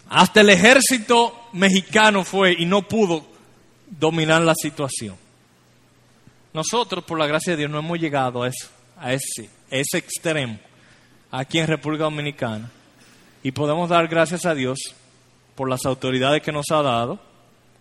Hasta 0.08 0.40
el 0.40 0.50
ejército 0.50 1.48
mexicano 1.52 2.24
fue 2.24 2.54
y 2.56 2.64
no 2.64 2.82
pudo 2.82 3.35
dominar 3.86 4.42
la 4.42 4.54
situación. 4.54 5.16
Nosotros, 6.52 7.04
por 7.04 7.18
la 7.18 7.26
gracia 7.26 7.52
de 7.52 7.58
Dios, 7.58 7.70
no 7.70 7.78
hemos 7.78 7.98
llegado 7.98 8.42
a, 8.42 8.48
ese, 9.12 9.50
extremo 9.70 10.58
aquí 11.30 11.58
en 11.58 11.66
República 11.66 12.04
Dominicana. 12.04 12.70
Y 13.42 13.52
podemos 13.52 13.90
dar 13.90 14.08
gracias 14.08 14.46
a 14.46 14.54
Dios 14.54 14.78
por 15.54 15.68
las 15.68 15.84
autoridades 15.84 16.42
que 16.42 16.52
nos 16.52 16.70
ha 16.70 16.82
dado, 16.82 17.20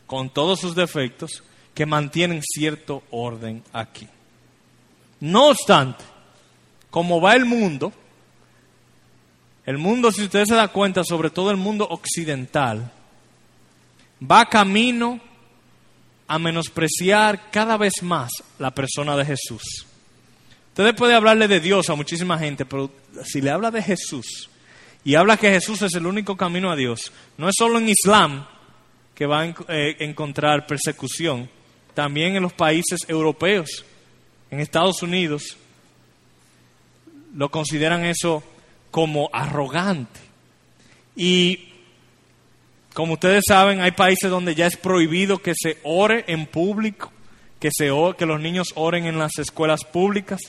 con 0.06 0.30
todos 0.30 0.60
sus 0.60 0.76
defectos, 0.76 1.44
que 1.74 1.86
mantienen 1.86 2.42
cierto 2.44 3.04
orden 3.12 3.64
aquí. 3.74 4.08
No 5.20 5.50
obstante, 5.50 6.04
como 6.90 7.20
va 7.20 7.36
el 7.36 7.46
mundo, 7.46 7.92
el 9.66 9.78
mundo, 9.78 10.12
si 10.12 10.24
usted 10.24 10.46
se 10.46 10.56
da 10.56 10.68
cuenta, 10.68 11.04
sobre 11.04 11.30
todo 11.30 11.50
el 11.50 11.58
mundo 11.58 11.88
occidental, 11.90 12.92
va 14.22 14.46
camino 14.46 15.20
a 16.28 16.40
menospreciar 16.40 17.52
cada 17.52 17.78
vez 17.78 18.02
más 18.02 18.32
la 18.60 18.72
persona 18.72 19.16
de 19.16 19.26
Jesús. 19.26 19.86
Usted 20.70 20.96
puede 20.96 21.16
hablarle 21.16 21.48
de 21.48 21.60
Dios 21.60 21.90
a 21.90 21.96
muchísima 21.96 22.38
gente, 22.38 22.66
pero 22.66 22.92
si 23.24 23.42
le 23.42 23.52
habla 23.52 23.72
de 23.72 23.82
Jesús 23.82 24.50
y 25.04 25.16
habla 25.16 25.38
que 25.38 25.52
Jesús 25.52 25.82
es 25.82 25.94
el 25.94 26.06
único 26.06 26.36
camino 26.36 26.72
a 26.72 26.76
Dios, 26.76 27.12
no 27.38 27.48
es 27.48 27.56
solo 27.58 27.78
en 27.78 27.90
Islam 27.90 28.46
que 29.14 29.26
va 29.26 29.42
a 29.42 29.46
eh, 29.48 29.96
encontrar 30.00 30.68
persecución, 30.68 31.50
también 31.94 32.36
en 32.36 32.44
los 32.44 32.52
países 32.52 33.00
europeos, 33.08 33.86
en 34.52 34.60
Estados 34.60 35.02
Unidos, 35.02 35.56
lo 37.34 37.50
consideran 37.50 38.06
eso 38.06 38.44
como 38.92 39.30
arrogante. 39.32 40.20
Y 41.16 41.70
como 42.96 43.14
ustedes 43.14 43.44
saben, 43.46 43.82
hay 43.82 43.92
países 43.92 44.32
donde 44.32 44.56
ya 44.56 44.68
es 44.68 44.78
prohibido 44.78 45.40
que 45.40 45.54
se 45.54 45.80
ore 45.84 46.24
en 46.28 46.46
público, 46.46 47.12
que, 47.60 47.70
se, 47.70 47.92
que 48.18 48.26
los 48.26 48.40
niños 48.40 48.70
oren 48.76 49.06
en 49.06 49.20
las 49.20 49.38
escuelas 49.38 49.84
públicas. 49.84 50.40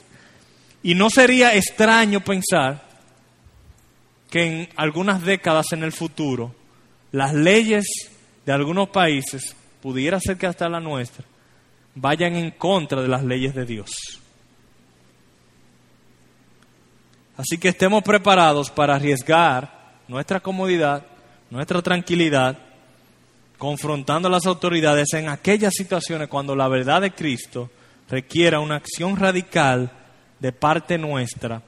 Y 0.80 0.94
no 0.94 1.11
sería 1.11 1.57
extraño 1.57 2.20
pensar 2.20 2.86
que 4.30 4.44
en 4.44 4.68
algunas 4.76 5.24
décadas 5.24 5.72
en 5.72 5.82
el 5.82 5.90
futuro 5.90 6.55
las 7.11 7.34
leyes 7.34 7.84
de 8.44 8.53
algunos 8.53 8.90
países, 8.90 9.57
pudiera 9.82 10.20
ser 10.20 10.36
que 10.36 10.47
hasta 10.47 10.68
la 10.68 10.78
nuestra, 10.78 11.24
vayan 11.97 12.36
en 12.36 12.53
contra 12.53 13.03
de 13.03 13.09
las 13.09 13.24
leyes 13.24 13.57
de 13.57 13.66
Dios. 13.66 13.90
Así 17.36 17.59
que 17.59 17.70
estemos 17.70 18.05
preparados 18.05 18.70
para 18.70 18.94
arriesgar 18.94 19.97
nuestra 20.07 20.38
comodidad, 20.38 21.05
nuestra 21.51 21.82
tranquilidad, 21.82 22.59
confrontando 23.59 24.28
a 24.28 24.30
las 24.30 24.47
autoridades 24.47 25.12
en 25.14 25.28
aquellas 25.28 25.74
situaciones 25.74 26.28
cuando 26.28 26.55
la 26.55 26.68
verdad 26.68 27.01
de 27.01 27.12
Cristo 27.12 27.70
requiera 28.09 28.61
una 28.61 28.76
acción 28.76 29.16
radical 29.16 29.90
de 30.38 30.53
parte 30.53 30.99
nuestra, 30.99 31.62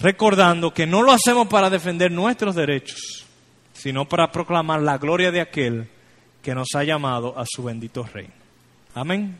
recordando 0.00 0.72
que 0.72 0.86
no 0.86 1.02
lo 1.02 1.12
hacemos 1.12 1.48
para 1.48 1.70
defender 1.70 2.10
nuestros 2.10 2.54
derechos, 2.54 3.26
sino 3.72 4.08
para 4.08 4.32
proclamar 4.32 4.80
la 4.80 4.98
gloria 4.98 5.30
de 5.30 5.40
aquel 5.40 5.88
que 6.42 6.54
nos 6.54 6.68
ha 6.74 6.84
llamado 6.84 7.38
a 7.38 7.44
su 7.46 7.62
bendito 7.62 8.04
reino. 8.04 8.32
Amén. 8.94 9.38